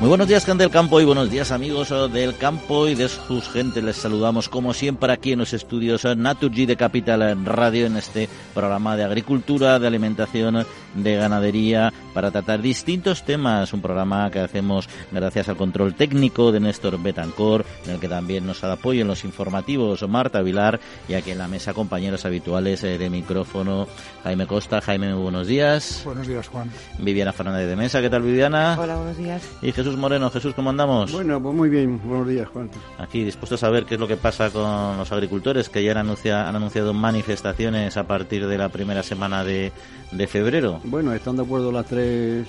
Muy 0.00 0.08
buenos 0.08 0.28
días, 0.28 0.44
gente 0.44 0.62
del 0.62 0.70
campo, 0.70 1.00
y 1.00 1.04
buenos 1.04 1.28
días, 1.28 1.50
amigos 1.50 1.92
del 2.12 2.36
campo 2.36 2.86
y 2.86 2.94
de 2.94 3.08
sus 3.08 3.48
gente. 3.48 3.82
Les 3.82 3.96
saludamos, 3.96 4.48
como 4.48 4.72
siempre, 4.72 5.12
aquí 5.12 5.32
en 5.32 5.40
los 5.40 5.52
estudios 5.52 6.04
Naturgy 6.04 6.66
de 6.66 6.76
Capital 6.76 7.44
Radio, 7.44 7.86
en 7.86 7.96
este 7.96 8.28
programa 8.54 8.96
de 8.96 9.02
agricultura, 9.02 9.80
de 9.80 9.88
alimentación, 9.88 10.64
de 10.94 11.16
ganadería, 11.16 11.92
para 12.14 12.30
tratar 12.30 12.62
distintos 12.62 13.24
temas. 13.24 13.72
Un 13.72 13.82
programa 13.82 14.30
que 14.30 14.38
hacemos 14.38 14.88
gracias 15.10 15.48
al 15.48 15.56
control 15.56 15.94
técnico 15.94 16.52
de 16.52 16.60
Néstor 16.60 17.02
Betancor, 17.02 17.66
en 17.84 17.94
el 17.94 17.98
que 17.98 18.08
también 18.08 18.46
nos 18.46 18.60
da 18.60 18.74
apoyo 18.74 19.02
en 19.02 19.08
los 19.08 19.24
informativos 19.24 20.08
Marta 20.08 20.42
Vilar, 20.42 20.78
y 21.08 21.14
aquí 21.14 21.32
en 21.32 21.38
la 21.38 21.48
mesa 21.48 21.74
compañeros 21.74 22.24
habituales 22.24 22.84
eh, 22.84 22.98
de 22.98 23.10
micrófono, 23.10 23.88
Jaime 24.22 24.46
Costa. 24.46 24.80
Jaime, 24.80 25.12
buenos 25.14 25.48
días. 25.48 26.02
Buenos 26.04 26.28
días, 26.28 26.46
Juan. 26.46 26.70
Viviana 27.00 27.32
Fernández 27.32 27.68
de 27.68 27.74
Mesa, 27.74 28.00
¿qué 28.00 28.08
tal, 28.08 28.22
Viviana? 28.22 28.76
Hola, 28.78 28.94
buenos 28.94 29.16
días. 29.16 29.42
Y 29.60 29.72
Jesús 29.72 29.87
Moreno. 29.96 30.30
Jesús, 30.30 30.54
¿cómo 30.54 30.70
andamos? 30.70 31.12
Bueno, 31.12 31.42
pues 31.42 31.54
muy 31.54 31.68
bien. 31.68 32.00
Buenos 32.04 32.28
días, 32.28 32.48
Juan. 32.48 32.70
Aquí, 32.98 33.24
dispuestos 33.24 33.62
a 33.62 33.70
ver 33.70 33.84
qué 33.84 33.94
es 33.94 34.00
lo 34.00 34.08
que 34.08 34.16
pasa 34.16 34.50
con 34.50 34.96
los 34.96 35.10
agricultores 35.12 35.68
que 35.68 35.82
ya 35.82 35.92
han, 35.92 35.98
anuncia, 35.98 36.48
han 36.48 36.56
anunciado 36.56 36.92
manifestaciones 36.94 37.96
a 37.96 38.06
partir 38.06 38.46
de 38.46 38.58
la 38.58 38.68
primera 38.68 39.02
semana 39.02 39.44
de, 39.44 39.72
de 40.12 40.26
febrero. 40.26 40.80
Bueno, 40.84 41.12
están 41.12 41.36
de 41.36 41.42
acuerdo 41.42 41.72
las 41.72 41.86
tres 41.86 42.46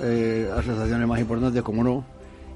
eh, 0.00 0.50
asociaciones 0.56 1.06
más 1.06 1.20
importantes, 1.20 1.62
como 1.62 1.84
no. 1.84 2.04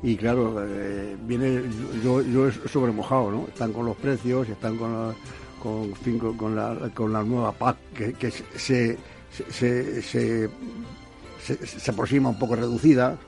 Y 0.02 0.16
claro, 0.16 0.64
eh, 0.64 1.16
viene 1.27 1.62
yo, 2.05 2.22
yo 2.22 2.50
sobre 2.69 2.92
mojado, 2.92 3.30
¿no? 3.30 3.46
Están 3.48 3.72
con 3.72 3.86
los 3.86 3.96
precios, 3.96 4.48
están 4.48 4.77
con 4.77 4.92
la, 4.92 5.14
con, 5.62 5.91
con, 5.91 6.36
con 6.36 6.55
la, 6.55 6.91
con 6.94 7.12
la 7.12 7.22
nueva 7.22 7.52
PAC 7.52 7.77
que, 7.94 8.12
que 8.12 8.30
se, 8.30 8.44
se, 8.56 10.02
se, 10.02 10.02
se, 10.02 11.66
se 11.66 11.91
aproxima 11.91 12.28
un 12.28 12.39
poco 12.39 12.55
reducida 12.55 13.19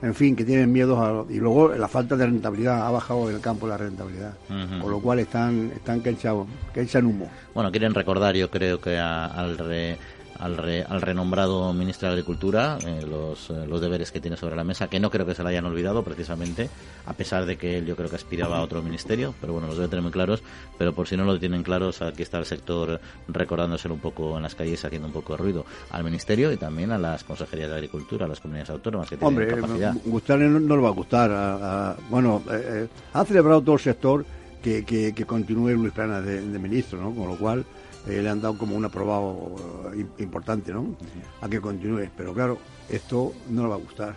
en 0.00 0.14
fin, 0.14 0.36
que 0.36 0.44
tienen 0.44 0.72
miedo 0.72 1.02
a, 1.02 1.24
y 1.30 1.38
luego 1.38 1.68
la 1.74 1.88
falta 1.88 2.16
de 2.16 2.26
rentabilidad 2.26 2.86
ha 2.86 2.90
bajado 2.90 3.28
en 3.28 3.36
el 3.36 3.40
campo 3.40 3.66
la 3.66 3.76
rentabilidad, 3.76 4.34
uh 4.48 4.80
con 4.80 4.90
lo 4.90 5.00
cual 5.00 5.18
están 5.18 5.72
están 5.74 6.00
que 6.00 6.10
echan, 6.10 6.44
que 6.72 6.82
echan 6.82 7.06
humo. 7.06 7.28
Bueno, 7.54 7.70
quieren 7.70 7.94
recordar, 7.94 8.36
yo 8.36 8.50
creo 8.50 8.80
que 8.80 8.96
a, 8.98 9.26
al 9.26 9.58
re, 9.58 9.96
al, 10.38 10.56
re, 10.56 10.82
al, 10.82 11.00
renombrado 11.00 11.72
ministro 11.72 12.08
de 12.08 12.14
Agricultura 12.14 12.78
eh, 12.86 13.04
los, 13.08 13.50
eh, 13.50 13.66
los, 13.66 13.80
deberes 13.80 14.12
que 14.12 14.20
tiene 14.20 14.36
sobre 14.36 14.56
la 14.56 14.64
mesa, 14.64 14.88
que 14.88 15.00
no 15.00 15.10
creo 15.10 15.26
que 15.26 15.34
se 15.34 15.42
le 15.42 15.50
hayan 15.50 15.64
olvidado 15.66 16.02
precisamente, 16.02 16.68
a 17.06 17.12
pesar 17.12 17.46
de 17.46 17.56
que 17.56 17.78
él 17.78 17.86
yo 17.86 17.96
creo 17.96 18.08
que 18.08 18.16
aspiraba 18.16 18.58
a 18.58 18.62
otro 18.62 18.82
ministerio, 18.82 19.34
pero 19.40 19.52
bueno, 19.52 19.68
los 19.68 19.76
debe 19.76 19.88
tener 19.88 20.02
muy 20.02 20.12
claros, 20.12 20.42
pero 20.76 20.92
por 20.92 21.08
si 21.08 21.16
no 21.16 21.24
lo 21.24 21.38
tienen 21.38 21.62
claros, 21.62 22.02
aquí 22.02 22.22
está 22.22 22.38
el 22.38 22.46
sector 22.46 23.00
recordándose 23.28 23.88
un 23.88 24.00
poco 24.00 24.36
en 24.36 24.42
las 24.42 24.54
calles, 24.54 24.84
haciendo 24.84 25.08
un 25.08 25.12
poco 25.12 25.34
de 25.34 25.42
ruido 25.42 25.66
al 25.90 26.04
ministerio 26.04 26.52
y 26.52 26.56
también 26.56 26.92
a 26.92 26.98
las 26.98 27.24
consejerías 27.24 27.70
de 27.70 27.76
Agricultura, 27.76 28.26
a 28.26 28.28
las 28.28 28.40
comunidades 28.40 28.70
autónomas 28.70 29.08
que 29.08 29.16
tienen 29.16 29.28
Hombre, 29.28 29.60
capacidad. 29.60 29.94
gustarle 30.04 30.48
no, 30.48 30.60
no, 30.60 30.76
le 30.76 30.82
va 30.82 30.88
a 30.88 30.92
gustar. 30.92 31.30
A, 31.30 31.90
a, 31.90 31.96
bueno, 32.10 32.42
eh, 32.50 32.88
ha 33.12 33.24
celebrado 33.24 33.62
todo 33.62 33.74
el 33.74 33.80
sector 33.80 34.24
que, 34.62 34.84
que, 34.84 35.12
que 35.12 35.24
continúe 35.24 35.70
Luis 35.70 35.92
Planas 35.92 36.24
de, 36.24 36.40
de 36.40 36.58
ministro, 36.58 37.00
¿no? 37.00 37.14
Con 37.14 37.28
lo 37.28 37.36
cual 37.36 37.64
eh, 38.08 38.22
le 38.22 38.28
han 38.28 38.40
dado 38.40 38.56
como 38.56 38.76
un 38.76 38.84
aprobado 38.84 39.54
eh, 39.94 40.06
importante, 40.18 40.72
¿no? 40.72 40.96
A 41.40 41.48
que 41.48 41.60
continúe. 41.60 42.08
Pero 42.16 42.32
claro, 42.34 42.58
esto 42.88 43.32
no 43.50 43.62
le 43.62 43.68
va 43.68 43.74
a 43.74 43.78
gustar. 43.78 44.16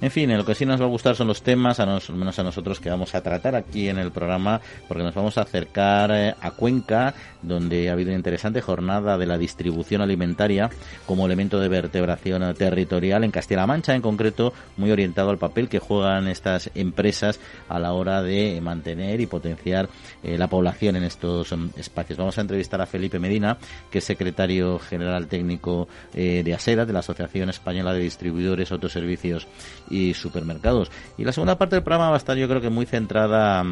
En 0.00 0.10
fin, 0.10 0.36
lo 0.36 0.44
que 0.44 0.54
sí 0.54 0.64
nos 0.64 0.80
va 0.80 0.84
a 0.84 0.88
gustar 0.88 1.16
son 1.16 1.26
los 1.26 1.42
temas, 1.42 1.80
a 1.80 1.86
nos, 1.86 2.10
menos 2.10 2.38
a 2.38 2.44
nosotros, 2.44 2.78
que 2.78 2.88
vamos 2.88 3.14
a 3.14 3.20
tratar 3.20 3.56
aquí 3.56 3.88
en 3.88 3.98
el 3.98 4.12
programa, 4.12 4.60
porque 4.86 5.02
nos 5.02 5.14
vamos 5.14 5.38
a 5.38 5.42
acercar 5.42 6.10
eh, 6.12 6.34
a 6.40 6.50
Cuenca, 6.52 7.14
donde 7.42 7.88
ha 7.88 7.92
habido 7.92 8.10
una 8.10 8.16
interesante 8.16 8.60
jornada 8.60 9.18
de 9.18 9.26
la 9.26 9.38
distribución 9.38 10.00
alimentaria 10.00 10.70
como 11.06 11.26
elemento 11.26 11.58
de 11.58 11.68
vertebración 11.68 12.54
territorial 12.54 13.24
en 13.24 13.30
Castilla-La 13.30 13.66
Mancha, 13.66 13.94
en 13.94 14.02
concreto, 14.02 14.52
muy 14.76 14.90
orientado 14.90 15.30
al 15.30 15.38
papel 15.38 15.68
que 15.68 15.78
juegan 15.78 16.28
estas 16.28 16.70
empresas 16.74 17.40
a 17.68 17.78
la 17.78 17.92
hora 17.92 18.22
de 18.22 18.60
mantener 18.60 19.20
y 19.20 19.26
potenciar 19.26 19.88
eh, 20.22 20.38
la 20.38 20.48
población 20.48 20.96
en 20.96 21.04
estos 21.04 21.52
um, 21.52 21.70
espacios. 21.76 22.18
Vamos 22.18 22.38
a 22.38 22.42
entrevistar 22.42 22.80
a 22.80 22.86
Felipe 22.86 23.18
Medina, 23.18 23.58
que 23.90 23.98
es 23.98 24.04
secretario 24.04 24.78
general 24.78 25.26
técnico 25.26 25.88
eh, 26.14 26.42
de 26.44 26.54
ASEDA, 26.54 26.86
de 26.86 26.92
la 26.92 27.00
Asociación 27.00 27.50
Española 27.50 27.92
de 27.92 28.00
Distribuidores, 28.00 28.70
Autoservicios 28.72 29.46
y 29.90 30.14
supermercados. 30.14 30.90
Y 31.16 31.24
la 31.24 31.32
segunda 31.32 31.58
parte 31.58 31.76
del 31.76 31.82
programa 31.82 32.10
va 32.10 32.16
a 32.16 32.18
estar 32.18 32.36
yo 32.36 32.48
creo 32.48 32.60
que 32.60 32.70
muy 32.70 32.86
centrada 32.86 33.64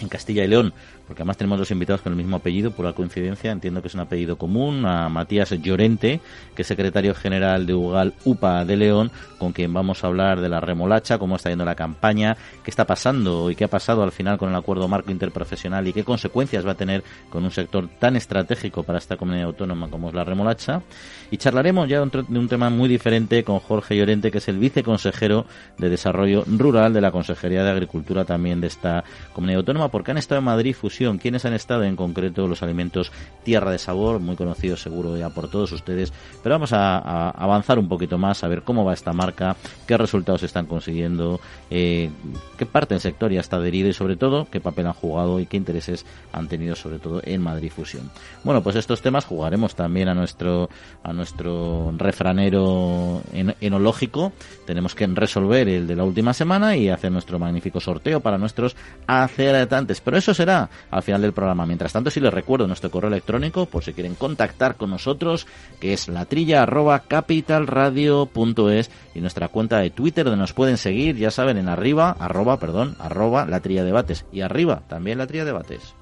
en 0.00 0.08
Castilla 0.08 0.44
y 0.44 0.48
León, 0.48 0.72
porque 1.06 1.22
además 1.22 1.36
tenemos 1.36 1.58
dos 1.58 1.70
invitados 1.70 2.02
con 2.02 2.12
el 2.12 2.16
mismo 2.16 2.36
apellido, 2.36 2.70
por 2.70 2.84
la 2.84 2.92
coincidencia, 2.92 3.50
entiendo 3.50 3.82
que 3.82 3.88
es 3.88 3.94
un 3.94 4.00
apellido 4.00 4.36
común, 4.36 4.86
a 4.86 5.08
Matías 5.08 5.50
Llorente, 5.50 6.20
que 6.54 6.62
es 6.62 6.68
secretario 6.68 7.14
general 7.14 7.66
de 7.66 7.74
UGAL 7.74 8.14
UPA 8.24 8.64
de 8.64 8.76
León, 8.76 9.10
con 9.38 9.52
quien 9.52 9.72
vamos 9.72 10.04
a 10.04 10.06
hablar 10.06 10.40
de 10.40 10.48
la 10.48 10.60
remolacha, 10.60 11.18
cómo 11.18 11.36
está 11.36 11.50
yendo 11.50 11.64
la 11.64 11.74
campaña, 11.74 12.36
qué 12.62 12.70
está 12.70 12.86
pasando 12.86 13.50
y 13.50 13.56
qué 13.56 13.64
ha 13.64 13.68
pasado 13.68 14.02
al 14.02 14.12
final 14.12 14.38
con 14.38 14.48
el 14.48 14.54
acuerdo 14.54 14.88
marco 14.88 15.10
interprofesional 15.10 15.86
y 15.88 15.92
qué 15.92 16.04
consecuencias 16.04 16.66
va 16.66 16.72
a 16.72 16.76
tener 16.76 17.02
con 17.30 17.44
un 17.44 17.50
sector 17.50 17.88
tan 17.98 18.16
estratégico 18.16 18.82
para 18.82 18.98
esta 18.98 19.16
comunidad 19.16 19.46
autónoma 19.46 19.88
como 19.88 20.08
es 20.08 20.14
la 20.14 20.24
remolacha. 20.24 20.82
Y 21.30 21.38
charlaremos 21.38 21.88
ya 21.88 22.00
de 22.00 22.38
un 22.38 22.48
tema 22.48 22.70
muy 22.70 22.88
diferente 22.88 23.42
con 23.44 23.58
Jorge 23.58 23.96
Llorente, 23.96 24.30
que 24.30 24.38
es 24.38 24.48
el 24.48 24.58
viceconsejero 24.58 25.46
de 25.78 25.88
Desarrollo 25.88 26.44
Rural 26.46 26.92
de 26.92 27.00
la 27.00 27.10
Consejería 27.10 27.64
de 27.64 27.70
Agricultura 27.70 28.24
también 28.24 28.60
de 28.60 28.66
esta 28.66 29.04
comunidad 29.32 29.60
autónoma, 29.60 29.88
porque 29.88 30.10
han 30.10 30.18
estado 30.18 30.38
en 30.38 30.44
Madrid 30.44 30.74
¿Quiénes 31.18 31.44
han 31.44 31.54
estado? 31.54 31.84
En 31.84 31.96
concreto 31.96 32.46
los 32.46 32.62
alimentos 32.62 33.12
Tierra 33.44 33.70
de 33.70 33.78
Sabor, 33.78 34.20
muy 34.20 34.36
conocidos 34.36 34.82
seguro 34.82 35.16
ya 35.16 35.30
por 35.30 35.48
todos 35.48 35.72
ustedes. 35.72 36.12
Pero 36.42 36.54
vamos 36.54 36.72
a, 36.72 37.30
avanzar 37.30 37.78
un 37.78 37.88
poquito 37.88 38.18
más, 38.18 38.44
a 38.44 38.48
ver 38.48 38.62
cómo 38.62 38.84
va 38.84 38.92
esta 38.92 39.12
marca, 39.12 39.56
qué 39.86 39.96
resultados 39.96 40.42
están 40.42 40.66
consiguiendo, 40.66 41.40
eh, 41.70 42.10
qué 42.56 42.66
parte 42.66 42.94
del 42.94 43.00
sector 43.00 43.32
ya 43.32 43.40
está 43.40 43.56
adherido 43.56 43.88
y 43.88 43.92
sobre 43.92 44.16
todo 44.16 44.46
qué 44.50 44.60
papel 44.60 44.86
han 44.86 44.92
jugado 44.92 45.40
y 45.40 45.46
qué 45.46 45.56
intereses 45.56 46.04
han 46.32 46.48
tenido 46.48 46.76
sobre 46.76 46.98
todo 46.98 47.20
en 47.24 47.42
Madrid 47.42 47.72
Fusión. 47.74 48.10
Bueno, 48.44 48.62
pues 48.62 48.76
estos 48.76 49.00
temas 49.02 49.24
jugaremos 49.24 49.74
también 49.74 50.08
a 50.08 50.14
nuestro 50.14 50.68
a 51.02 51.12
nuestro 51.12 51.92
refranero 51.96 53.22
en, 53.32 53.54
enológico. 53.60 54.32
Tenemos 54.66 54.94
que 54.94 55.06
resolver 55.06 55.68
el 55.68 55.86
de 55.86 55.96
la 55.96 56.04
última 56.04 56.34
semana 56.34 56.76
y 56.76 56.88
hacer 56.88 57.10
nuestro 57.10 57.38
magnífico 57.38 57.80
sorteo 57.80 58.20
para 58.20 58.38
nuestros 58.38 58.76
acertantes. 59.06 60.00
Pero 60.00 60.16
eso 60.16 60.34
será 60.34 60.68
al 60.90 61.02
final 61.02 61.22
del 61.22 61.32
programa. 61.32 61.66
Mientras 61.66 61.92
tanto, 61.92 62.10
si 62.10 62.20
les 62.20 62.32
recuerdo 62.32 62.66
nuestro 62.66 62.90
correo 62.90 63.08
electrónico, 63.08 63.66
por 63.66 63.84
si 63.84 63.92
quieren 63.92 64.14
contactar 64.14 64.76
con 64.76 64.90
nosotros, 64.90 65.46
que 65.80 65.92
es 65.92 66.08
latrilla 66.08 66.62
arroba 66.62 67.00
capitalradio.es 67.00 68.90
y 69.14 69.20
nuestra 69.20 69.48
cuenta 69.48 69.78
de 69.78 69.90
Twitter 69.90 70.24
donde 70.24 70.40
nos 70.40 70.52
pueden 70.52 70.76
seguir, 70.76 71.16
ya 71.16 71.30
saben, 71.30 71.58
en 71.58 71.68
arriba, 71.68 72.16
arroba, 72.18 72.58
perdón, 72.58 72.96
arroba 72.98 73.46
la 73.46 73.60
trilla 73.60 73.84
debates 73.84 74.24
y 74.32 74.40
arriba 74.40 74.82
también 74.88 75.18
la 75.18 75.26
trilla 75.26 75.44
debates. 75.44 75.94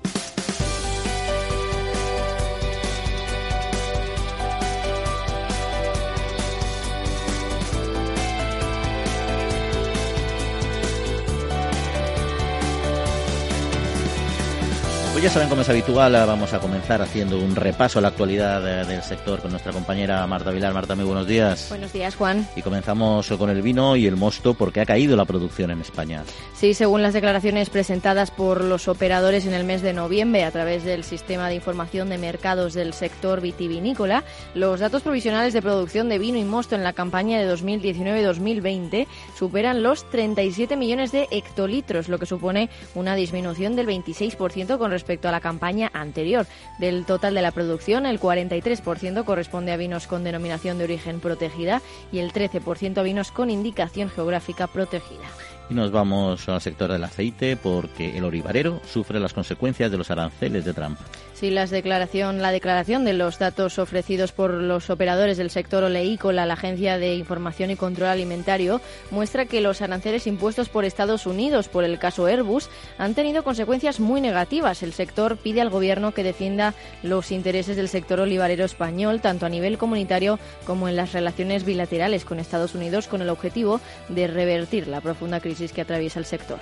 Pues 15.21 15.33
ya 15.33 15.35
saben 15.35 15.51
cómo 15.51 15.61
es 15.61 15.69
habitual, 15.69 16.13
vamos 16.13 16.55
a 16.55 16.61
comenzar 16.61 17.03
haciendo 17.03 17.39
un 17.39 17.55
repaso 17.55 17.99
a 17.99 18.03
la 18.03 18.09
actualidad 18.09 18.87
del 18.87 19.03
sector 19.03 19.39
con 19.43 19.51
nuestra 19.51 19.71
compañera 19.71 20.27
Marta 20.27 20.51
Vilar. 20.51 20.73
Marta, 20.73 20.95
muy 20.95 21.05
buenos 21.05 21.27
días. 21.27 21.67
Buenos 21.69 21.93
días, 21.93 22.17
Juan. 22.17 22.49
Y 22.57 22.63
comenzamos 22.63 23.29
con 23.29 23.51
el 23.51 23.61
vino 23.61 23.97
y 23.97 24.07
el 24.07 24.17
mosto 24.17 24.55
porque 24.55 24.81
ha 24.81 24.87
caído 24.87 25.19
la 25.19 25.27
producción 25.27 25.73
en 25.73 25.83
España. 25.83 26.25
Sí, 26.55 26.73
según 26.73 27.03
las 27.03 27.13
declaraciones 27.13 27.69
presentadas 27.69 28.31
por 28.31 28.65
los 28.65 28.89
operadores 28.89 29.45
en 29.45 29.53
el 29.53 29.65
mes 29.65 29.83
de 29.83 29.93
noviembre 29.93 30.43
a 30.43 30.51
través 30.53 30.85
del 30.85 31.05
Sistema 31.05 31.51
de 31.51 31.57
Información 31.57 32.09
de 32.09 32.17
Mercados 32.17 32.73
del 32.73 32.95
Sector 32.95 33.43
Vitivinícola, 33.43 34.25
los 34.55 34.81
datos 34.81 35.03
provisionales 35.03 35.53
de 35.53 35.61
producción 35.61 36.09
de 36.09 36.19
vino 36.19 36.39
y 36.39 36.45
mosto 36.45 36.77
en 36.77 36.83
la 36.83 36.95
campaña 36.95 37.39
de 37.39 37.55
2019-2020 37.55 39.07
superan 39.39 39.83
los 39.83 40.09
37 40.09 40.79
millones 40.79 41.13
de 41.13 41.29
hectolitros, 41.31 42.09
lo 42.09 42.19
que 42.19 42.25
supone 42.25 42.71
una 42.95 43.15
disminución 43.17 43.77
del 43.77 43.87
26% 43.87 44.79
con 44.79 44.91
respecto 44.91 45.10
respecto 45.11 45.27
a 45.27 45.33
la 45.33 45.41
campaña 45.41 45.91
anterior. 45.93 46.47
Del 46.79 47.05
total 47.05 47.35
de 47.35 47.43
la 47.43 47.51
producción, 47.51 48.07
el 48.07 48.21
43% 48.21 49.25
corresponde 49.25 49.73
a 49.73 49.77
vinos 49.77 50.07
con 50.07 50.23
denominación 50.23 50.79
de 50.79 50.85
origen 50.85 51.19
protegida 51.19 51.83
y 52.13 52.21
el 52.21 52.33
13% 52.33 52.99
a 52.99 53.03
vinos 53.03 53.33
con 53.33 53.51
indicación 53.51 54.09
geográfica 54.09 54.69
protegida. 54.69 55.27
Y 55.69 55.75
nos 55.75 55.91
vamos 55.91 56.49
al 56.49 56.61
sector 56.61 56.93
del 56.93 57.03
aceite 57.03 57.57
porque 57.57 58.17
el 58.17 58.23
olivarero 58.23 58.81
sufre 58.89 59.19
las 59.19 59.35
consecuencias 59.35 59.91
de 59.91 59.99
los 59.99 60.13
aranceles 60.13 60.65
de 60.65 60.75
Trump. 60.75 61.01
Sí, 61.41 61.49
las 61.49 61.71
la 61.71 62.53
declaración 62.53 63.05
de 63.07 63.15
los 63.15 63.39
datos 63.39 63.79
ofrecidos 63.79 64.31
por 64.31 64.53
los 64.53 64.91
operadores 64.91 65.39
del 65.39 65.49
sector 65.49 65.83
oleícola, 65.85 66.45
la 66.45 66.53
Agencia 66.53 66.99
de 66.99 67.15
Información 67.15 67.71
y 67.71 67.77
Control 67.77 68.11
Alimentario, 68.11 68.83
muestra 69.11 69.47
que 69.47 69.63
los 69.63 69.81
aranceles 69.81 70.27
impuestos 70.27 70.69
por 70.69 70.85
Estados 70.85 71.25
Unidos 71.25 71.69
por 71.69 71.85
el 71.85 71.99
caso 71.99 72.27
Airbus 72.27 72.69
han 72.99 73.15
tenido 73.15 73.43
consecuencias 73.43 74.01
muy 74.01 74.21
negativas. 74.21 74.83
El 74.83 74.93
sector 74.93 75.39
pide 75.39 75.63
al 75.63 75.71
Gobierno 75.71 76.13
que 76.13 76.25
defienda 76.25 76.75
los 77.03 77.33
intereses 77.33 77.75
del 77.75 77.89
sector 77.89 78.21
olivarero 78.21 78.67
español, 78.67 79.23
tanto 79.23 79.47
a 79.47 79.49
nivel 79.49 79.79
comunitario 79.79 80.39
como 80.67 80.91
en 80.91 80.97
las 80.97 81.15
relaciones 81.15 81.65
bilaterales 81.65 82.27
con 82.27 82.39
Estados 82.39 82.75
Unidos, 82.75 83.09
con 83.09 83.23
el 83.23 83.31
objetivo 83.31 83.81
de 84.11 84.27
revertir 84.27 84.89
la 84.89 85.01
profunda 85.01 85.41
crisis 85.41 85.73
que 85.73 85.81
atraviesa 85.81 86.19
el 86.19 86.27
sector. 86.27 86.59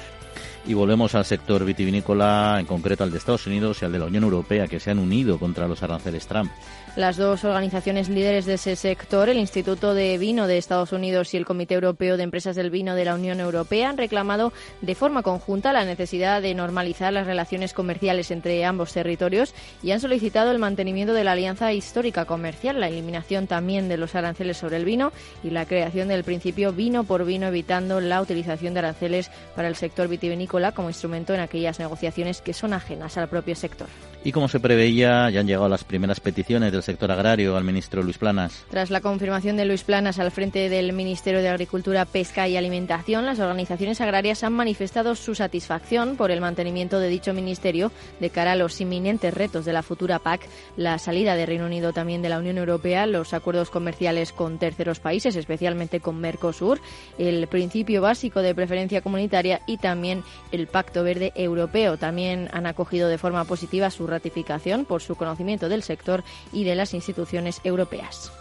Y 0.66 0.74
volvemos 0.74 1.14
al 1.14 1.24
sector 1.24 1.64
vitivinícola, 1.64 2.56
en 2.60 2.66
concreto 2.66 3.04
al 3.04 3.10
de 3.10 3.18
Estados 3.18 3.46
Unidos 3.46 3.80
y 3.80 3.84
al 3.84 3.92
de 3.92 3.98
la 3.98 4.06
Unión 4.06 4.24
Europea, 4.24 4.66
que 4.66 4.80
se 4.80 4.90
han 4.90 4.98
unido 4.98 5.38
contra 5.38 5.66
los 5.66 5.82
aranceles 5.82 6.26
Trump. 6.26 6.50
Las 6.96 7.16
dos 7.16 7.44
organizaciones 7.44 8.08
líderes 8.08 8.44
de 8.44 8.54
ese 8.54 8.74
sector, 8.74 9.28
el 9.28 9.38
Instituto 9.38 9.94
de 9.94 10.18
Vino 10.18 10.46
de 10.46 10.58
Estados 10.58 10.92
Unidos 10.92 11.32
y 11.32 11.36
el 11.36 11.44
Comité 11.44 11.74
Europeo 11.74 12.16
de 12.16 12.24
Empresas 12.24 12.56
del 12.56 12.70
Vino 12.70 12.96
de 12.96 13.04
la 13.04 13.14
Unión 13.14 13.38
Europea, 13.38 13.88
han 13.90 13.98
reclamado 13.98 14.52
de 14.80 14.94
forma 14.96 15.22
conjunta 15.22 15.72
la 15.72 15.84
necesidad 15.84 16.42
de 16.42 16.54
normalizar 16.54 17.12
las 17.12 17.26
relaciones 17.26 17.72
comerciales 17.72 18.32
entre 18.32 18.64
ambos 18.64 18.92
territorios 18.92 19.54
y 19.82 19.92
han 19.92 20.00
solicitado 20.00 20.50
el 20.50 20.58
mantenimiento 20.58 21.14
de 21.14 21.22
la 21.22 21.32
alianza 21.32 21.72
histórica 21.72 22.24
comercial, 22.24 22.80
la 22.80 22.88
eliminación 22.88 23.46
también 23.46 23.88
de 23.88 23.96
los 23.96 24.16
aranceles 24.16 24.56
sobre 24.56 24.76
el 24.76 24.84
vino 24.84 25.12
y 25.44 25.50
la 25.50 25.66
creación 25.66 26.08
del 26.08 26.24
principio 26.24 26.72
vino 26.72 27.04
por 27.04 27.24
vino, 27.24 27.46
evitando 27.46 28.00
la 28.00 28.20
utilización 28.20 28.74
de 28.74 28.80
aranceles 28.80 29.30
para 29.54 29.68
el 29.68 29.76
sector 29.76 30.08
vitivinícola 30.08 30.72
como 30.72 30.88
instrumento 30.88 31.32
en 31.32 31.40
aquellas 31.40 31.78
negociaciones 31.78 32.40
que 32.40 32.54
son 32.54 32.72
ajenas 32.72 33.16
al 33.18 33.28
propio 33.28 33.54
sector. 33.54 33.88
Y 34.24 34.32
como 34.32 34.48
se 34.48 34.60
preveía, 34.60 35.30
ya 35.30 35.40
han 35.40 35.46
llegado 35.46 35.68
las 35.68 35.84
primeras 35.84 36.20
peticiones 36.20 36.72
del 36.72 36.82
sector 36.82 37.10
agrario 37.10 37.56
al 37.56 37.64
ministro 37.64 38.02
Luis 38.02 38.18
Planas. 38.18 38.64
Tras 38.68 38.90
la 38.90 39.00
confirmación 39.00 39.56
de 39.56 39.64
Luis 39.64 39.84
Planas 39.84 40.18
al 40.18 40.32
frente 40.32 40.68
del 40.68 40.92
Ministerio 40.92 41.40
de 41.40 41.48
Agricultura, 41.48 42.04
Pesca 42.04 42.48
y 42.48 42.56
Alimentación, 42.56 43.24
las 43.24 43.38
organizaciones 43.38 44.00
agrarias 44.00 44.42
han 44.42 44.52
manifestado 44.54 45.14
su 45.14 45.34
satisfacción 45.34 46.16
por 46.16 46.32
el 46.32 46.40
mantenimiento 46.40 46.98
de 46.98 47.08
dicho 47.08 47.32
ministerio 47.32 47.92
de 48.18 48.30
cara 48.30 48.52
a 48.52 48.56
los 48.56 48.80
inminentes 48.80 49.32
retos 49.32 49.64
de 49.64 49.72
la 49.72 49.82
futura 49.82 50.18
PAC, 50.18 50.48
la 50.76 50.98
salida 50.98 51.36
de 51.36 51.46
Reino 51.46 51.66
Unido 51.66 51.92
también 51.92 52.20
de 52.20 52.28
la 52.28 52.38
Unión 52.38 52.58
Europea, 52.58 53.06
los 53.06 53.32
acuerdos 53.32 53.70
comerciales 53.70 54.32
con 54.32 54.58
terceros 54.58 54.98
países, 54.98 55.36
especialmente 55.36 56.00
con 56.00 56.20
Mercosur, 56.20 56.80
el 57.18 57.46
principio 57.46 58.02
básico 58.02 58.42
de 58.42 58.54
preferencia 58.54 59.00
comunitaria 59.00 59.60
y 59.66 59.78
también 59.78 60.24
el 60.50 60.66
Pacto 60.66 61.04
Verde 61.04 61.32
Europeo. 61.36 61.98
También 61.98 62.48
han 62.52 62.66
acogido 62.66 63.08
de 63.08 63.18
forma 63.18 63.44
positiva 63.44 63.90
su 63.90 64.07
ratificación 64.08 64.84
por 64.84 65.02
su 65.02 65.14
conocimiento 65.14 65.68
del 65.68 65.82
sector 65.82 66.24
y 66.52 66.64
de 66.64 66.74
las 66.74 66.94
instituciones 66.94 67.60
europeas. 67.64 68.32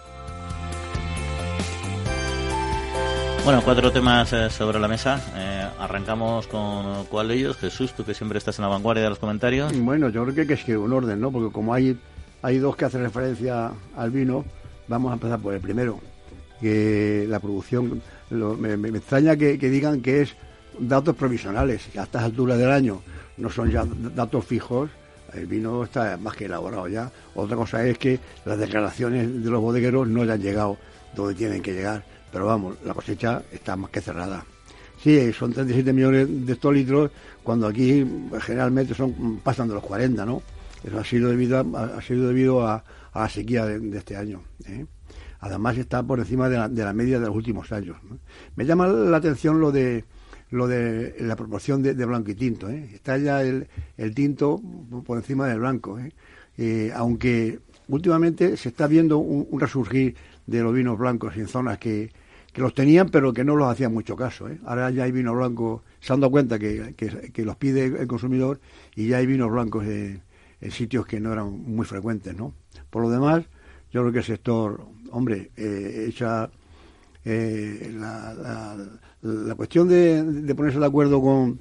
Bueno, 3.48 3.62
cuatro 3.64 3.94
temas 3.94 4.34
eh, 4.34 4.50
sobre 4.50 4.78
la 4.78 4.90
mesa. 4.90 5.22
Eh, 5.34 5.66
arrancamos 5.80 6.48
con 6.48 7.06
cuál 7.06 7.30
de 7.30 7.36
ellos. 7.36 7.56
Jesús, 7.56 7.94
tú 7.94 8.04
que 8.04 8.14
siempre 8.14 8.40
estás 8.40 8.60
en 8.60 8.64
la 8.64 8.68
vanguardia 8.68 9.04
de 9.04 9.10
los 9.10 9.20
comentarios. 9.20 9.72
Bueno, 9.80 10.10
yo 10.10 10.24
creo 10.24 10.36
que 10.36 10.42
hay 10.42 10.48
que 10.48 10.56
escribir 10.56 10.80
un 10.80 10.92
orden, 10.92 11.22
¿no? 11.22 11.32
Porque 11.32 11.54
como 11.54 11.74
hay, 11.74 11.98
hay 12.42 12.58
dos 12.58 12.76
que 12.76 12.84
hacen 12.84 13.04
referencia 13.04 13.72
al 13.96 14.12
vino, 14.12 14.44
vamos 14.90 15.12
a 15.12 15.14
empezar 15.14 15.40
por 15.40 15.54
el 15.54 15.62
primero. 15.62 15.98
Que 16.60 17.26
la 17.30 17.40
producción, 17.40 18.02
me, 18.30 18.90
extraña 18.90 19.38
que, 19.38 19.58
que, 19.58 19.70
digan 19.70 20.02
que 20.02 20.24
es 20.24 20.36
datos 20.78 21.16
provisionales, 21.16 21.88
que 21.94 22.00
a 22.02 22.04
estas 22.04 22.24
alturas 22.24 22.58
del 22.58 22.72
año 22.72 23.02
no 23.38 23.50
son 23.50 23.72
ya 23.72 23.86
datos 24.14 24.44
fijos 24.44 24.90
el 25.34 25.46
vino 25.46 25.84
está 25.84 26.18
más 26.18 26.36
que 26.36 26.46
elaborado 26.46 26.88
ya. 26.88 27.12
Otra 27.36 27.56
cosa 27.56 27.86
es 27.86 27.98
que 27.98 28.20
las 28.46 28.58
declaraciones 28.58 29.44
de 29.44 29.50
los 29.50 29.62
bodegueros 29.62 30.08
no 30.08 30.22
hayan 30.22 30.42
llegado 30.42 30.78
donde 31.16 31.36
tienen 31.36 31.62
que 31.62 31.74
llegar. 31.74 32.04
Pero 32.32 32.46
vamos, 32.46 32.78
la 32.84 32.94
cosecha 32.94 33.42
está 33.52 33.76
más 33.76 33.90
que 33.90 34.02
cerrada. 34.02 34.46
Sí, 35.02 35.32
son 35.32 35.54
37 35.54 35.94
millones 35.94 36.46
de 36.46 36.54
hectolitros, 36.54 37.12
cuando 37.44 37.68
aquí 37.68 38.06
generalmente 38.42 38.94
son 38.94 39.40
pasan 39.44 39.68
de 39.68 39.76
los 39.76 39.84
40, 39.84 40.26
¿no? 40.26 40.42
Eso 40.84 41.00
ha 41.00 41.04
sido 41.04 41.30
debido 41.30 41.60
a, 41.60 42.02
debido 42.10 42.68
a, 42.68 42.84
la 43.14 43.30
sequía 43.30 43.66
de, 43.66 43.98
este 43.98 44.16
año. 44.16 44.42
¿eh? 44.66 44.86
Además 45.40 45.78
está 45.78 46.04
por 46.04 46.20
encima 46.20 46.50
de 46.50 46.84
la, 46.84 46.94
media 46.94 47.20
de 47.20 47.28
los 47.28 47.36
últimos 47.36 47.72
años. 47.72 47.98
Me 48.56 48.66
llama 48.66 48.88
la 48.88 49.18
atención 49.18 49.60
lo 49.60 49.72
de 49.72 50.06
lo 50.50 50.68
de 50.68 51.16
la 51.20 51.36
proporción 51.36 51.82
de, 51.84 51.94
blanco 51.94 52.32
y 52.32 52.36
tinto. 52.36 52.70
¿eh? 52.70 52.90
Está 52.94 53.18
ya 53.18 53.42
el, 53.42 53.68
tinto 54.14 54.62
por 55.06 55.18
encima 55.18 55.48
del 55.48 55.60
blanco. 55.60 56.00
¿eh? 56.00 56.12
Eh, 56.58 56.92
aunque 56.96 57.60
últimamente 57.88 58.58
se 58.58 58.70
está 58.70 58.88
viendo 58.88 59.18
un, 59.18 59.60
resurgir 59.60 60.16
de 60.46 60.62
los 60.62 60.74
vinos 60.74 60.98
blancos 60.98 61.36
en 61.36 61.48
zonas 61.48 61.78
que, 61.78 62.12
que, 62.54 62.62
los 62.62 62.74
tenían 62.74 63.10
pero 63.10 63.34
que 63.34 63.44
no 63.44 63.56
los 63.56 63.70
hacían 63.70 63.94
mucho 63.94 64.16
caso. 64.16 64.48
Ahora 64.66 64.90
ya 64.90 65.04
hay 65.04 65.12
vino 65.12 65.36
blanco, 65.36 65.84
se 66.00 66.14
han 66.14 66.22
dado 66.22 66.32
cuenta 66.32 66.58
que, 66.58 66.96
que, 66.96 67.46
los 67.46 67.58
pide 67.58 67.86
el 67.86 68.08
consumidor 68.08 68.60
y 68.96 69.08
ya 69.08 69.18
hay 69.18 69.26
vinos 69.26 69.52
blancos 69.52 69.86
en, 69.86 70.22
sitios 70.72 71.06
que 71.06 71.20
no 71.20 71.34
eran 71.34 71.52
muy 71.52 71.86
frecuentes. 71.86 72.36
¿no? 72.36 72.54
Por 72.90 73.04
lo 73.04 73.10
demás, 73.10 73.44
yo 73.92 74.02
creo 74.02 74.12
que 74.12 74.20
el 74.20 74.26
sector, 74.26 74.86
hombre, 75.12 75.52
echa 75.56 76.50
la 77.24 78.76
cuestión 79.56 79.88
de, 79.88 80.54
ponerse 80.56 80.80
de 80.80 80.86
acuerdo 80.86 81.22
con 81.22 81.60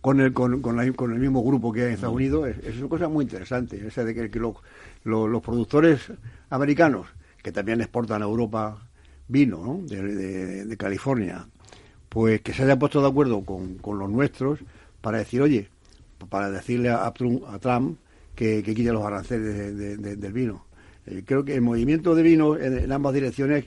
con 0.00 0.20
el, 0.20 0.32
con, 0.32 0.62
con, 0.62 0.78
el 0.80 1.18
mismo 1.18 1.42
grupo 1.44 1.72
que 1.72 1.82
hay 1.82 1.88
en 1.88 1.94
Estados 1.94 2.16
Unidos 2.16 2.48
es, 2.64 2.78
una 2.78 2.88
cosa 2.88 3.08
muy 3.08 3.24
interesante. 3.24 3.86
Esa 3.86 4.02
de 4.02 4.14
que, 4.14 4.40
los 5.04 5.42
productores 5.42 6.00
americanos, 6.48 7.06
que 7.42 7.52
también 7.52 7.80
exportan 7.80 8.22
a 8.22 8.24
Europa 8.24 8.88
vino 9.28 9.80
de, 9.86 10.74
California, 10.78 11.46
pues 12.08 12.40
que 12.40 12.54
se 12.54 12.62
hayan 12.62 12.78
puesto 12.78 13.02
de 13.02 13.08
acuerdo 13.08 13.44
con, 13.44 13.78
los 13.98 14.10
nuestros 14.10 14.60
para 15.02 15.18
decir, 15.18 15.42
oye, 15.42 15.68
para 16.30 16.50
decirle 16.50 16.88
a, 16.88 17.12
Trump, 17.12 17.98
que, 18.34 18.62
que, 18.62 18.74
quite 18.74 18.92
los 18.92 19.04
aranceles 19.04 19.76
del 19.98 20.32
vino. 20.32 20.64
Eh, 21.06 21.22
creo 21.26 21.44
que 21.44 21.54
el 21.54 21.60
movimiento 21.60 22.14
de 22.14 22.22
vino 22.22 22.56
en 22.56 22.90
ambas 22.90 23.14
direcciones 23.14 23.66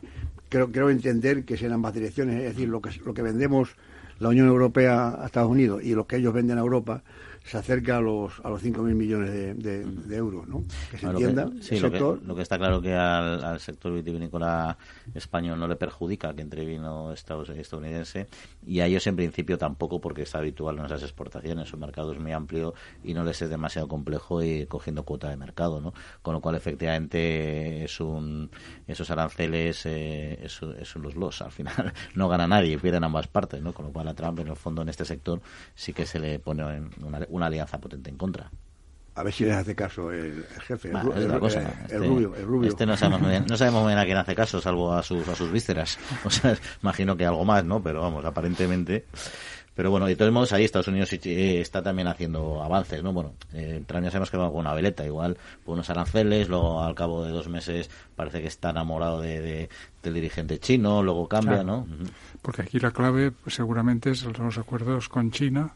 creo, 0.71 0.89
entender 0.89 1.45
que 1.45 1.55
es 1.55 1.61
en 1.63 1.71
ambas 1.71 1.93
direcciones, 1.93 2.37
es 2.37 2.53
decir, 2.53 2.69
lo 2.69 2.81
que, 2.81 2.91
lo 3.05 3.13
que 3.13 3.21
vendemos 3.21 3.75
la 4.19 4.29
Unión 4.29 4.47
Europea 4.47 5.21
a 5.21 5.25
Estados 5.25 5.49
Unidos 5.49 5.83
y 5.83 5.95
lo 5.95 6.05
que 6.05 6.17
ellos 6.17 6.33
venden 6.33 6.57
a 6.57 6.61
Europa, 6.61 7.03
se 7.43 7.57
acerca 7.57 7.97
a 7.97 8.01
los 8.01 8.39
a 8.43 8.49
los 8.49 8.63
5.000 8.63 8.95
millones 8.95 9.31
de, 9.31 10.15
euros, 10.15 10.47
¿no? 10.47 10.63
Que 10.89 10.97
se 10.97 11.05
entienda. 11.05 11.49
sí, 11.61 11.79
lo 11.79 12.35
que, 12.35 12.41
está 12.41 12.57
claro 12.57 12.81
que 12.81 12.93
al, 12.93 13.59
sector 13.59 13.93
vitivinícola 13.93 14.77
español 15.13 15.59
no 15.59 15.67
le 15.67 15.75
perjudica 15.75 16.33
que 16.33 16.41
entre 16.41 16.65
vino 16.65 17.11
estadounidense 17.11 18.27
y 18.65 18.79
a 18.79 18.85
ellos 18.85 19.05
en 19.07 19.15
principio 19.15 19.57
tampoco 19.57 19.99
porque 19.99 20.21
está 20.21 20.39
habitual 20.39 20.79
en 20.79 20.85
esas 20.85 21.03
exportaciones. 21.03 21.69
Su 21.69 21.77
mercado 21.77 22.13
es 22.13 22.19
muy 22.19 22.31
amplio 22.31 22.73
y 23.03 23.13
no 23.13 23.23
les 23.23 23.41
es 23.41 23.49
demasiado 23.49 23.87
complejo 23.87 24.41
ir 24.41 24.67
cogiendo 24.67 25.03
cuota 25.03 25.29
de 25.29 25.37
mercado, 25.37 25.81
¿no? 25.81 25.93
Con 26.21 26.33
lo 26.33 26.41
cual 26.41 26.55
efectivamente 26.55 27.83
es 27.83 27.99
un 27.99 28.49
esos 28.87 29.09
aranceles 29.11 29.85
eh, 29.85 30.39
es, 30.43 30.61
es 30.79 30.95
los 30.95 31.15
los 31.15 31.41
al 31.41 31.51
final 31.51 31.93
no 32.15 32.29
gana 32.29 32.47
nadie, 32.47 32.77
pierden 32.77 33.03
ambas 33.03 33.27
partes, 33.27 33.61
¿no? 33.61 33.73
Con 33.73 33.87
lo 33.87 33.91
cual 33.91 34.07
a 34.07 34.13
Trump 34.13 34.39
en 34.39 34.47
el 34.47 34.55
fondo 34.55 34.81
en 34.81 34.89
este 34.89 35.03
sector 35.03 35.41
sí 35.75 35.91
que 35.91 36.05
se 36.05 36.19
le 36.19 36.39
pone 36.39 36.63
una 37.01 37.19
una 37.33 37.47
alianza 37.47 37.79
potente 37.79 38.09
en 38.09 38.17
contra. 38.17 38.49
A 39.15 39.21
ver 39.21 39.31
si 39.31 39.45
les 39.45 39.55
hace 39.55 39.75
caso 39.75 40.11
el, 40.11 40.43
jefe, 40.67 40.89
el, 40.89 40.95
este, 40.95 41.97
rubio, 41.99 42.35
el, 42.35 42.45
rubio, 42.45 42.69
Este 42.69 42.85
no 42.85 42.97
sabemos, 42.97 43.21
muy 43.21 43.29
bien, 43.29 43.45
no 43.47 43.57
sabemos 43.57 43.85
bien 43.85 43.99
a 43.99 44.05
quién 44.05 44.17
hace 44.17 44.33
caso, 44.33 44.59
salvo 44.59 44.91
a 44.91 45.03
sus, 45.03 45.27
a 45.27 45.35
sus 45.35 45.51
vísceras. 45.51 45.99
O 46.25 46.31
sea, 46.31 46.57
imagino 46.81 47.15
que 47.15 47.25
algo 47.25 47.45
más, 47.45 47.63
¿no? 47.63 47.83
Pero 47.83 48.01
vamos, 48.01 48.25
aparentemente. 48.25 49.05
Pero 49.75 49.89
bueno, 49.89 50.05
de 50.05 50.15
todos 50.15 50.31
modos, 50.31 50.53
ahí 50.53 50.63
Estados 50.63 50.87
Unidos 50.87 51.11
eh, 51.13 51.59
está 51.59 51.81
también 51.81 52.07
haciendo 52.07 52.63
avances, 52.63 53.01
¿no? 53.03 53.11
Bueno, 53.11 53.33
eh, 53.53 53.83
ya 53.87 54.11
sabemos 54.11 54.29
que 54.29 54.37
va 54.37 54.51
con 54.51 54.59
una 54.59 54.73
veleta, 54.73 55.03
igual 55.05 55.37
por 55.65 55.73
unos 55.73 55.89
aranceles, 55.89 56.47
luego 56.47 56.81
al 56.81 56.93
cabo 56.93 57.25
de 57.25 57.31
dos 57.31 57.47
meses 57.49 57.89
parece 58.15 58.41
que 58.41 58.47
está 58.47 58.69
enamorado 58.69 59.19
de, 59.19 59.69
del 60.03 60.13
dirigente 60.13 60.59
chino, 60.59 61.01
luego 61.01 61.27
cambia, 61.27 61.63
¿no? 61.63 61.87
Porque 62.41 62.61
aquí 62.61 62.79
la 62.79 62.91
clave 62.91 63.31
pues, 63.31 63.55
seguramente 63.55 64.11
es 64.11 64.23
los 64.23 64.57
acuerdos 64.59 65.09
con 65.09 65.31
China, 65.31 65.73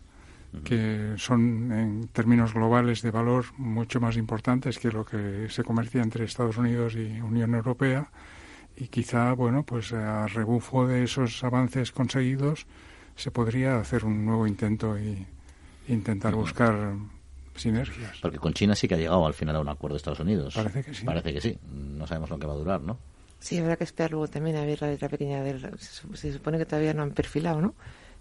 que 0.63 1.13
son 1.18 1.72
en 1.72 2.08
términos 2.08 2.54
globales 2.54 3.01
de 3.01 3.12
valor 3.12 3.46
mucho 3.58 4.00
más 4.00 4.18
importantes 4.18 4.80
que 4.80 4.92
lo 4.92 5.06
que 5.06 5.48
se 5.50 5.63
comercia 5.63 6.01
entre 6.01 6.25
Estados 6.25 6.58
Unidos 6.58 6.96
y 6.96 7.20
Unión 7.22 7.54
Europea 7.54 8.10
y 8.75 8.88
quizá 8.88 9.34
bueno 9.34 9.63
pues 9.63 9.92
a 9.94 10.25
rebufo 10.27 10.88
de 10.88 11.04
esos 11.04 11.44
avances 11.44 11.92
conseguidos 11.92 12.66
se 13.16 13.32
podría 13.32 13.80
hacer 13.80 14.06
un 14.06 14.25
nuevo 14.25 14.48
intento 14.48 14.98
y 14.98 15.25
intentar 15.88 16.36
buscar 16.36 16.96
sinergias. 17.56 18.18
Porque 18.22 18.38
con 18.38 18.54
China 18.54 18.75
sí 18.75 18.88
que 18.88 18.96
ha 18.96 18.98
llegado 18.98 19.25
al 19.25 19.34
final 19.34 19.56
a 19.56 19.60
un 19.60 19.70
acuerdo 19.70 19.96
de 19.96 19.98
Estados 19.98 20.20
Unidos. 20.20 20.54
Parece 20.56 20.84
que 20.84 20.94
sí. 20.94 21.06
Parece 21.06 21.34
que 21.34 21.42
sí. 21.42 21.58
No 21.72 22.06
sabemos 22.06 22.30
lo 22.30 22.38
que 22.38 22.48
va 22.48 22.54
a 22.54 22.58
durar, 22.58 22.82
¿no? 22.82 23.00
Sí, 23.39 23.58
habrá 23.58 23.75
que 23.75 23.84
esperar 23.84 24.12
luego 24.12 24.27
también 24.27 24.56
a 24.58 24.66
ver 24.66 24.82
la 24.82 24.89
letra 24.89 25.10
pequeña. 25.10 25.42
Del, 25.42 25.77
se, 25.80 26.34
supone 26.34 26.58
que 26.58 26.66
todavía 26.66 26.94
no 26.94 27.04
han 27.04 27.12
perfilado, 27.12 27.62
¿no? 27.62 27.75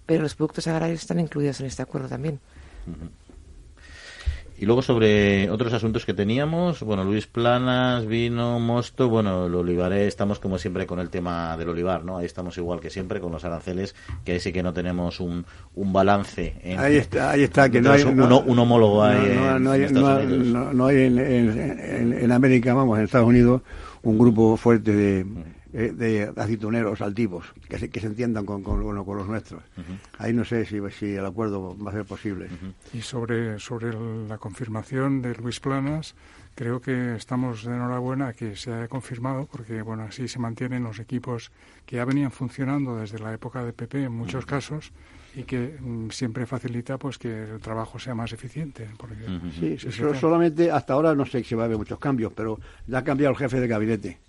Pero 0.07 0.23
los 0.23 0.35
productos 0.35 0.67
agrarios 0.69 1.01
están 1.01 1.21
incluidos 1.21 1.61
en 1.61 1.67
este 1.67 1.83
acuerdo 1.83 2.09
también. 2.09 2.41
Y 4.59 4.65
luego 4.65 4.81
sobre 4.81 5.51
otros 5.51 5.75
asuntos 5.75 6.07
que 6.07 6.15
teníamos, 6.15 6.81
bueno, 6.81 7.05
Luis 7.05 7.27
Planas, 7.27 8.07
vino, 8.07 8.59
mosto, 8.59 9.11
bueno, 9.11 9.47
el 9.47 9.55
olivaré, 9.55 10.07
estamos 10.07 10.39
como 10.39 10.57
siempre 10.57 10.87
con 10.87 10.99
el 10.99 11.11
tema 11.11 11.59
del 11.59 11.69
olivar, 11.69 12.05
¿no? 12.05 12.17
Ahí 12.17 12.25
estamos 12.25 12.57
igual 12.57 12.81
que 12.81 12.89
siempre 12.89 13.21
con 13.21 13.33
los 13.33 13.45
aranceles, 13.45 13.95
que 14.25 14.33
ahí 14.33 14.41
sí 14.41 14.55
que 14.55 14.63
no 14.63 14.73
tenemos 14.73 15.21
un, 15.21 15.45
un 15.75 15.93
balance. 15.93 16.55
ahí 16.79 16.97
está, 16.97 17.33
ahí 17.33 17.43
está, 17.43 17.69
que 17.69 17.83
no 17.83 17.93
hay 17.93 18.05
un, 18.05 18.19
un 18.19 18.59
homólogo 18.59 19.05
ahí 19.05 19.39
no, 19.61 19.73
hay, 19.73 19.87
no, 19.91 20.87
hay 20.87 21.03
en, 21.03 21.19
en, 21.19 22.13
en, 22.15 22.33
América, 22.33 22.73
vamos, 22.73 22.97
en 22.99 23.05
Estados 23.05 23.29
Unidos, 23.29 23.61
un 24.03 24.19
grupo 24.19 24.57
fuerte 24.57 24.93
de. 24.93 25.27
Eh, 25.79 25.93
de 25.93 26.33
aceituneros 26.35 27.03
altivos, 27.03 27.53
que 27.69 27.79
se, 27.79 27.91
que 27.91 28.01
se 28.01 28.07
entiendan 28.07 28.47
con, 28.47 28.63
con, 28.63 28.83
con 28.83 29.19
los 29.19 29.27
nuestros. 29.27 29.63
Ahí 30.17 30.33
no 30.33 30.43
sé 30.43 30.65
si, 30.65 30.81
si 30.91 31.15
el 31.15 31.27
acuerdo 31.27 31.77
va 31.77 31.91
a 31.91 31.93
ser 31.93 32.07
posible. 32.07 32.49
Y 32.95 33.03
sobre, 33.03 33.59
sobre 33.59 33.93
la 34.27 34.39
confirmación 34.39 35.21
de 35.21 35.35
Luis 35.35 35.61
Planas, 35.61 36.15
creo 36.55 36.81
que 36.81 37.17
estamos 37.17 37.63
de 37.65 37.75
enhorabuena 37.75 38.33
que 38.33 38.57
se 38.57 38.73
haya 38.73 38.89
confirmado, 38.89 39.47
porque 39.53 39.83
bueno, 39.83 40.05
así 40.05 40.29
se 40.29 40.39
mantienen 40.39 40.83
los 40.83 40.99
equipos 40.99 41.53
que 41.85 41.97
ya 41.97 42.07
venían 42.07 42.31
funcionando 42.31 42.97
desde 42.97 43.19
la 43.19 43.35
época 43.35 43.63
de 43.63 43.75
PP 43.75 44.05
en 44.05 44.13
muchos 44.13 44.47
casos 44.47 44.93
y 45.35 45.43
que 45.43 45.77
mm, 45.79 46.09
siempre 46.09 46.47
facilita 46.47 46.97
pues 46.97 47.19
que 47.19 47.51
el 47.53 47.61
trabajo 47.61 47.99
sea 47.99 48.15
más 48.15 48.33
eficiente. 48.33 48.89
sí, 49.61 49.77
solamente 50.19 50.71
hasta 50.71 50.95
ahora 50.95 51.15
no 51.15 51.27
sé 51.27 51.45
si 51.45 51.55
va 51.55 51.65
a 51.65 51.67
haber 51.67 51.77
muchos 51.77 51.99
cambios, 51.99 52.33
pero 52.35 52.59
ya 52.87 53.01
ha 53.01 53.05
cambiado 53.05 53.33
el 53.33 53.39
jefe 53.39 53.61
de 53.61 53.69
gabinete 53.69 54.26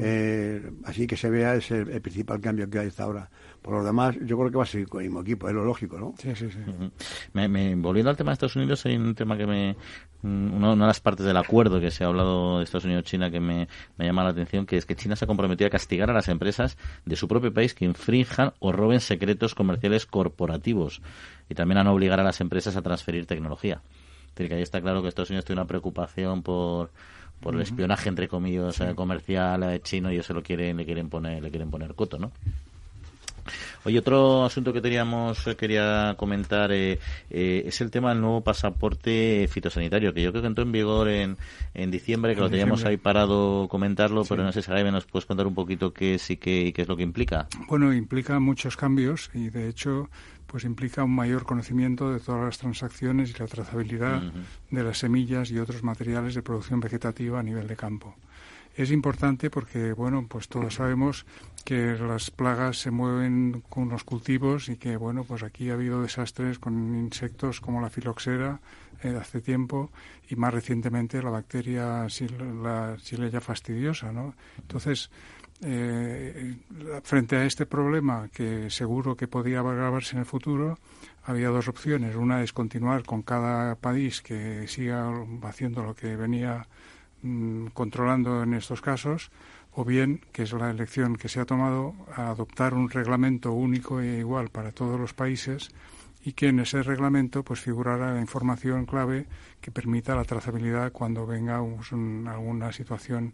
eh, 0.00 0.70
así 0.84 1.06
que 1.06 1.16
se 1.16 1.28
vea 1.28 1.54
ese 1.54 1.80
el 1.80 2.00
principal 2.00 2.40
cambio 2.40 2.68
que 2.68 2.78
hay 2.78 2.88
hasta 2.88 3.04
ahora. 3.04 3.28
Por 3.60 3.74
lo 3.74 3.84
demás, 3.84 4.16
yo 4.24 4.38
creo 4.38 4.50
que 4.50 4.56
va 4.56 4.62
a 4.62 4.66
seguir 4.66 4.88
con 4.88 5.02
el 5.02 5.08
mismo 5.08 5.20
equipo, 5.20 5.48
es 5.48 5.54
lo 5.54 5.64
lógico, 5.64 5.98
¿no? 5.98 6.14
Sí, 6.18 6.34
sí, 6.34 6.48
sí. 6.50 6.58
me, 7.32 7.74
volviendo 7.74 8.10
al 8.10 8.16
tema 8.16 8.30
de 8.30 8.34
Estados 8.34 8.56
Unidos, 8.56 8.86
hay 8.86 8.96
un 8.96 9.14
tema 9.14 9.36
que 9.36 9.46
me. 9.46 9.76
Una, 10.22 10.70
de 10.70 10.76
las 10.76 11.00
partes 11.00 11.26
del 11.26 11.36
acuerdo 11.36 11.78
que 11.80 11.90
se 11.90 12.02
ha 12.02 12.08
hablado 12.08 12.58
de 12.58 12.64
Estados 12.64 12.84
Unidos-China 12.86 13.30
que 13.30 13.38
me, 13.38 13.68
me 13.96 14.06
llama 14.06 14.24
la 14.24 14.30
atención, 14.30 14.66
que 14.66 14.76
es 14.76 14.86
que 14.86 14.96
China 14.96 15.14
se 15.14 15.24
ha 15.24 15.28
comprometido 15.28 15.68
a 15.68 15.70
castigar 15.70 16.10
a 16.10 16.14
las 16.14 16.28
empresas 16.28 16.76
de 17.04 17.14
su 17.14 17.28
propio 17.28 17.52
país 17.52 17.74
que 17.74 17.84
infrinjan 17.84 18.52
o 18.58 18.72
roben 18.72 19.00
secretos 19.00 19.54
comerciales 19.54 20.06
corporativos 20.06 21.02
y 21.48 21.54
también 21.54 21.78
a 21.78 21.84
no 21.84 21.92
obligar 21.92 22.18
a 22.18 22.24
las 22.24 22.40
empresas 22.40 22.76
a 22.76 22.82
transferir 22.82 23.26
tecnología. 23.26 23.82
Es 24.28 24.34
decir, 24.34 24.48
que 24.48 24.54
ahí 24.56 24.62
está 24.62 24.80
claro 24.80 25.02
que 25.02 25.08
Estados 25.08 25.30
Unidos 25.30 25.44
tiene 25.44 25.60
una 25.60 25.68
preocupación 25.68 26.42
por 26.42 26.90
por 27.40 27.54
el 27.54 27.62
espionaje 27.62 28.08
entre 28.08 28.28
comillas 28.28 28.82
comercial 28.94 29.62
eh, 29.64 29.80
chino 29.82 30.12
y 30.12 30.18
eso 30.18 30.34
lo 30.34 30.42
quieren 30.42 30.76
le 30.76 30.84
quieren 30.84 31.08
poner 31.08 31.42
le 31.42 31.50
quieren 31.50 31.70
poner 31.70 31.94
coto 31.94 32.18
no 32.18 32.32
Oye, 33.84 34.00
otro 34.00 34.44
asunto 34.44 34.72
que 34.72 34.80
teníamos, 34.80 35.46
eh, 35.46 35.54
quería 35.54 36.14
comentar, 36.16 36.72
eh, 36.72 36.98
es 37.30 37.80
el 37.80 37.90
tema 37.90 38.10
del 38.10 38.20
nuevo 38.20 38.40
pasaporte 38.40 39.48
fitosanitario, 39.48 40.12
que 40.12 40.22
yo 40.22 40.32
creo 40.32 40.42
que 40.42 40.48
entró 40.48 40.64
en 40.64 40.72
vigor 40.72 41.08
en, 41.08 41.36
en 41.72 41.90
diciembre, 41.90 42.34
que 42.34 42.40
lo 42.40 42.50
teníamos 42.50 42.84
ahí 42.84 42.96
parado 42.96 43.68
comentarlo, 43.68 44.24
pero 44.24 44.42
no 44.42 44.52
sé 44.52 44.62
si 44.62 44.70
Jaime 44.70 44.90
nos 44.90 45.06
puedes 45.06 45.26
contar 45.26 45.46
un 45.46 45.54
poquito 45.54 45.92
qué 45.92 46.18
qué, 46.40 46.62
y 46.66 46.72
qué 46.72 46.82
es 46.82 46.88
lo 46.88 46.96
que 46.96 47.04
implica. 47.04 47.46
Bueno, 47.68 47.92
implica 47.94 48.40
muchos 48.40 48.76
cambios 48.76 49.30
y 49.34 49.50
de 49.50 49.68
hecho 49.68 50.08
pues 50.56 50.64
implica 50.64 51.04
un 51.04 51.14
mayor 51.14 51.44
conocimiento 51.44 52.10
de 52.10 52.18
todas 52.18 52.42
las 52.42 52.56
transacciones 52.56 53.28
y 53.28 53.38
la 53.38 53.46
trazabilidad 53.46 54.22
de 54.70 54.82
las 54.82 54.96
semillas 54.96 55.50
y 55.50 55.58
otros 55.58 55.82
materiales 55.82 56.34
de 56.34 56.40
producción 56.40 56.80
vegetativa 56.80 57.38
a 57.38 57.42
nivel 57.42 57.66
de 57.66 57.76
campo. 57.76 58.14
Es 58.74 58.90
importante 58.90 59.50
porque, 59.50 59.92
bueno, 59.92 60.24
pues 60.26 60.48
todos 60.48 60.76
sabemos 60.76 61.26
que 61.66 61.98
las 61.98 62.30
plagas 62.30 62.78
se 62.78 62.90
mueven 62.90 63.64
con 63.68 63.90
los 63.90 64.02
cultivos 64.04 64.70
y 64.70 64.76
que, 64.76 64.96
bueno, 64.96 65.24
pues 65.24 65.42
aquí 65.42 65.68
ha 65.68 65.74
habido 65.74 66.00
desastres 66.00 66.58
con 66.58 66.94
insectos 66.94 67.60
como 67.60 67.82
la 67.82 67.90
filoxera 67.90 68.58
eh, 69.02 69.14
hace 69.20 69.42
tiempo 69.42 69.90
y 70.30 70.36
más 70.36 70.54
recientemente 70.54 71.22
la 71.22 71.28
bacteria 71.28 72.06
la 72.62 72.96
ya 72.96 73.40
fastidiosa, 73.42 74.10
¿no? 74.10 74.34
Entonces, 74.58 75.10
eh, 75.62 76.56
frente 77.02 77.36
a 77.36 77.44
este 77.44 77.66
problema, 77.66 78.28
que 78.32 78.70
seguro 78.70 79.16
que 79.16 79.28
podía 79.28 79.60
agravarse 79.60 80.14
en 80.14 80.20
el 80.20 80.26
futuro, 80.26 80.78
había 81.24 81.48
dos 81.48 81.68
opciones. 81.68 82.14
Una 82.16 82.42
es 82.42 82.52
continuar 82.52 83.04
con 83.04 83.22
cada 83.22 83.74
país 83.76 84.22
que 84.22 84.68
siga 84.68 85.10
haciendo 85.42 85.82
lo 85.82 85.94
que 85.94 86.16
venía 86.16 86.66
mm, 87.22 87.68
controlando 87.68 88.42
en 88.42 88.54
estos 88.54 88.80
casos, 88.80 89.30
o 89.72 89.84
bien, 89.84 90.20
que 90.32 90.44
es 90.44 90.52
la 90.52 90.70
elección 90.70 91.16
que 91.16 91.28
se 91.28 91.40
ha 91.40 91.44
tomado, 91.44 91.94
adoptar 92.14 92.74
un 92.74 92.88
reglamento 92.88 93.52
único 93.52 94.00
e 94.00 94.18
igual 94.18 94.48
para 94.48 94.72
todos 94.72 94.98
los 94.98 95.12
países 95.12 95.70
y 96.24 96.32
que 96.32 96.48
en 96.48 96.58
ese 96.58 96.82
reglamento 96.82 97.44
pues 97.44 97.60
figurara 97.60 98.12
la 98.12 98.20
información 98.20 98.84
clave 98.84 99.26
que 99.60 99.70
permita 99.70 100.16
la 100.16 100.24
trazabilidad 100.24 100.90
cuando 100.90 101.24
venga 101.24 101.58
alguna 101.58 102.72
situación 102.72 103.32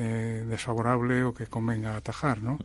eh, 0.00 0.46
desfavorable 0.48 1.24
o 1.24 1.34
que 1.34 1.46
convenga 1.46 1.94
atajar, 1.94 2.40
¿no? 2.40 2.56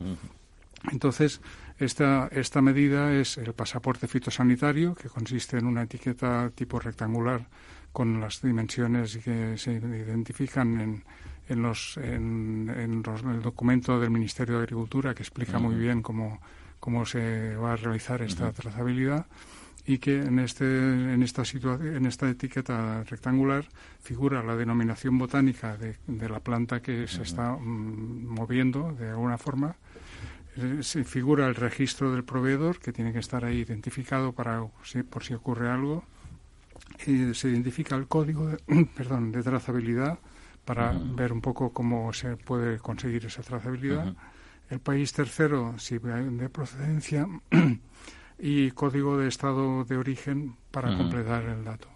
Entonces, 0.90 1.42
esta, 1.80 2.30
esta 2.32 2.62
medida 2.62 3.12
es 3.12 3.38
el 3.38 3.52
pasaporte 3.52 4.08
fitosanitario, 4.08 4.96
que 4.96 5.10
consiste 5.10 5.58
en 5.58 5.68
una 5.68 5.84
etiqueta 5.84 6.50
tipo 6.56 6.80
rectangular 6.80 7.46
con 7.92 8.22
las 8.22 8.42
dimensiones 8.42 9.18
que 9.18 9.58
se 9.58 9.74
identifican 9.74 10.80
en, 10.80 11.04
en, 11.50 11.62
los, 11.62 11.98
en, 11.98 12.72
el 12.74 13.42
documento 13.42 14.00
del 14.00 14.12
Ministerio 14.12 14.56
de 14.58 14.64
Agricultura, 14.64 15.14
que 15.14 15.24
explica 15.24 15.60
muy 15.60 15.76
bien 15.76 16.02
cómo, 16.02 16.40
cómo 16.80 17.06
se 17.06 17.58
va 17.58 17.74
a 17.74 17.76
realizar 17.76 18.22
esta 18.22 18.52
trazabilidad 18.54 19.26
y 19.88 20.00
que 20.00 20.22
en, 20.22 20.40
este, 20.40 20.66
en, 20.66 21.22
esta, 21.22 21.44
en 21.44 22.06
esta 22.06 22.30
etiqueta 22.30 23.04
rectangular 23.04 23.66
figura 24.02 24.42
la 24.42 24.56
denominación 24.56 25.18
botánica 25.18 25.78
de, 25.78 25.98
de 26.08 26.30
la 26.30 26.40
planta 26.40 26.82
que 26.82 27.08
se 27.08 27.22
está 27.22 27.52
mm, 27.52 28.26
moviendo 28.26 28.94
de 28.94 29.10
alguna 29.10 29.38
forma. 29.38 29.76
Eh, 30.58 30.80
se 30.82 31.04
figura 31.04 31.48
el 31.48 31.56
registro 31.56 32.14
del 32.14 32.24
proveedor, 32.24 32.80
que 32.80 32.94
tiene 32.94 33.12
que 33.12 33.20
estar 33.20 33.44
ahí 33.44 33.60
identificado 33.60 34.32
para 34.32 34.66
por 35.10 35.24
si 35.24 35.34
ocurre 35.34 35.70
algo. 35.70 36.04
Y 37.06 37.34
se 37.34 37.50
identifica 37.50 37.96
el 37.96 38.08
código 38.08 38.48
de, 38.48 38.58
perdón, 38.96 39.32
de 39.32 39.44
trazabilidad 39.44 40.18
para 40.64 40.94
ver 40.94 41.32
un 41.32 41.42
poco 41.42 41.72
cómo 41.72 42.12
se 42.12 42.38
puede 42.38 42.80
conseguir 42.80 43.26
esa 43.26 43.44
trazabilidad. 43.44 44.16
El 44.70 44.80
país 44.80 45.14
tercero, 45.14 45.76
si 45.78 46.00
de 46.00 46.50
procedencia, 46.50 47.28
y 48.40 48.72
código 48.72 49.18
de 49.18 49.28
estado 49.28 49.84
de 49.86 49.98
origen 49.98 50.56
para 50.72 50.96
completar 50.96 51.44
el 51.44 51.64
dato. 51.64 51.88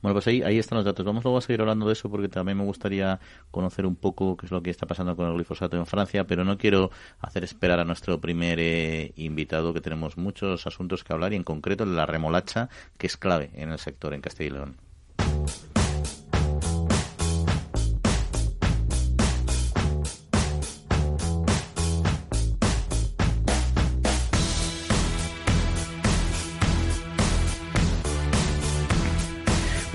Bueno, 0.00 0.14
pues 0.14 0.26
ahí, 0.28 0.42
ahí 0.42 0.58
están 0.58 0.76
los 0.76 0.84
datos. 0.84 1.04
Vamos 1.04 1.24
luego 1.24 1.38
a 1.38 1.40
seguir 1.40 1.60
hablando 1.60 1.86
de 1.86 1.92
eso 1.92 2.10
porque 2.10 2.28
también 2.28 2.58
me 2.58 2.64
gustaría 2.64 3.18
conocer 3.50 3.86
un 3.86 3.96
poco 3.96 4.36
qué 4.36 4.46
es 4.46 4.52
lo 4.52 4.62
que 4.62 4.70
está 4.70 4.86
pasando 4.86 5.16
con 5.16 5.26
el 5.26 5.34
glifosato 5.34 5.76
en 5.76 5.86
Francia, 5.86 6.26
pero 6.26 6.44
no 6.44 6.58
quiero 6.58 6.90
hacer 7.20 7.44
esperar 7.44 7.80
a 7.80 7.84
nuestro 7.84 8.20
primer 8.20 8.58
eh, 8.60 9.12
invitado, 9.16 9.74
que 9.74 9.80
tenemos 9.80 10.16
muchos 10.16 10.66
asuntos 10.66 11.02
que 11.02 11.12
hablar 11.12 11.32
y 11.32 11.36
en 11.36 11.44
concreto 11.44 11.84
de 11.84 11.92
la 11.92 12.06
remolacha, 12.06 12.68
que 12.98 13.06
es 13.06 13.16
clave 13.16 13.50
en 13.54 13.70
el 13.70 13.78
sector 13.78 14.14
en 14.14 14.20
Castilla 14.20 14.48
y 14.48 14.52
León. 14.52 14.85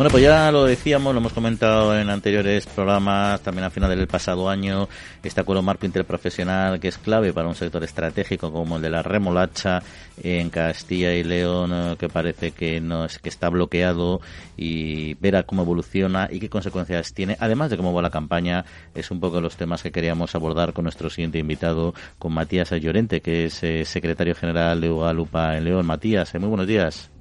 Bueno, 0.01 0.13
pues 0.13 0.23
ya 0.23 0.51
lo 0.51 0.65
decíamos, 0.65 1.13
lo 1.13 1.19
hemos 1.19 1.31
comentado 1.31 1.95
en 1.95 2.09
anteriores 2.09 2.65
programas, 2.65 3.39
también 3.41 3.65
al 3.65 3.69
final 3.69 3.87
del 3.95 4.07
pasado 4.07 4.49
año, 4.49 4.89
este 5.21 5.41
acuerdo 5.41 5.61
marco 5.61 5.85
interprofesional 5.85 6.79
que 6.79 6.87
es 6.87 6.97
clave 6.97 7.33
para 7.33 7.47
un 7.47 7.53
sector 7.53 7.83
estratégico 7.83 8.51
como 8.51 8.77
el 8.77 8.81
de 8.81 8.89
la 8.89 9.03
remolacha 9.03 9.83
en 10.23 10.49
Castilla 10.49 11.13
y 11.13 11.23
León, 11.23 11.71
eh, 11.71 11.95
que 11.99 12.09
parece 12.09 12.49
que 12.49 12.81
no 12.81 13.05
es 13.05 13.19
que 13.19 13.29
está 13.29 13.49
bloqueado 13.49 14.21
y 14.57 15.13
ver 15.19 15.45
cómo 15.45 15.61
evoluciona 15.61 16.27
y 16.31 16.39
qué 16.39 16.49
consecuencias 16.49 17.13
tiene, 17.13 17.37
además 17.39 17.69
de 17.69 17.77
cómo 17.77 17.93
va 17.93 18.01
la 18.01 18.09
campaña, 18.09 18.65
es 18.95 19.11
un 19.11 19.19
poco 19.19 19.39
los 19.39 19.55
temas 19.55 19.83
que 19.83 19.91
queríamos 19.91 20.33
abordar 20.33 20.73
con 20.73 20.85
nuestro 20.85 21.11
siguiente 21.11 21.37
invitado, 21.37 21.93
con 22.17 22.33
Matías 22.33 22.71
Llorente, 22.71 23.21
que 23.21 23.45
es 23.45 23.61
eh, 23.61 23.85
secretario 23.85 24.33
general 24.33 24.81
de 24.81 24.89
Ugalupa 24.89 25.55
en 25.57 25.65
León. 25.65 25.85
Matías, 25.85 26.33
eh, 26.33 26.39
muy 26.39 26.49
buenos 26.49 26.65
días. 26.65 27.11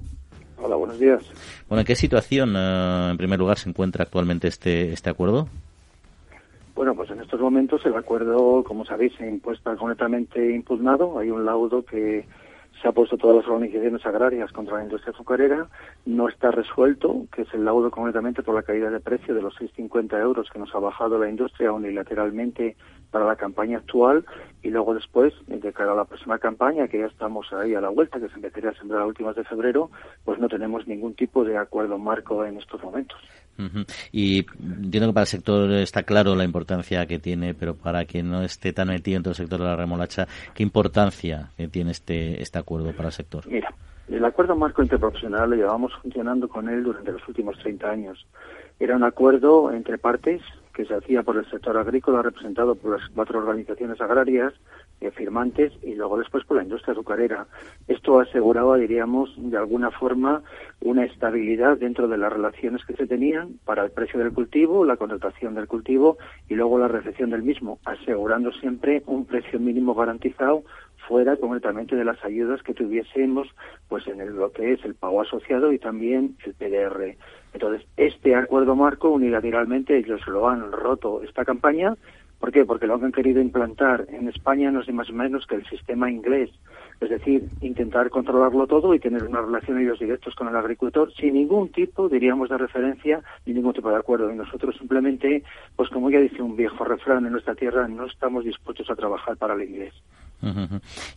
Hola, 0.61 0.75
buenos 0.75 0.99
días. 0.99 1.23
Bueno, 1.67 1.81
¿en 1.81 1.85
qué 1.87 1.95
situación, 1.95 2.53
eh, 2.55 3.09
en 3.11 3.17
primer 3.17 3.39
lugar, 3.39 3.57
se 3.57 3.69
encuentra 3.69 4.03
actualmente 4.03 4.47
este, 4.47 4.93
este 4.93 5.09
acuerdo? 5.09 5.47
Bueno, 6.75 6.95
pues 6.95 7.09
en 7.09 7.19
estos 7.19 7.39
momentos 7.39 7.85
el 7.85 7.95
acuerdo, 7.95 8.63
como 8.63 8.85
sabéis, 8.85 9.13
se 9.17 9.27
impuesta 9.27 9.75
completamente 9.75 10.53
impugnado. 10.53 11.17
Hay 11.19 11.29
un 11.29 11.45
laudo 11.45 11.83
que 11.83 12.25
se 12.81 12.87
ha 12.87 12.91
puesto 12.91 13.17
todas 13.17 13.37
las 13.37 13.47
organizaciones 13.47 14.05
agrarias 14.05 14.51
contra 14.51 14.77
la 14.77 14.83
industria 14.83 15.13
azucarera. 15.13 15.67
No 16.05 16.29
está 16.29 16.51
resuelto, 16.51 17.25
que 17.33 17.43
es 17.43 17.53
el 17.53 17.65
laudo 17.65 17.91
completamente 17.91 18.41
por 18.43 18.55
la 18.55 18.63
caída 18.63 18.89
de 18.89 18.99
precio 18.99 19.35
de 19.35 19.41
los 19.41 19.55
6,50 19.55 20.19
euros 20.19 20.49
que 20.51 20.59
nos 20.59 20.73
ha 20.73 20.79
bajado 20.79 21.19
la 21.19 21.29
industria 21.29 21.71
unilateralmente 21.71 22.75
para 23.11 23.25
la 23.25 23.35
campaña 23.35 23.77
actual 23.77 24.25
y 24.63 24.69
luego 24.69 24.93
después, 24.93 25.33
de 25.47 25.73
cara 25.73 25.91
a 25.91 25.95
la 25.95 26.05
próxima 26.05 26.39
campaña, 26.39 26.87
que 26.87 26.99
ya 26.99 27.07
estamos 27.07 27.51
ahí 27.53 27.75
a 27.75 27.81
la 27.81 27.89
vuelta, 27.89 28.19
que 28.19 28.29
se 28.29 28.35
empezaría 28.35 28.69
a 28.69 28.75
sembrar 28.75 29.01
a 29.01 29.05
últimas 29.05 29.35
de 29.35 29.43
febrero, 29.43 29.89
pues 30.23 30.39
no 30.39 30.47
tenemos 30.47 30.87
ningún 30.87 31.13
tipo 31.13 31.43
de 31.43 31.57
acuerdo 31.57 31.97
marco 31.97 32.45
en 32.45 32.57
estos 32.57 32.81
momentos. 32.83 33.17
Y 34.11 34.45
entiendo 34.59 35.09
que 35.09 35.13
para 35.13 35.23
el 35.23 35.27
sector 35.27 35.71
está 35.73 36.03
claro 36.03 36.35
la 36.35 36.43
importancia 36.43 37.05
que 37.05 37.19
tiene, 37.19 37.53
pero 37.53 37.75
para 37.75 38.05
quien 38.05 38.29
no 38.29 38.41
esté 38.41 38.73
tan 38.73 38.87
metido 38.87 39.17
en 39.17 39.23
todo 39.23 39.31
el 39.31 39.35
sector 39.35 39.59
de 39.59 39.65
la 39.65 39.75
remolacha, 39.75 40.27
¿qué 40.55 40.63
importancia 40.63 41.51
tiene 41.69 41.91
este, 41.91 42.41
este 42.41 42.57
acuerdo 42.57 42.91
para 42.93 43.09
el 43.09 43.13
sector? 43.13 43.45
Mira, 43.47 43.71
el 44.09 44.25
acuerdo 44.25 44.55
marco 44.55 44.81
interprofesional 44.81 45.49
lo 45.49 45.55
llevamos 45.55 45.91
funcionando 46.01 46.47
con 46.47 46.69
él 46.69 46.83
durante 46.83 47.11
los 47.11 47.27
últimos 47.27 47.57
30 47.59 47.89
años. 47.89 48.25
Era 48.79 48.95
un 48.95 49.03
acuerdo 49.03 49.71
entre 49.71 49.97
partes 49.97 50.41
que 50.73 50.85
se 50.85 50.95
hacía 50.95 51.23
por 51.23 51.37
el 51.37 51.49
sector 51.49 51.77
agrícola 51.77 52.21
representado 52.21 52.75
por 52.75 52.99
las 52.99 53.09
cuatro 53.09 53.39
organizaciones 53.39 53.99
agrarias 54.01 54.53
eh, 55.01 55.11
firmantes 55.11 55.73
y 55.81 55.95
luego 55.95 56.17
después 56.17 56.45
por 56.45 56.57
la 56.57 56.63
industria 56.63 56.93
azucarera. 56.93 57.47
Esto 57.87 58.19
aseguraba, 58.19 58.77
diríamos, 58.77 59.33
de 59.37 59.57
alguna 59.57 59.91
forma 59.91 60.43
una 60.81 61.05
estabilidad 61.05 61.77
dentro 61.77 62.07
de 62.07 62.17
las 62.17 62.31
relaciones 62.31 62.85
que 62.85 62.95
se 62.95 63.07
tenían 63.07 63.59
para 63.65 63.83
el 63.83 63.91
precio 63.91 64.19
del 64.19 64.33
cultivo, 64.33 64.85
la 64.85 64.97
contratación 64.97 65.55
del 65.55 65.67
cultivo 65.67 66.17
y 66.49 66.55
luego 66.55 66.79
la 66.79 66.87
recepción 66.87 67.31
del 67.31 67.43
mismo, 67.43 67.79
asegurando 67.85 68.51
siempre 68.51 69.03
un 69.05 69.25
precio 69.25 69.59
mínimo 69.59 69.95
garantizado 69.95 70.63
fuera 71.07 71.35
concretamente 71.35 71.95
de 71.95 72.05
las 72.05 72.23
ayudas 72.23 72.61
que 72.63 72.73
tuviésemos 72.73 73.47
pues 73.89 74.07
en 74.07 74.21
el, 74.21 74.35
lo 74.35 74.51
que 74.51 74.73
es 74.73 74.85
el 74.85 74.95
pago 74.95 75.21
asociado 75.21 75.73
y 75.73 75.79
también 75.79 76.37
el 76.45 76.53
PDR. 76.53 77.15
Entonces, 77.53 77.85
este 77.97 78.35
acuerdo 78.35 78.75
marco 78.75 79.09
unilateralmente 79.09 79.97
ellos 79.97 80.25
lo 80.27 80.47
han 80.47 80.71
roto 80.71 81.21
esta 81.23 81.45
campaña. 81.45 81.95
¿Por 82.39 82.51
qué? 82.51 82.65
Porque 82.65 82.87
lo 82.87 82.95
han 82.95 83.11
querido 83.11 83.39
implantar 83.39 84.07
en 84.09 84.27
España 84.27 84.71
no 84.71 84.81
es 84.81 84.91
más 84.91 85.09
o 85.09 85.13
menos 85.13 85.45
que 85.45 85.55
el 85.55 85.65
sistema 85.67 86.09
inglés. 86.09 86.49
Es 86.99 87.09
decir, 87.09 87.47
intentar 87.61 88.09
controlarlo 88.09 88.65
todo 88.67 88.93
y 88.93 88.99
tener 88.99 89.23
una 89.23 89.41
relación 89.41 89.79
ellos 89.79 89.99
directos 89.99 90.33
con 90.35 90.47
el 90.47 90.55
agricultor 90.55 91.13
sin 91.13 91.33
ningún 91.33 91.69
tipo, 91.69 92.09
diríamos, 92.09 92.49
de 92.49 92.57
referencia 92.57 93.21
ni 93.45 93.53
ningún 93.53 93.73
tipo 93.73 93.89
de 93.89 93.97
acuerdo. 93.97 94.31
Y 94.31 94.35
nosotros 94.35 94.75
simplemente, 94.77 95.43
pues 95.75 95.89
como 95.89 96.09
ya 96.09 96.19
dice 96.19 96.41
un 96.41 96.55
viejo 96.55 96.83
refrán 96.83 97.25
en 97.25 97.33
nuestra 97.33 97.55
tierra, 97.55 97.87
no 97.87 98.05
estamos 98.05 98.43
dispuestos 98.43 98.89
a 98.89 98.95
trabajar 98.95 99.37
para 99.37 99.53
el 99.53 99.63
inglés. 99.63 99.93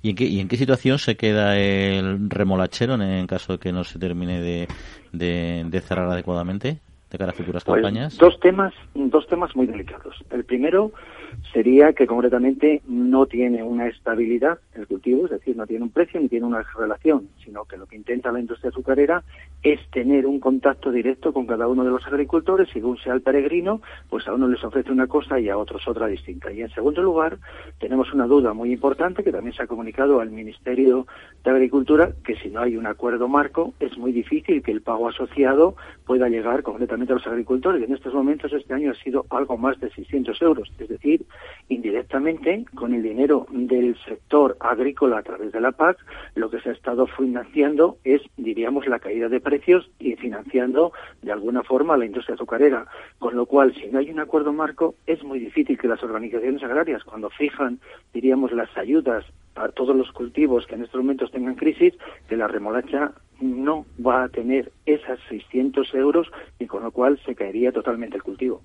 ¿Y, 0.02 0.10
en 0.10 0.16
qué, 0.16 0.24
¿Y 0.24 0.40
en 0.40 0.48
qué 0.48 0.56
situación 0.56 0.98
se 0.98 1.16
queda 1.16 1.56
el 1.56 2.28
remolachero 2.30 2.94
en, 3.00 3.26
caso 3.26 3.54
de 3.54 3.58
que 3.58 3.72
no 3.72 3.84
se 3.84 3.98
termine 3.98 4.40
de, 4.40 4.68
de, 5.12 5.80
cerrar 5.80 6.10
adecuadamente 6.10 6.80
de 7.14 7.18
cara 7.18 7.30
a 7.30 7.35
futuras 7.35 7.64
pues, 7.64 7.76
campañas? 7.76 8.18
Dos 8.18 8.38
temas, 8.40 8.75
dos 8.94 9.26
temas 9.28 9.54
muy 9.54 9.66
delicados. 9.66 10.16
El 10.30 10.44
primero 10.44 10.92
sería 11.52 11.92
que 11.92 12.06
concretamente 12.06 12.83
no 12.87 13.26
tiene 13.26 13.62
una 13.62 13.87
estabilidad 13.88 14.59
el 14.75 14.87
cultivo, 14.87 15.26
es 15.26 15.30
decir, 15.30 15.56
no 15.56 15.66
tiene 15.66 15.85
un 15.85 15.90
precio 15.90 16.21
ni 16.21 16.28
tiene 16.28 16.47
una 16.47 16.64
relación, 16.76 17.28
sino 17.44 17.64
que 17.64 17.76
lo 17.76 17.87
que 17.87 17.97
intenta 17.97 18.33
la 18.33 18.40
industria 18.40 18.71
azucarera 18.71 19.23
es 19.62 19.80
tener 19.90 20.26
un 20.26 20.40
contacto 20.40 20.90
directo 20.90 21.33
con 21.33 21.47
cada 21.47 21.68
uno 21.68 21.85
de 21.85 21.90
los 21.90 22.04
agricultores, 22.06 22.68
según 22.73 22.99
sea 22.99 23.14
el 23.14 23.23
peregrino, 23.23 23.80
pues 24.11 24.26
a 24.26 24.35
uno 24.35 24.49
les 24.49 24.62
ofrece 24.64 24.90
una 24.90 25.06
cosa 25.06 25.38
y 25.38 25.49
a 25.49 25.56
otros 25.56 25.87
otra 25.87 26.06
distinta. 26.06 26.52
Y 26.52 26.62
en 26.62 26.71
segundo 26.71 27.02
lugar, 27.02 27.38
tenemos 27.78 28.12
una 28.12 28.26
duda 28.26 28.52
muy 28.52 28.73
importante 28.73 29.23
que 29.23 29.33
también 29.33 29.54
se 29.54 29.62
ha 29.62 29.66
comunicado 29.66 30.21
al 30.21 30.30
Ministerio 30.30 31.06
de 31.44 31.50
Agricultura, 31.50 32.12
que 32.25 32.37
si 32.37 32.49
no 32.49 32.61
hay 32.61 32.76
un 32.76 32.87
acuerdo 32.87 33.28
marco, 33.28 33.75
es 33.78 33.97
muy 33.97 34.12
difícil 34.12 34.62
que 34.62 34.73
el 34.73 34.83
pago 34.83 35.09
asociado 35.09 35.76
pueda 36.04 36.28
llegar 36.28 36.62
concretamente 36.62 37.03
a 37.12 37.16
los 37.16 37.26
agricultores. 37.26 37.82
En 37.82 37.94
estos 37.94 38.14
momentos, 38.14 38.52
este 38.52 38.75
año 38.75 38.92
ha 38.92 38.94
sido 38.94 39.26
algo 39.30 39.56
más 39.56 39.78
de 39.80 39.90
600 39.90 40.40
euros, 40.42 40.73
es 40.78 40.88
decir, 40.88 41.25
indirectamente 41.68 42.64
con 42.75 42.94
el 42.94 43.02
dinero 43.02 43.46
del 43.50 43.96
sector 44.04 44.56
agrícola 44.61 45.18
a 45.18 45.23
través 45.23 45.52
de 45.52 45.61
la 45.61 45.73
PAC, 45.73 45.99
lo 46.34 46.50
que 46.50 46.61
se 46.61 46.70
ha 46.70 46.73
estado 46.73 47.06
financiando 47.06 47.99
es, 48.04 48.23
diríamos, 48.37 48.87
la 48.87 48.99
caída 48.99 49.28
de 49.28 49.40
precios 49.40 49.90
y 49.99 50.16
financiando 50.16 50.92
de 51.23 51.32
alguna 51.32 51.62
forma 51.62 51.96
la 51.96 52.06
industria 52.06 52.34
azucarera. 52.34 52.87
Con 53.18 53.37
lo 53.37 53.46
cual, 53.46 53.75
si 53.75 53.87
no 53.87 53.99
hay 53.99 54.11
un 54.11 54.20
acuerdo 54.20 54.52
marco, 54.52 54.94
es 55.06 55.23
muy 55.23 55.38
difícil 55.38 55.78
que 55.78 55.88
las 55.88 56.02
organizaciones 56.02 56.62
agrarias, 56.62 57.04
cuando 57.04 57.30
fijan, 57.30 57.78
diríamos, 58.12 58.52
las 58.52 58.75
ayudas 58.76 59.25
a 59.54 59.68
todos 59.68 59.94
los 59.96 60.11
cultivos 60.12 60.66
que 60.66 60.75
en 60.75 60.84
estos 60.84 61.00
momentos 61.00 61.31
tengan 61.31 61.55
crisis, 61.55 61.94
que 62.28 62.37
la 62.37 62.48
remolacha 62.48 63.12
no 63.40 63.85
va 64.05 64.24
a 64.24 64.28
tener 64.28 64.72
esas 64.87 65.18
600 65.28 65.92
euros 65.94 66.28
y 66.59 66.66
con 66.66 66.83
lo 66.83 66.90
cual 66.90 67.20
se 67.26 67.35
caería 67.35 67.72
totalmente 67.72 68.16
el 68.16 68.22
cultivo. 68.22 68.62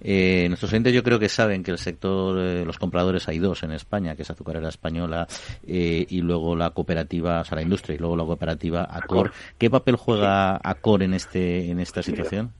eh, 0.00 0.46
nuestros 0.48 0.72
oyentes 0.72 0.92
yo 0.92 1.02
creo 1.02 1.18
que 1.18 1.28
saben 1.28 1.62
que 1.62 1.70
el 1.70 1.78
sector, 1.78 2.38
eh, 2.38 2.64
los 2.64 2.78
compradores 2.78 3.28
hay 3.28 3.38
dos 3.38 3.62
en 3.62 3.72
España, 3.72 4.14
que 4.14 4.22
es 4.22 4.30
Azucarera 4.30 4.68
Española 4.68 5.26
eh, 5.66 6.06
y 6.08 6.20
luego 6.20 6.56
la 6.56 6.70
cooperativa, 6.70 7.40
o 7.40 7.44
sea, 7.44 7.56
la 7.56 7.62
industria 7.62 7.96
y 7.96 7.98
luego 7.98 8.16
la 8.16 8.24
cooperativa 8.24 8.86
Acor. 8.90 9.32
¿Qué 9.58 9.70
papel 9.70 9.96
juega 9.96 10.60
Acor 10.62 11.02
en, 11.02 11.14
este, 11.14 11.70
en 11.70 11.80
esta 11.80 12.02
situación? 12.02 12.52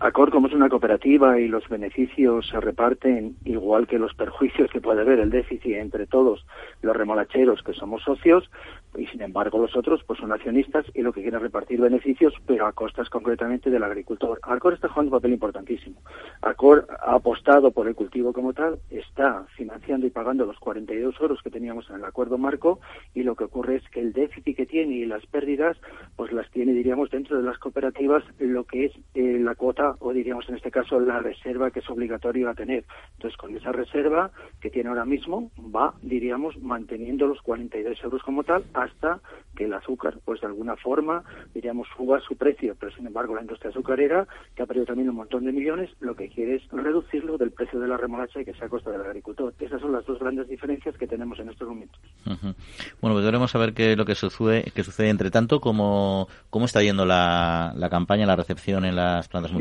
Acor, 0.00 0.30
como 0.30 0.48
es 0.48 0.52
una 0.52 0.68
cooperativa 0.68 1.40
y 1.40 1.48
los 1.48 1.66
beneficios 1.68 2.46
se 2.48 2.60
reparten 2.60 3.36
igual 3.46 3.86
que 3.86 3.98
los 3.98 4.12
perjuicios 4.14 4.70
que 4.70 4.82
puede 4.82 5.00
haber 5.00 5.20
el 5.20 5.30
déficit 5.30 5.76
entre 5.76 6.06
todos 6.06 6.44
los 6.82 6.94
remolacheros 6.94 7.62
que 7.62 7.72
somos 7.72 8.02
socios, 8.02 8.50
y 8.98 9.06
sin 9.06 9.22
embargo 9.22 9.58
los 9.58 9.76
otros 9.76 10.02
pues 10.04 10.18
son 10.18 10.32
accionistas 10.32 10.86
y 10.94 11.02
lo 11.02 11.12
que 11.12 11.22
quieren 11.22 11.40
repartir 11.40 11.80
beneficios, 11.80 12.34
pero 12.46 12.66
a 12.66 12.72
costas 12.72 13.08
concretamente 13.10 13.70
del 13.70 13.82
agricultor. 13.82 14.38
Acor 14.42 14.74
está 14.74 14.88
jugando 14.88 15.10
un 15.10 15.18
papel 15.18 15.32
importantísimo. 15.32 16.00
Acor 16.42 16.86
ha 17.00 17.14
apostado 17.14 17.70
por 17.70 17.88
el 17.88 17.94
cultivo 17.94 18.32
como 18.32 18.52
tal, 18.52 18.78
está 18.90 19.46
financiando 19.56 20.06
y 20.06 20.10
pagando 20.10 20.46
los 20.46 20.58
42 20.58 21.14
euros 21.20 21.42
que 21.42 21.50
teníamos 21.50 21.88
en 21.90 21.96
el 21.96 22.04
acuerdo 22.04 22.38
marco 22.38 22.80
y 23.14 23.22
lo 23.22 23.34
que 23.34 23.44
ocurre 23.44 23.76
es 23.76 23.88
que 23.90 24.00
el 24.00 24.12
déficit 24.12 24.56
que 24.56 24.66
tiene 24.66 24.94
y 24.94 25.06
las 25.06 25.24
pérdidas 25.26 25.76
pues 26.16 26.32
las 26.32 26.50
tiene 26.50 26.72
diríamos 26.72 27.10
dentro 27.10 27.36
de 27.36 27.42
las 27.42 27.58
cooperativas 27.58 28.24
lo 28.38 28.64
que 28.64 28.86
es 28.86 28.92
eh, 29.14 29.38
la 29.40 29.54
cuota 29.54 29.94
o 30.00 30.12
diríamos 30.12 30.48
en 30.48 30.56
este 30.56 30.70
caso 30.70 31.00
la 31.00 31.20
reserva 31.20 31.70
que 31.70 31.80
es 31.80 31.90
obligatorio 31.90 32.48
a 32.48 32.54
tener. 32.54 32.84
Entonces, 33.14 33.36
con 33.36 33.56
esa 33.56 33.72
reserva 33.72 34.30
que 34.60 34.70
tiene 34.70 34.88
ahora 34.88 35.04
mismo, 35.04 35.50
va, 35.58 35.94
diríamos, 36.02 36.58
manteniendo 36.60 37.26
los 37.26 37.40
42 37.42 38.02
euros 38.02 38.22
como 38.22 38.44
tal 38.44 38.64
hasta 38.86 39.20
que 39.54 39.64
el 39.64 39.74
azúcar, 39.74 40.18
pues 40.24 40.40
de 40.40 40.48
alguna 40.48 40.76
forma, 40.76 41.22
diríamos, 41.54 41.88
suba 41.96 42.20
su 42.20 42.36
precio. 42.36 42.76
Pero, 42.78 42.92
sin 42.94 43.06
embargo, 43.06 43.34
la 43.34 43.42
industria 43.42 43.70
azucarera, 43.70 44.26
que 44.54 44.62
ha 44.62 44.66
perdido 44.66 44.86
también 44.86 45.08
un 45.08 45.16
montón 45.16 45.44
de 45.44 45.52
millones, 45.52 45.90
lo 46.00 46.14
que 46.14 46.28
quiere 46.28 46.56
es 46.56 46.62
reducirlo 46.70 47.38
del 47.38 47.52
precio 47.52 47.80
de 47.80 47.88
la 47.88 47.96
remolacha 47.96 48.40
y 48.40 48.44
que 48.44 48.54
sea 48.54 48.66
a 48.66 48.70
costa 48.70 48.90
del 48.90 49.02
agricultor. 49.02 49.54
Esas 49.58 49.80
son 49.80 49.92
las 49.92 50.04
dos 50.04 50.18
grandes 50.18 50.48
diferencias 50.48 50.96
que 50.96 51.06
tenemos 51.06 51.38
en 51.38 51.50
estos 51.50 51.68
momentos. 51.68 52.00
Bueno, 52.24 53.14
pues 53.14 53.24
veremos 53.24 53.54
a 53.54 53.58
ver 53.58 53.72
qué 53.72 53.96
lo 53.96 54.04
que 54.04 54.14
sucede, 54.14 54.64
que 54.74 54.82
sucede 54.82 55.08
entre 55.08 55.30
tanto, 55.30 55.60
cómo, 55.60 56.28
cómo 56.50 56.66
está 56.66 56.82
yendo 56.82 57.06
la, 57.06 57.72
la 57.76 57.88
campaña, 57.88 58.26
la 58.26 58.36
recepción 58.36 58.84
en 58.84 58.96
las 58.96 59.28
plantas 59.28 59.52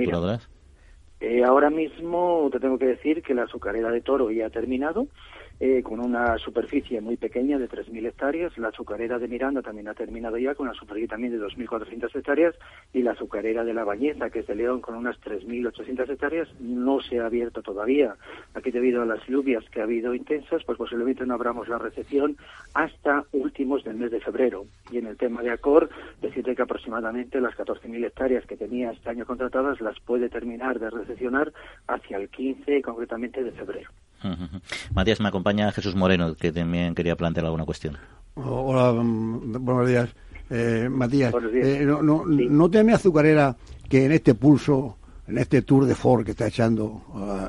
eh, 1.22 1.44
ahora 1.44 1.70
mismo 1.70 2.50
te 2.52 2.60
tengo 2.60 2.78
que 2.78 2.86
decir 2.86 3.24
que 3.24 3.34
la 3.34 3.44
azucarera 3.44 3.90
de 3.90 4.02
Toro 4.02 4.30
ya 4.32 4.48
ha 4.48 4.50
terminado 4.50 5.08
eh, 5.60 5.82
con 5.84 6.00
una 6.00 6.38
superficie 6.38 7.00
muy 7.02 7.18
pequeña 7.18 7.58
de 7.58 7.70
3.000 7.70 8.08
hectáreas. 8.08 8.58
La 8.58 8.70
azucarera 8.70 9.20
de 9.20 9.28
Miranda 9.28 9.62
también 9.62 9.88
ha 9.88 9.94
terminado 9.94 10.38
ya 10.38 10.56
con 10.56 10.68
una 10.68 10.78
superficie 10.78 11.08
también 11.08 11.32
de 11.32 11.46
2.400 11.46 12.14
hectáreas 12.16 12.56
y 12.94 13.02
la 13.02 13.12
azucarera 13.12 13.64
de 13.64 13.74
La 13.74 13.84
Bañeza, 13.84 14.30
que 14.30 14.40
es 14.40 14.48
de 14.48 14.56
León, 14.56 14.82
con 14.82 14.96
unas 14.96 15.20
3.800 15.22 16.10
hectáreas, 16.10 16.50
no 16.60 17.00
se 17.02 17.20
ha 17.20 17.26
abierto 17.26 17.62
todavía. 17.62 18.16
Aquí 18.54 18.72
debido 18.72 19.02
a 19.02 19.06
las 19.06 19.26
lluvias 19.28 19.64
que 19.70 19.80
ha 19.80 19.84
habido 19.84 20.14
intensas, 20.14 20.64
pues 20.66 20.78
posiblemente 20.78 21.26
no 21.26 21.36
abramos 21.36 21.68
la 21.68 21.78
recepción 21.78 22.38
hasta 22.74 23.26
últimos 23.32 23.84
del 23.84 23.96
mes 23.96 24.12
de 24.12 24.20
febrero. 24.20 24.66
Y 24.92 24.98
en 24.98 25.08
el 25.08 25.18
tema 25.18 25.42
de 25.42 25.52
Acor, 25.52 25.90
decirte 26.22 26.56
que 26.56 26.62
aproximadamente 26.62 27.40
las 27.40 27.56
14.000 27.56 28.06
hectáreas 28.06 28.46
que 28.46 28.58
tenía 28.58 28.92
este 28.92 29.10
año 29.10 29.26
contratadas 29.26 29.80
las 29.82 30.00
puede 30.02 30.30
terminar 30.30 30.80
de 30.80 30.90
recepcionar 30.90 31.54
hacia 31.88 32.18
el 32.18 32.30
15, 32.30 32.82
concretamente 32.82 33.44
de 33.44 33.52
febrero. 33.52 33.90
Matías, 34.94 35.20
me 35.20 35.28
acompaña 35.28 35.72
Jesús 35.72 35.96
Moreno, 35.96 36.36
que 36.36 36.52
también 36.52 36.96
quería 36.96 37.16
plantear 37.16 37.46
alguna 37.46 37.66
cuestión. 37.66 37.98
Hola, 38.36 38.92
mm, 38.94 39.64
buenos 39.64 39.88
días. 39.88 40.10
Eh, 40.50 40.88
Matías, 40.92 41.34
eh, 41.54 41.84
no, 41.86 42.02
no, 42.04 42.70
teme 42.70 42.94
azucarera 42.94 43.56
que 43.90 44.06
en 44.06 44.12
este 44.12 44.36
pulso, 44.36 44.98
en 45.28 45.40
este 45.40 45.64
tour 45.64 45.86
de 45.86 45.96
Ford 45.96 46.24
que 46.24 46.32
está 46.32 46.48
echando, 46.48 47.02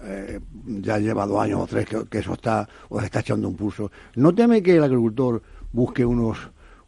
eh, 0.05 0.41
ya 0.67 0.99
lleva 0.99 1.27
dos 1.27 1.39
años 1.43 1.61
o 1.61 1.67
tres 1.67 1.87
que, 2.11 2.19
eso 2.19 2.33
está, 2.33 2.67
o 2.89 2.99
está 2.99 3.21
echando 3.21 3.49
un 3.49 3.55
pulso, 3.55 3.91
¿no 4.15 4.35
teme 4.35 4.63
que 4.63 4.77
el 4.77 4.85
agricultor 4.85 5.43
busque 5.73 6.05
unos 6.05 6.39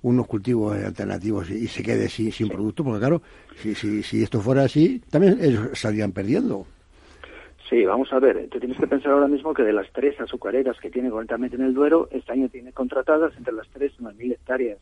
unos 0.01 0.29
cultivos 0.29 0.77
alternativos 0.77 1.51
y, 1.51 1.66
se 1.66 1.83
quede 1.83 2.09
sin, 2.09 2.33
sin 2.33 2.48
producto? 2.48 2.85
Porque 2.85 3.01
claro, 3.01 3.20
si, 3.61 3.74
si, 3.74 4.03
si 4.03 4.22
esto 4.22 4.40
fuera 4.40 4.62
así, 4.62 5.03
también 5.11 5.38
ellos 5.42 5.68
estarían 5.72 6.12
perdiendo. 6.12 6.66
Sí, 7.68 7.85
vamos 7.85 8.11
a 8.14 8.18
ver, 8.18 8.48
te 8.48 8.61
tienes 8.61 8.78
que 8.78 8.87
pensar 8.87 9.12
ahora 9.12 9.28
mismo 9.28 9.52
que 9.52 9.62
de 9.62 9.74
las 9.74 9.92
tres 9.92 10.18
azucareras 10.18 10.81
que 10.81 10.90
tiene 10.90 11.11
concretamente 11.11 11.57
en 11.57 11.62
el 11.62 11.74
Duero, 11.74 12.09
este 12.11 12.33
año 12.33 12.48
tiene 12.48 12.72
contratadas 12.72 13.37
entre 13.37 13.52
las 13.52 13.68
tres 13.68 13.92
unas 14.00 14.16
mil 14.16 14.33
hectáreas. 14.33 14.78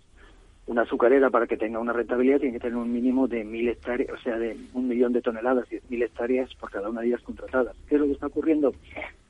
Una 0.68 0.82
azucarera 0.82 1.30
para 1.30 1.48
que 1.48 1.56
tenga 1.56 1.80
una 1.80 1.92
rentabilidad 1.92 2.38
tiene 2.38 2.54
que 2.54 2.60
tener 2.60 2.76
un 2.76 2.92
mínimo 2.92 3.26
de 3.26 3.42
mil 3.42 3.68
hectáreas, 3.68 4.10
o 4.12 4.22
sea, 4.22 4.38
de 4.38 4.56
un 4.72 4.86
millón 4.86 5.12
de 5.12 5.22
toneladas, 5.22 5.68
diez 5.68 5.82
mil 5.90 6.02
hectáreas 6.02 6.54
por 6.54 6.70
cada 6.70 6.88
una 6.88 7.00
de 7.00 7.08
ellas 7.08 7.22
contratadas. 7.22 7.74
¿Qué 7.88 7.96
es 7.96 8.00
lo 8.00 8.06
que 8.06 8.12
está 8.12 8.28
ocurriendo? 8.28 8.72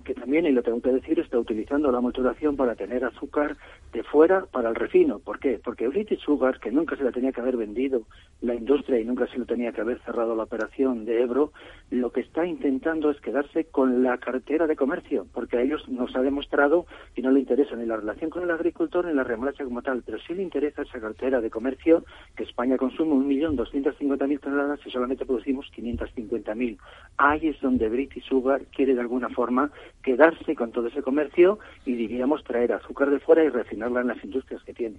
Que 0.07 0.15
también, 0.15 0.47
y 0.47 0.53
lo 0.53 0.63
tengo 0.63 0.81
que 0.81 0.93
decir, 0.93 1.19
está 1.19 1.39
utilizando 1.39 1.91
la 1.91 2.01
maturación 2.01 2.57
para 2.57 2.77
tener 2.77 3.05
azúcar 3.05 3.57
de 3.93 4.05
fuera 4.05 4.47
para 4.47 4.69
el 4.69 4.77
refino. 4.77 5.19
¿Por 5.19 5.41
qué? 5.41 5.61
Porque 5.63 5.89
British 5.89 6.21
Sugar, 6.21 6.61
que 6.61 6.71
nunca 6.71 6.97
se 6.97 7.03
la 7.03 7.11
tenía 7.11 7.33
que 7.33 7.41
haber 7.41 7.57
vendido 7.57 8.03
la 8.41 8.55
industria 8.55 9.01
y 9.01 9.05
nunca 9.05 9.27
se 9.27 9.39
lo 9.39 9.47
tenía 9.47 9.73
que 9.73 9.81
haber 9.81 9.99
cerrado 10.01 10.37
la 10.37 10.45
operación 10.45 11.05
de 11.05 11.23
Ebro, 11.23 11.53
lo 11.91 12.11
que 12.13 12.21
está 12.21 12.47
intentando 12.47 13.11
es 13.11 13.21
quedarse 13.21 13.65
con 13.65 14.03
la 14.03 14.19
cartera 14.19 14.67
de 14.67 14.77
comercio, 14.77 15.27
porque 15.35 15.59
a 15.59 15.63
ellos 15.63 15.89
nos 15.89 16.15
ha 16.15 16.23
demostrado 16.23 16.87
que 17.15 17.23
no 17.23 17.33
le 17.33 17.41
interesa 17.41 17.75
ni 17.75 17.85
la 17.85 17.97
relación 17.97 18.31
con 18.31 18.45
el 18.45 18.51
agricultor 18.51 19.07
ni 19.07 19.13
la 19.13 19.25
remolacha 19.25 19.65
como 19.65 19.83
tal, 19.83 20.03
pero 20.07 20.19
sí 20.27 20.35
le 20.35 20.43
interesa 20.43 20.83
esa 20.83 21.01
cartera 21.01 21.41
de 21.41 21.51
comercio 21.51 22.05
que 22.37 22.45
España 22.45 22.77
consume 22.77 23.15
1.250.000 23.15 24.41
toneladas 24.41 24.81
y 24.87 24.91
solamente 24.91 25.27
producimos 25.27 25.67
550.000. 25.77 26.79
Ahí 27.17 27.49
es 27.49 27.61
donde 27.61 27.89
British 27.89 28.25
Sugar 28.29 28.63
quiere 28.67 28.95
de 28.95 29.01
alguna 29.01 29.31
forma 29.31 29.71
quedarse 30.07 30.55
con 30.55 30.71
todo 30.71 30.87
ese 30.87 31.03
comercio 31.03 31.59
y 31.85 31.97
diríamos 31.97 32.45
traer 32.45 32.73
azúcar 32.73 33.11
de 33.11 33.19
fuera 33.19 33.43
y 33.43 33.49
refinarla 33.49 34.03
en 34.03 34.07
las 34.07 34.25
industrias 34.25 34.63
que 34.63 34.73
tiene. 34.73 34.99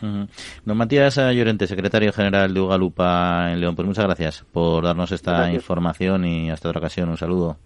Don 0.00 0.76
Matías 0.76 1.16
Llorente, 1.16 1.66
secretario 1.66 2.12
general 2.14 2.54
de 2.54 2.60
Ugalupa 2.60 3.52
en 3.52 3.60
León, 3.60 3.76
pues 3.76 3.86
muchas 3.86 4.06
gracias 4.06 4.46
por 4.50 4.84
darnos 4.84 5.12
esta 5.12 5.52
información 5.52 6.24
y 6.24 6.50
hasta 6.50 6.70
otra 6.70 6.78
ocasión. 6.78 7.10
Un 7.10 7.18
saludo. 7.18 7.58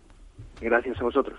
Gracias 0.60 1.00
a 1.00 1.04
vosotros. 1.04 1.38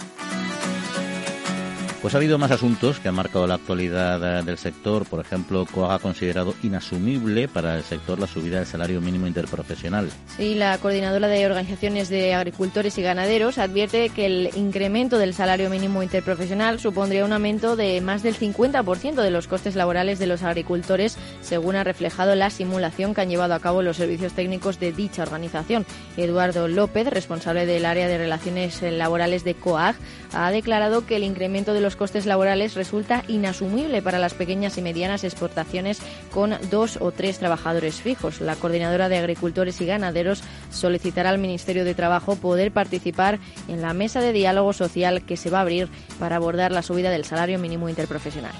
Pues 2.01 2.15
ha 2.15 2.17
habido 2.17 2.39
más 2.39 2.49
asuntos 2.49 2.99
que 2.99 3.09
han 3.09 3.13
marcado 3.13 3.45
la 3.45 3.53
actualidad 3.53 4.39
eh, 4.39 4.43
del 4.43 4.57
sector. 4.57 5.05
Por 5.05 5.19
ejemplo, 5.19 5.67
COAG 5.71 5.91
ha 5.91 5.99
considerado 5.99 6.55
inasumible 6.63 7.47
para 7.47 7.77
el 7.77 7.83
sector 7.83 8.17
la 8.17 8.25
subida 8.25 8.57
del 8.57 8.65
salario 8.65 9.01
mínimo 9.01 9.27
interprofesional. 9.27 10.09
Sí, 10.35 10.55
la 10.55 10.75
coordinadora 10.79 11.27
de 11.27 11.45
organizaciones 11.45 12.09
de 12.09 12.33
agricultores 12.33 12.97
y 12.97 13.03
ganaderos 13.03 13.59
advierte 13.59 14.09
que 14.09 14.25
el 14.25 14.49
incremento 14.55 15.19
del 15.19 15.35
salario 15.35 15.69
mínimo 15.69 16.01
interprofesional 16.01 16.79
supondría 16.79 17.23
un 17.23 17.33
aumento 17.33 17.75
de 17.75 18.01
más 18.01 18.23
del 18.23 18.35
50% 18.35 19.21
de 19.21 19.29
los 19.29 19.47
costes 19.47 19.75
laborales 19.75 20.17
de 20.17 20.25
los 20.25 20.41
agricultores, 20.41 21.19
según 21.41 21.75
ha 21.75 21.83
reflejado 21.83 22.33
la 22.33 22.49
simulación 22.49 23.13
que 23.13 23.21
han 23.21 23.29
llevado 23.29 23.53
a 23.53 23.59
cabo 23.59 23.83
los 23.83 23.97
servicios 23.97 24.33
técnicos 24.33 24.79
de 24.79 24.91
dicha 24.91 25.21
organización. 25.21 25.85
Eduardo 26.17 26.67
López, 26.67 27.05
responsable 27.11 27.67
del 27.67 27.85
área 27.85 28.07
de 28.07 28.17
relaciones 28.17 28.81
laborales 28.81 29.43
de 29.43 29.53
COAG, 29.53 29.95
ha 30.33 30.51
declarado 30.51 31.05
que 31.05 31.15
el 31.15 31.23
incremento 31.23 31.73
de 31.73 31.81
los 31.81 31.95
costes 31.95 32.25
laborales 32.25 32.75
resulta 32.75 33.23
inasumible 33.27 34.01
para 34.01 34.19
las 34.19 34.33
pequeñas 34.33 34.77
y 34.77 34.81
medianas 34.81 35.23
exportaciones 35.23 35.99
con 36.31 36.55
dos 36.69 36.97
o 37.01 37.11
tres 37.11 37.39
trabajadores 37.39 38.01
fijos. 38.01 38.41
La 38.41 38.55
coordinadora 38.55 39.09
de 39.09 39.17
agricultores 39.17 39.79
y 39.81 39.85
ganaderos 39.85 40.43
solicitará 40.69 41.29
al 41.29 41.37
Ministerio 41.37 41.85
de 41.85 41.95
Trabajo 41.95 42.35
poder 42.35 42.71
participar 42.71 43.39
en 43.67 43.81
la 43.81 43.93
mesa 43.93 44.21
de 44.21 44.33
diálogo 44.33 44.73
social 44.73 45.23
que 45.23 45.37
se 45.37 45.49
va 45.49 45.59
a 45.59 45.61
abrir 45.61 45.89
para 46.19 46.37
abordar 46.37 46.71
la 46.71 46.81
subida 46.81 47.09
del 47.09 47.25
salario 47.25 47.59
mínimo 47.59 47.89
interprofesional 47.89 48.53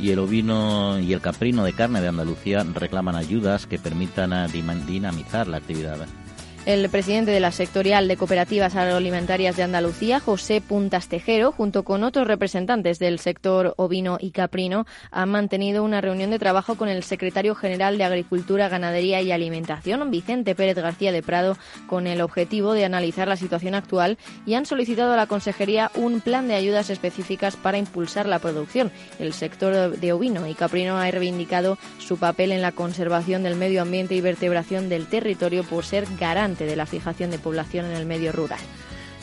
y 0.00 0.10
el 0.10 0.18
ovino 0.18 0.98
y 0.98 1.12
el 1.12 1.20
caprino 1.20 1.64
de 1.64 1.74
carne 1.74 2.00
de 2.00 2.08
Andalucía 2.08 2.64
reclaman 2.64 3.14
ayudas 3.14 3.66
que 3.66 3.78
permitan 3.78 4.50
dinamizar 4.50 5.46
la 5.46 5.58
actividad. 5.58 6.08
El 6.64 6.88
presidente 6.90 7.32
de 7.32 7.40
la 7.40 7.50
sectorial 7.50 8.06
de 8.06 8.16
cooperativas 8.16 8.76
agroalimentarias 8.76 9.56
de 9.56 9.64
Andalucía, 9.64 10.20
José 10.20 10.60
Puntas 10.60 11.08
Tejero, 11.08 11.50
junto 11.50 11.82
con 11.82 12.04
otros 12.04 12.28
representantes 12.28 13.00
del 13.00 13.18
sector 13.18 13.74
ovino 13.78 14.16
y 14.20 14.30
caprino, 14.30 14.86
han 15.10 15.30
mantenido 15.30 15.82
una 15.82 16.00
reunión 16.00 16.30
de 16.30 16.38
trabajo 16.38 16.76
con 16.76 16.88
el 16.88 17.02
secretario 17.02 17.56
general 17.56 17.98
de 17.98 18.04
Agricultura, 18.04 18.68
Ganadería 18.68 19.20
y 19.22 19.32
Alimentación, 19.32 20.08
Vicente 20.12 20.54
Pérez 20.54 20.76
García 20.76 21.10
de 21.10 21.20
Prado, 21.20 21.56
con 21.88 22.06
el 22.06 22.20
objetivo 22.20 22.74
de 22.74 22.84
analizar 22.84 23.26
la 23.26 23.36
situación 23.36 23.74
actual 23.74 24.16
y 24.46 24.54
han 24.54 24.64
solicitado 24.64 25.14
a 25.14 25.16
la 25.16 25.26
Consejería 25.26 25.90
un 25.96 26.20
plan 26.20 26.46
de 26.46 26.54
ayudas 26.54 26.90
específicas 26.90 27.56
para 27.56 27.78
impulsar 27.78 28.26
la 28.26 28.38
producción. 28.38 28.92
El 29.18 29.32
sector 29.32 29.98
de 29.98 30.12
ovino 30.12 30.46
y 30.46 30.54
caprino 30.54 30.96
ha 30.96 31.10
reivindicado 31.10 31.76
su 31.98 32.18
papel 32.18 32.52
en 32.52 32.62
la 32.62 32.70
conservación 32.70 33.42
del 33.42 33.56
medio 33.56 33.82
ambiente 33.82 34.14
y 34.14 34.20
vertebración 34.20 34.88
del 34.88 35.08
territorio 35.08 35.64
por 35.64 35.84
ser 35.84 36.06
garante 36.20 36.51
de 36.58 36.76
la 36.76 36.86
fijación 36.86 37.30
de 37.30 37.38
población 37.38 37.86
en 37.86 37.92
el 37.92 38.06
medio 38.06 38.32
rural 38.32 38.60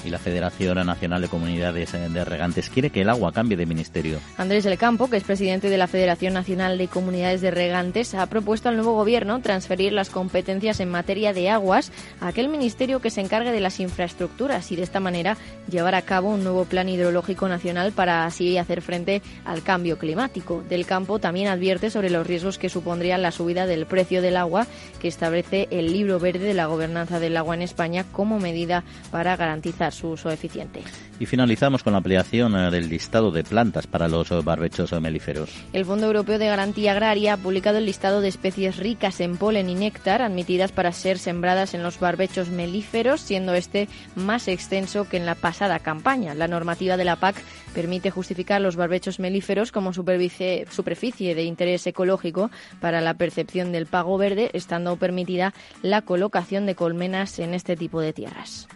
y 0.04 0.10
la 0.10 0.20
Federación 0.20 0.86
Nacional 0.86 1.22
de 1.22 1.28
Comunidades 1.28 1.92
de 1.92 2.26
Regantes 2.26 2.70
quiere 2.70 2.90
que 2.90 3.02
el 3.02 3.10
agua 3.10 3.32
cambie 3.32 3.58
de 3.58 3.66
ministerio. 3.66 4.20
Andrés 4.38 4.64
del 4.64 4.78
Campo, 4.78 5.10
que 5.10 5.18
es 5.18 5.24
presidente 5.24 5.70
de 5.70 5.78
la 5.78 5.88
Federación 5.88 6.34
Nacional 6.34 6.78
de 6.78 6.88
Comunidades 6.88 7.42
de 7.42 7.52
Regantes, 7.52 8.14
ha 8.14 8.26
propuesto 8.28 8.70
al 8.70 8.76
nuevo 8.76 8.94
gobierno 8.94 9.42
transferir 9.42 9.94
las 9.94 10.10
competencias 10.10 10.80
en 10.80 10.90
materia 10.90 11.34
de 11.34 11.50
aguas 11.50 11.92
a 12.22 12.28
aquel 12.28 12.50
ministerio 12.50 13.02
que 13.02 13.10
se 13.10 13.22
encargue 13.22 13.52
de 13.52 13.60
las 13.60 13.80
infraestructuras 13.80 14.72
y 14.72 14.76
de 14.76 14.84
esta 14.84 15.00
manera 15.00 15.38
llevar 15.70 15.96
a 15.96 16.02
cabo 16.02 16.30
un 16.30 16.44
nuevo 16.44 16.66
plan 16.66 16.90
hidrológico 16.90 17.48
nacional 17.48 17.92
para 17.92 18.26
así 18.26 18.58
hacer 18.58 18.82
frente 18.82 19.22
al 19.46 19.64
cambio 19.64 19.98
climático. 19.98 20.64
Del 20.70 20.86
Campo 20.86 21.20
también 21.20 21.48
advierte 21.48 21.90
sobre 21.90 22.10
los 22.10 22.26
riesgos 22.26 22.58
que 22.58 22.70
supondría 22.70 23.18
la 23.18 23.32
subida 23.32 23.66
del 23.66 23.86
precio 23.86 24.22
del 24.22 24.38
agua 24.38 24.68
que 25.00 25.08
establece 25.08 25.68
el 25.72 25.92
libro 25.92 26.20
verde 26.20 26.46
de 26.46 26.54
la 26.54 26.68
gobernanza 26.68 27.20
del 27.20 27.38
agua 27.38 27.56
en 27.56 27.62
España 27.62 28.06
como 28.12 28.40
medida 28.40 28.84
para 29.12 29.36
garantizar 29.36 29.89
su 29.92 30.10
uso 30.10 30.30
eficiente. 30.30 30.82
Y 31.20 31.26
finalizamos 31.26 31.84
con 31.84 31.94
la 31.94 31.98
ampliación 31.98 32.56
eh, 32.56 32.72
del 32.72 32.90
listado 32.90 33.32
de 33.32 33.44
plantas 33.44 33.88
para 33.88 34.08
los 34.08 34.32
eh, 34.32 34.42
barbechos 34.44 34.92
melíferos. 35.02 35.50
El 35.74 35.86
Fondo 35.86 36.08
Europeo 36.08 36.40
de 36.40 36.48
Garantía 36.48 36.92
Agraria 36.92 37.34
ha 37.34 37.38
publicado 37.38 37.78
el 37.78 37.86
listado 37.86 38.22
de 38.22 38.30
especies 38.30 38.78
ricas 38.78 39.20
en 39.20 39.38
polen 39.38 39.70
y 39.70 39.76
néctar 39.76 40.22
admitidas 40.22 40.72
para 40.72 40.92
ser 40.92 41.20
sembradas 41.20 41.74
en 41.74 41.84
los 41.84 42.00
barbechos 42.00 42.50
melíferos, 42.50 43.22
siendo 43.22 43.54
este 43.54 43.88
más 44.16 44.48
extenso 44.48 45.08
que 45.08 45.18
en 45.18 45.26
la 45.26 45.36
pasada 45.36 45.80
campaña. 45.80 46.34
La 46.34 46.48
normativa 46.48 46.98
de 46.98 47.06
la 47.06 47.18
PAC 47.18 47.36
permite 47.74 48.12
justificar 48.12 48.62
los 48.62 48.76
barbechos 48.76 49.20
melíferos 49.20 49.72
como 49.72 49.94
superficie 49.94 51.36
de 51.36 51.44
interés 51.44 51.86
ecológico 51.88 52.52
para 52.80 53.02
la 53.02 53.14
percepción 53.16 53.72
del 53.72 53.86
pago 53.86 54.18
verde, 54.18 54.50
estando 54.54 54.96
permitida 54.98 55.54
la 55.82 56.02
colocación 56.02 56.66
de 56.66 56.76
colmenas 56.76 57.40
en 57.40 57.54
este 57.54 57.76
tipo 57.76 58.02
de 58.02 58.14
tierras. 58.14 58.68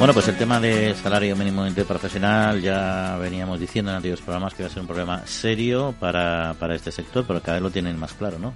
Bueno, 0.00 0.14
pues 0.14 0.28
el 0.28 0.38
tema 0.38 0.58
de 0.58 0.94
salario 0.94 1.36
mínimo 1.36 1.66
interprofesional 1.66 2.62
ya 2.62 3.18
veníamos 3.20 3.60
diciendo 3.60 3.90
en 3.90 3.98
antiguos 3.98 4.22
programas 4.22 4.54
que 4.54 4.62
va 4.62 4.70
a 4.70 4.72
ser 4.72 4.80
un 4.80 4.86
problema 4.86 5.26
serio 5.26 5.94
para, 6.00 6.54
para 6.58 6.74
este 6.74 6.90
sector, 6.90 7.26
pero 7.28 7.42
cada 7.42 7.56
vez 7.58 7.62
lo 7.64 7.70
tienen 7.70 7.98
más 7.98 8.14
claro, 8.14 8.38
¿no? 8.38 8.54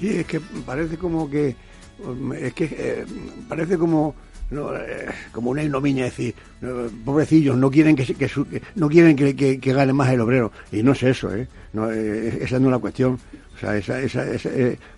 Sí, 0.00 0.08
es 0.08 0.24
que 0.24 0.40
parece 0.40 0.96
como 0.96 1.28
que 1.28 1.54
es 2.40 2.54
que 2.54 2.64
eh, 2.70 3.04
parece 3.46 3.76
como 3.76 4.14
eh, 4.50 5.10
como 5.30 5.50
una 5.50 5.62
ignominia 5.62 6.04
decir 6.04 6.34
pobrecillos 7.04 7.58
no 7.58 7.70
quieren 7.70 7.94
que, 7.94 8.30
no 8.76 8.88
quieren 8.88 9.14
que, 9.14 9.56
gane 9.58 9.92
más 9.92 10.10
el 10.10 10.22
obrero 10.22 10.52
y 10.72 10.82
no 10.82 10.92
es 10.92 11.02
eso 11.02 11.34
¿eh? 11.34 11.46
No, 11.74 11.92
eh, 11.92 12.38
esa 12.40 12.58
no 12.58 12.68
es 12.68 12.72
la 12.72 12.78
cuestión 12.78 13.18
o 13.56 13.58
sea 13.58 13.76
esa, 13.76 14.00
esa, 14.00 14.22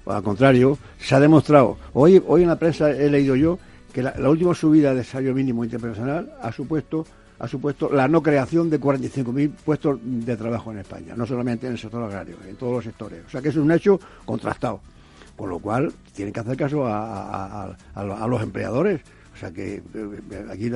al 0.06 0.22
contrario 0.22 0.78
se 1.00 1.16
ha 1.16 1.20
demostrado 1.20 1.78
hoy 1.94 2.22
hoy 2.28 2.42
en 2.42 2.48
la 2.48 2.58
prensa 2.60 2.90
he 2.92 3.10
leído 3.10 3.34
yo 3.34 3.58
que 3.98 4.02
la, 4.04 4.30
última 4.30 4.54
subida 4.54 4.94
del 4.94 5.04
salario 5.04 5.34
mínimo 5.34 5.64
internacional 5.64 6.32
ha 6.40 6.52
supuesto 6.52 7.04
ha 7.40 7.48
supuesto 7.48 7.90
la 7.92 8.06
no 8.06 8.22
creación 8.22 8.70
de 8.70 8.80
45.000 8.80 9.50
puestos 9.64 9.98
de 10.02 10.36
trabajo 10.36 10.70
en 10.70 10.78
España, 10.78 11.14
no 11.16 11.26
solamente 11.26 11.66
en 11.66 11.72
el 11.72 11.78
sector 11.78 12.04
agrario, 12.04 12.36
en 12.48 12.54
todos 12.54 12.74
los 12.74 12.84
sectores. 12.84 13.22
O 13.26 13.30
sea 13.30 13.42
que 13.42 13.48
es 13.48 13.56
un 13.56 13.70
hecho 13.72 13.98
contrastado. 14.24 14.80
Con 15.36 15.50
lo 15.50 15.58
cual, 15.58 15.92
tienen 16.14 16.32
que 16.32 16.40
hacer 16.40 16.56
caso 16.56 16.84
a, 16.86 17.76
los 18.28 18.42
empleadores. 18.42 19.00
O 19.34 19.36
sea 19.36 19.52
que 19.52 19.76
eh, 19.76 20.46
aquí 20.50 20.70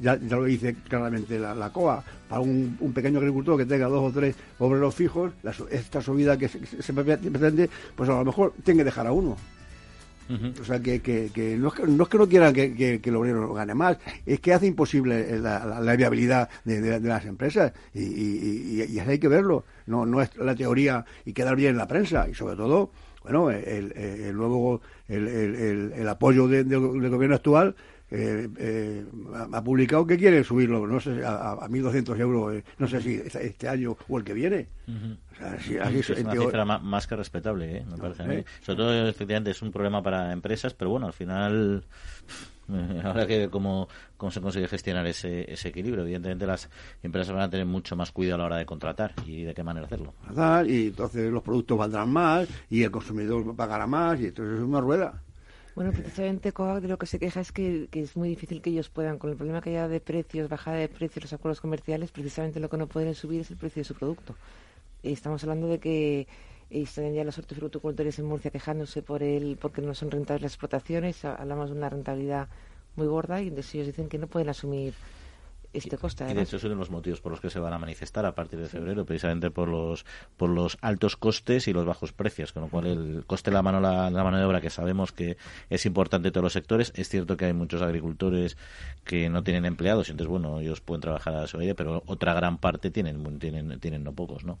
ya, 0.00 0.16
lo 0.16 0.44
dice 0.44 0.76
claramente 0.88 1.38
la, 1.38 1.70
COA, 1.70 2.02
para 2.28 2.40
un, 2.40 2.92
pequeño 2.92 3.18
agricultor 3.18 3.58
que 3.58 3.66
tenga 3.66 3.86
dos 3.86 4.10
o 4.10 4.12
tres 4.12 4.36
obreros 4.58 4.94
fijos, 4.94 5.32
esta 5.70 6.00
subida 6.00 6.36
que 6.36 6.48
se, 6.48 6.64
se 6.64 6.92
pretende, 6.92 7.70
pues 7.96 8.08
a 8.08 8.14
lo 8.14 8.24
mejor 8.24 8.54
tiene 8.64 8.78
que 8.78 8.84
dejar 8.84 9.08
a 9.08 9.12
uno. 9.12 9.36
O 10.60 10.64
sea, 10.64 10.80
que, 10.80 11.00
que, 11.00 11.30
que, 11.34 11.56
no, 11.56 11.68
es 11.68 11.74
que 11.74 11.86
no 11.86 12.04
es 12.04 12.08
que 12.08 12.18
no 12.18 12.28
quieran 12.28 12.54
que, 12.54 12.74
que, 12.74 13.00
el 13.02 13.16
obrero 13.16 13.52
gane 13.52 13.74
más, 13.74 13.98
es 14.24 14.40
que 14.40 14.52
hace 14.52 14.66
imposible 14.66 15.38
la, 15.40 15.80
la, 15.80 15.96
viabilidad 15.96 16.48
de, 16.64 16.80
de, 16.80 17.00
las 17.00 17.24
empresas 17.24 17.72
y, 17.92 18.02
y, 18.02 18.82
y, 18.88 18.98
hay 19.00 19.18
que 19.18 19.28
verlo. 19.28 19.64
No, 19.86 20.06
no 20.06 20.22
es 20.22 20.36
la 20.36 20.54
teoría 20.54 21.04
y 21.24 21.32
quedar 21.32 21.56
bien 21.56 21.70
en 21.70 21.78
la 21.78 21.88
prensa 21.88 22.28
y 22.28 22.34
sobre 22.34 22.56
todo, 22.56 22.92
bueno, 23.24 23.50
el, 23.50 23.92
el, 23.92 24.30
luego 24.30 24.80
el, 25.08 25.26
el, 25.26 26.08
apoyo 26.08 26.46
del 26.46 27.10
gobierno 27.10 27.36
actual 27.36 27.74
eh, 28.12 28.48
eh, 28.58 29.04
ha 29.52 29.62
publicado 29.62 30.04
que 30.04 30.18
quiere 30.18 30.42
subirlo, 30.42 30.84
no 30.86 30.98
sé, 30.98 31.24
a, 31.24 31.52
a 31.52 31.68
1.200 31.68 32.18
euros, 32.18 32.56
eh, 32.56 32.64
no 32.78 32.88
sé 32.88 33.00
si 33.00 33.14
este 33.14 33.68
año 33.68 33.96
o 34.08 34.18
el 34.18 34.24
que 34.24 34.34
viene. 34.34 34.66
Es 35.40 36.10
una 36.10 36.32
cifra 36.32 36.64
más, 36.64 37.06
que 37.06 37.16
respetable, 37.16 37.84
me 37.88 37.96
parece 37.96 38.22
a 38.22 38.26
mí. 38.26 38.44
Sobre 38.62 38.76
todo, 38.76 39.08
efectivamente, 39.08 39.50
es 39.50 39.62
un 39.62 39.72
problema 39.72 40.02
para 40.02 40.32
empresas, 40.32 40.74
pero 40.74 40.90
bueno, 40.90 41.06
al 41.06 41.12
final 41.12 41.84
habrá 43.04 43.26
que 43.26 43.38
ver 43.38 43.50
cómo, 43.50 43.88
cómo 44.16 44.30
se 44.30 44.40
consigue 44.40 44.68
gestionar 44.68 45.06
ese, 45.06 45.50
ese 45.50 45.68
equilibrio. 45.68 46.02
Evidentemente, 46.02 46.46
las 46.46 46.68
empresas 47.02 47.34
van 47.34 47.44
a 47.44 47.50
tener 47.50 47.66
mucho 47.66 47.96
más 47.96 48.12
cuidado 48.12 48.36
a 48.36 48.38
la 48.38 48.44
hora 48.46 48.56
de 48.58 48.66
contratar 48.66 49.14
y 49.26 49.42
de 49.42 49.54
qué 49.54 49.62
manera 49.62 49.86
hacerlo. 49.86 50.14
Y 50.66 50.88
entonces 50.88 51.30
los 51.30 51.42
productos 51.42 51.78
valdrán 51.78 52.10
más 52.10 52.48
y 52.68 52.82
el 52.82 52.90
consumidor 52.90 53.54
pagará 53.56 53.86
más 53.86 54.20
y 54.20 54.26
entonces 54.26 54.58
es 54.58 54.64
una 54.64 54.80
rueda. 54.80 55.22
Bueno, 55.74 55.92
precisamente 55.92 56.52
COAC 56.52 56.82
de 56.82 56.88
lo 56.88 56.98
que 56.98 57.06
se 57.06 57.18
queja 57.18 57.40
es 57.40 57.52
que, 57.52 57.88
es 57.92 58.16
muy 58.16 58.28
difícil 58.28 58.60
que 58.60 58.70
ellos 58.70 58.90
puedan, 58.90 59.18
con 59.18 59.30
el 59.30 59.36
problema 59.36 59.60
que 59.60 59.70
haya 59.70 59.88
de 59.88 60.00
precios, 60.00 60.48
bajada 60.48 60.76
de 60.76 60.88
precios, 60.88 61.24
los 61.24 61.32
acuerdos 61.32 61.60
comerciales, 61.60 62.10
precisamente 62.10 62.60
lo 62.60 62.68
que 62.68 62.76
no 62.76 62.86
pueden 62.86 63.14
subir 63.14 63.42
es 63.42 63.50
el 63.50 63.56
precio 63.56 63.80
de 63.80 63.84
su 63.84 63.94
producto. 63.94 64.34
Estamos 65.02 65.42
hablando 65.44 65.66
de 65.68 65.78
que 65.80 66.28
están 66.68 67.14
ya 67.14 67.24
los 67.24 67.38
hortifruticultores 67.38 68.18
en 68.18 68.26
Murcia 68.26 68.50
quejándose 68.50 69.02
por 69.02 69.22
el, 69.22 69.56
porque 69.56 69.80
no 69.80 69.94
son 69.94 70.10
rentables 70.10 70.42
las 70.42 70.52
explotaciones, 70.52 71.24
hablamos 71.24 71.70
de 71.70 71.76
una 71.76 71.88
rentabilidad 71.88 72.48
muy 72.96 73.06
gorda 73.06 73.40
y 73.40 73.48
entonces 73.48 73.74
ellos 73.74 73.86
dicen 73.86 74.08
que 74.08 74.18
no 74.18 74.26
pueden 74.26 74.50
asumir 74.50 74.92
este 75.72 75.96
coste. 75.98 76.30
Y 76.30 76.34
de 76.34 76.42
hecho, 76.42 76.56
es 76.56 76.64
uno 76.64 76.74
de 76.74 76.78
los 76.78 76.90
motivos 76.90 77.20
por 77.20 77.32
los 77.32 77.40
que 77.40 77.50
se 77.50 77.58
van 77.58 77.72
a 77.72 77.78
manifestar 77.78 78.26
a 78.26 78.34
partir 78.34 78.58
de 78.58 78.68
febrero, 78.68 79.04
precisamente 79.04 79.50
por 79.50 79.68
los 79.68 80.04
por 80.36 80.50
los 80.50 80.78
altos 80.80 81.16
costes 81.16 81.68
y 81.68 81.72
los 81.72 81.86
bajos 81.86 82.12
precios, 82.12 82.52
con 82.52 82.62
lo 82.62 82.68
cual 82.68 82.86
el 82.86 83.24
coste 83.26 83.50
de 83.50 83.54
la 83.54 83.62
mano, 83.62 83.80
la, 83.80 84.10
mano 84.10 84.38
de 84.38 84.44
obra, 84.44 84.60
que 84.60 84.70
sabemos 84.70 85.12
que 85.12 85.36
es 85.68 85.86
importante 85.86 86.28
en 86.28 86.32
todos 86.32 86.44
los 86.44 86.52
sectores, 86.52 86.92
es 86.96 87.08
cierto 87.08 87.36
que 87.36 87.46
hay 87.46 87.52
muchos 87.52 87.82
agricultores 87.82 88.56
que 89.04 89.28
no 89.28 89.42
tienen 89.42 89.64
empleados, 89.64 90.08
y 90.08 90.12
entonces, 90.12 90.30
bueno, 90.30 90.60
ellos 90.60 90.80
pueden 90.80 91.00
trabajar 91.00 91.34
a 91.34 91.46
su 91.46 91.58
aire, 91.58 91.74
pero 91.74 92.02
otra 92.06 92.34
gran 92.34 92.58
parte 92.58 92.90
tienen, 92.90 93.38
tienen, 93.38 93.78
tienen 93.80 94.04
no 94.04 94.12
pocos, 94.12 94.44
¿no? 94.44 94.58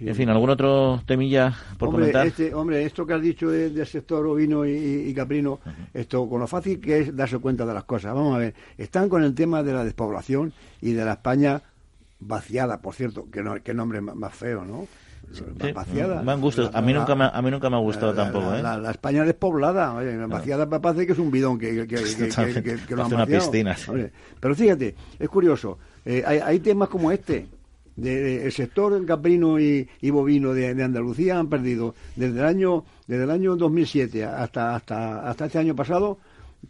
En 0.00 0.14
fin, 0.14 0.28
¿algún 0.30 0.48
otro 0.48 1.02
temilla 1.04 1.54
por 1.78 1.90
comentar? 1.90 2.26
Este, 2.26 2.54
hombre, 2.54 2.84
esto 2.84 3.06
que 3.06 3.14
has 3.14 3.20
dicho 3.20 3.50
del 3.50 3.86
sector 3.86 4.26
ovino 4.26 4.66
y, 4.66 5.12
caprino, 5.14 5.60
esto 5.92 6.28
con 6.28 6.40
lo 6.40 6.46
fácil 6.46 6.80
que 6.80 7.00
es 7.00 7.16
darse 7.16 7.38
cuenta 7.38 7.66
de 7.66 7.74
las 7.74 7.84
cosas. 7.84 8.14
Vamos 8.14 8.34
a 8.36 8.38
ver, 8.38 8.54
están 8.78 9.08
con 9.08 9.22
el 9.22 9.34
tema 9.34 9.62
de 9.62 9.72
la 9.72 9.84
despoblación 9.84 10.52
y 10.80 10.92
de 10.92 11.04
la 11.04 11.12
España 11.12 11.62
vaciada, 12.18 12.80
por 12.80 12.94
cierto, 12.94 13.26
que, 13.30 13.42
no, 13.42 13.62
qué 13.62 13.74
nombre 13.74 14.00
más 14.00 14.34
feo, 14.34 14.64
¿no? 14.64 14.86
vaciada. 15.74 16.22
Me 16.22 16.32
han 16.32 16.40
gustado. 16.40 16.70
A 16.72 16.80
mí, 16.80 16.92
nunca 16.92 17.14
me, 17.14 17.24
a 17.32 17.42
mí 17.42 17.50
nunca 17.50 17.70
me 17.70 17.76
ha 17.76 17.80
gustado 17.80 18.14
tampoco. 18.14 18.54
¿eh? 18.54 18.62
La, 18.62 18.90
España 18.90 19.22
despoblada. 19.24 19.94
Oye, 19.94 20.16
vaciada 20.26 20.66
me 20.66 20.80
parece 20.80 21.06
que 21.06 21.12
es 21.12 21.18
un 21.18 21.30
bidón 21.30 21.58
que, 21.58 21.86
que, 21.86 21.96
que, 21.96 22.78
que, 22.88 22.96
lo 22.96 23.04
han 23.04 23.14
una 23.14 23.26
piscina. 23.26 23.76
Pero 24.40 24.54
fíjate, 24.54 24.94
es 25.18 25.28
curioso. 25.28 25.78
Eh, 26.04 26.24
hay, 26.26 26.38
hay 26.38 26.58
temas 26.60 26.88
como 26.88 27.12
este 27.12 27.46
el 28.02 28.52
sector 28.52 29.04
caprino 29.06 29.58
y, 29.58 29.88
bovino 30.10 30.52
de, 30.52 30.82
Andalucía 30.82 31.38
han 31.38 31.48
perdido 31.48 31.94
desde 32.16 32.40
el 32.40 32.44
año 32.44 32.84
desde 33.06 33.24
el 33.24 33.30
año 33.30 33.56
2007 33.56 34.24
hasta 34.24 34.74
hasta 34.74 35.26
hasta 35.28 35.46
este 35.46 35.58
año 35.58 35.76
pasado 35.76 36.18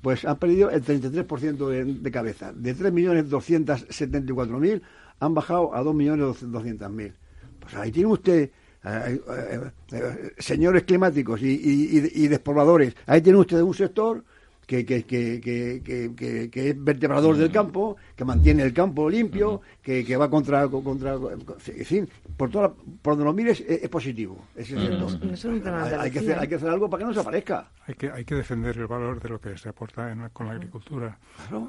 pues 0.01 0.25
han 0.25 0.38
perdido 0.38 0.71
el 0.71 0.85
33% 0.85 1.69
de, 1.69 1.85
de 1.85 2.11
cabeza. 2.11 2.53
De 2.53 2.77
3.274.000 2.77 4.83
han 5.19 5.35
bajado 5.35 5.75
a 5.75 5.83
2.200.000 5.83 7.12
pues 7.59 7.75
ahí 7.75 7.90
tiene 7.93 8.09
usted 8.09 8.51
eh, 8.83 9.21
eh, 9.31 9.61
eh, 9.93 10.33
señores 10.38 10.85
climáticos 10.85 11.43
y, 11.43 11.49
y, 11.49 12.25
y 12.25 12.29
despobladores 12.29 12.97
ahí 13.07 13.21
tiene 13.21 13.38
usted 13.38 13.61
un 13.61 13.75
sector 13.75 14.25
que, 14.71 14.85
que, 14.87 15.05
que, 15.41 16.49
que, 16.53 16.69
es 16.69 16.85
vertebrador 16.85 17.37
del 17.37 17.51
campo, 17.51 17.97
que 18.15 18.25
mantiene 18.25 18.63
el 18.63 18.73
campo 18.73 19.11
limpio, 19.11 19.61
que, 19.83 20.05
que 20.05 20.17
va 20.17 20.31
contra, 20.31 20.69
contra, 20.69 21.15
en 21.15 21.85
fin, 21.85 22.09
por, 22.37 22.51
toda, 22.51 22.73
por 23.03 23.15
donde 23.15 23.25
lo 23.25 23.33
mires 23.33 23.61
es, 23.67 23.89
positivo. 23.89 24.47
Es 24.55 24.73
hay, 24.73 26.11
que 26.13 26.21
hacer, 26.21 26.39
hay 26.39 26.47
que 26.47 26.55
hacer 26.55 26.69
algo 26.69 26.89
para 26.89 27.01
que 27.01 27.07
no 27.07 27.13
se 27.13 27.19
aparezca. 27.19 27.69
Hay 27.89 27.95
que, 27.97 28.11
hay 28.13 28.25
que 28.25 28.37
defender 28.37 28.79
el 28.79 28.87
valor 28.87 29.21
de 29.21 29.29
lo 29.29 29.41
que 29.41 29.59
se 29.59 29.69
aporta 29.69 30.15
con 30.33 30.47
la 30.47 30.53
agricultura. 30.53 31.19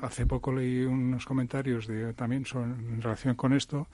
Hace 0.03 0.27
poco 0.27 0.51
leí 0.51 0.83
unos 0.83 1.25
comentarios 1.25 1.87
de, 1.87 2.13
también 2.13 2.45
son, 2.45 2.85
en 2.93 3.01
relación 3.01 3.33
con 3.33 3.53
esto 3.53 3.87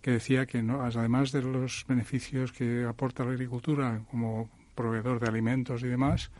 que 0.00 0.12
decía 0.12 0.46
que 0.46 0.62
no, 0.62 0.82
además 0.82 1.32
de 1.32 1.42
los 1.42 1.84
beneficios 1.86 2.52
que 2.52 2.84
aporta 2.84 3.24
la 3.24 3.32
agricultura 3.32 4.00
como 4.10 4.48
proveedor 4.74 5.20
de 5.20 5.28
alimentos 5.28 5.82
y 5.82 5.88
demás, 5.88 6.30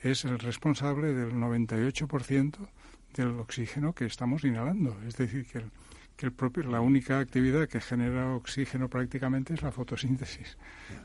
es 0.00 0.24
el 0.24 0.38
responsable 0.38 1.14
del 1.14 1.32
98% 1.34 2.56
del 3.14 3.40
oxígeno 3.40 3.94
que 3.94 4.06
estamos 4.06 4.44
inhalando. 4.44 4.96
Es 5.06 5.16
decir, 5.16 5.46
que, 5.46 5.62
que 6.16 6.26
el 6.26 6.32
propio, 6.32 6.64
la 6.64 6.80
única 6.80 7.18
actividad 7.18 7.68
que 7.68 7.80
genera 7.80 8.34
oxígeno 8.34 8.88
prácticamente 8.88 9.54
es 9.54 9.62
la 9.62 9.72
fotosíntesis. 9.72 10.56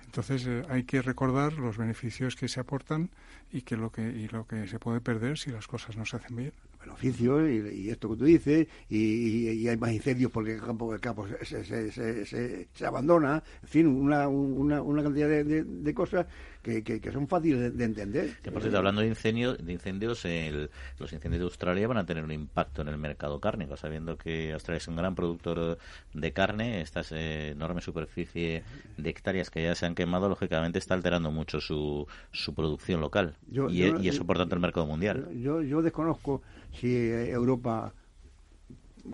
Entonces 0.06 0.46
eh, 0.48 0.64
hay 0.70 0.84
que 0.84 1.02
recordar 1.02 1.54
los 1.54 1.78
beneficios 1.78 2.36
que 2.36 2.48
se 2.48 2.60
aportan 2.60 3.10
y 3.52 3.62
que 3.62 3.78
lo 3.78 3.92
que 3.92 4.02
y 4.02 4.28
lo 4.28 4.46
que 4.46 4.68
se 4.68 4.80
puede 4.80 5.02
perder 5.02 5.38
si 5.38 5.52
las 5.52 5.68
cosas 5.68 5.98
no 5.98 6.06
se 6.06 6.18
hacen 6.18 6.36
bien 6.36 6.54
beneficios 6.80 7.50
y, 7.50 7.82
y, 7.82 7.90
esto 7.90 8.10
que 8.10 8.16
tú 8.16 8.26
dices, 8.26 8.68
y, 8.90 9.68
hay 9.68 9.78
más 9.78 9.92
incendios 9.92 10.32
porque 10.32 10.54
el 10.54 10.62
campo, 10.62 10.94
el 10.94 11.00
campo 11.00 11.28
se, 11.44 11.64
se, 11.64 11.92
se, 11.92 12.68
se 12.74 12.86
abandona, 12.86 13.44
en 13.62 13.68
fin, 13.68 13.88
una, 13.88 14.28
una, 14.28 14.82
una 14.82 15.04
cantidad 15.04 15.28
de, 15.28 15.64
de, 15.64 15.94
cosas 15.94 16.26
que, 16.62 16.84
que, 16.84 17.12
son 17.12 17.28
fáciles 17.28 17.76
de, 17.78 17.84
entender. 17.84 18.38
Que 18.44 18.52
por 18.52 18.62
cierto, 18.62 18.78
hablando 18.78 19.02
de, 19.02 19.08
incendio, 19.08 19.56
de 19.56 19.72
incendios, 19.72 20.26
el, 20.26 20.70
los 20.98 21.14
incendios 21.14 21.40
de 21.40 21.46
Australia 21.46 21.88
van 21.88 21.98
a 21.98 22.06
tener 22.06 22.24
un 22.24 22.32
impacto 22.32 22.82
en 22.82 22.90
el 22.90 22.98
mercado 22.98 23.40
cárnico, 23.40 23.78
sabiendo 23.78 24.18
que 24.18 24.54
Australia 24.54 24.78
es 24.78 24.88
un 24.88 24.96
gran 24.96 25.16
productor 25.16 25.78
de 26.14 26.34
carne, 26.34 26.82
esta 26.82 27.02
enorme 27.12 27.82
superficie 27.82 28.64
de 28.98 29.10
hectáreas 29.10 29.50
que 29.50 29.64
ya 29.64 29.76
se 29.76 29.86
han 29.86 29.96
quemado, 29.96 30.28
lógicamente 30.28 30.80
está 30.80 30.94
alterando 30.94 31.32
mucho 31.32 31.62
su, 31.62 32.08
su 32.32 32.54
producción 32.54 33.02
local 33.02 33.36
y, 33.52 33.84
y, 33.84 34.10
eso 34.10 34.26
por 34.26 34.38
tanto 34.38 34.56
el 34.56 34.62
mercado 34.62 34.86
mundial. 34.86 35.30
Yo, 35.40 35.62
yo 35.62 35.82
desconozco 35.82 36.42
si 36.74 36.94
Europa 37.10 37.94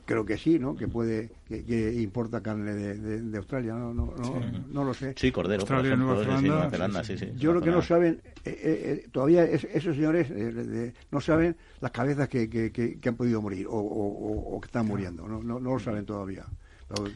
creo 0.06 0.26
que 0.26 0.38
sí, 0.38 0.60
¿no? 0.60 0.76
Que 0.76 0.88
puede, 0.88 1.32
que, 1.48 1.94
importa 2.02 2.42
carne 2.42 2.74
de, 2.74 3.38
Australia, 3.38 3.74
no, 3.74 3.94
no, 3.94 4.14
no, 4.72 4.84
lo 4.84 4.94
sé. 4.94 5.14
Sí, 5.18 5.32
cordero, 5.32 5.64
ejemplo, 5.64 5.96
Nueva 5.96 6.70
Zelanda, 6.70 7.04
sí, 7.04 7.18
sí. 7.18 7.32
Yo 7.36 7.54
lo 7.54 7.62
que 7.62 7.72
no 7.72 7.82
saben, 7.82 8.22
eh, 8.44 8.50
eh, 8.50 9.04
eh, 9.04 9.10
todavía 9.12 9.46
esos 9.46 9.96
señores 9.96 10.32
no 11.12 11.22
saben 11.22 11.56
las 11.82 11.92
cabezas 11.92 12.30
que, 12.30 12.50
que, 12.50 12.72
que, 12.72 13.10
han 13.10 13.16
podido 13.16 13.42
morir 13.42 13.68
o, 13.68 13.76
o, 13.76 14.56
o 14.56 14.62
que 14.62 14.68
están 14.68 14.86
muriendo, 14.86 15.28
no, 15.28 15.44
no, 15.44 15.60
no 15.60 15.74
lo 15.74 15.80
saben 15.80 16.06
todavía 16.06 16.46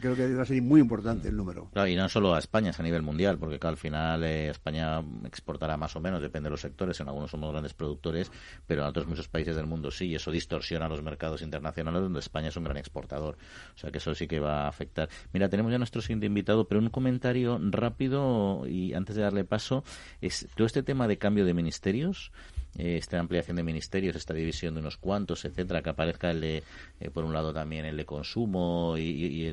creo 0.00 0.16
que 0.16 0.34
va 0.34 0.42
a 0.42 0.46
ser 0.46 0.60
muy 0.62 0.80
importante 0.80 1.28
el 1.28 1.36
número. 1.36 1.70
y 1.86 1.94
no 1.94 2.08
solo 2.08 2.34
a 2.34 2.38
España, 2.38 2.70
es 2.70 2.80
a 2.80 2.82
nivel 2.82 3.02
mundial, 3.02 3.38
porque 3.38 3.64
al 3.66 3.76
final 3.76 4.24
eh, 4.24 4.48
España 4.48 5.02
exportará 5.24 5.76
más 5.76 5.94
o 5.96 6.00
menos, 6.00 6.20
depende 6.20 6.48
de 6.48 6.50
los 6.50 6.60
sectores, 6.60 7.00
en 7.00 7.08
algunos 7.08 7.30
somos 7.30 7.50
grandes 7.52 7.74
productores, 7.74 8.30
pero 8.66 8.82
en 8.82 8.88
otros 8.88 9.06
muchos 9.06 9.28
países 9.28 9.54
del 9.56 9.66
mundo 9.66 9.90
sí, 9.90 10.06
y 10.06 10.14
eso 10.16 10.30
distorsiona 10.30 10.88
los 10.88 11.02
mercados 11.02 11.42
internacionales 11.42 12.02
donde 12.02 12.20
España 12.20 12.48
es 12.48 12.56
un 12.56 12.64
gran 12.64 12.76
exportador. 12.76 13.36
O 13.74 13.78
sea 13.78 13.90
que 13.90 13.98
eso 13.98 14.14
sí 14.14 14.26
que 14.26 14.40
va 14.40 14.64
a 14.64 14.68
afectar. 14.68 15.08
Mira, 15.32 15.48
tenemos 15.48 15.70
ya 15.70 15.78
nuestro 15.78 16.02
siguiente 16.02 16.26
invitado, 16.26 16.66
pero 16.66 16.80
un 16.80 16.90
comentario 16.90 17.60
rápido 17.70 18.66
y 18.66 18.94
antes 18.94 19.16
de 19.16 19.22
darle 19.22 19.44
paso, 19.44 19.84
es 20.20 20.48
todo 20.54 20.66
este 20.66 20.82
tema 20.82 21.06
de 21.06 21.18
cambio 21.18 21.44
de 21.44 21.54
ministerios 21.54 22.32
esta 22.78 23.18
ampliación 23.18 23.56
de 23.56 23.62
ministerios, 23.62 24.16
esta 24.16 24.34
división 24.34 24.74
de 24.74 24.80
unos 24.80 24.96
cuantos, 24.96 25.44
etcétera, 25.44 25.82
que 25.82 25.90
aparezca 25.90 26.30
el 26.30 26.40
de, 26.40 26.62
eh, 27.00 27.10
por 27.10 27.24
un 27.24 27.32
lado 27.32 27.52
también 27.52 27.84
el 27.84 27.96
de 27.96 28.04
consumo 28.04 28.94
y, 28.96 29.48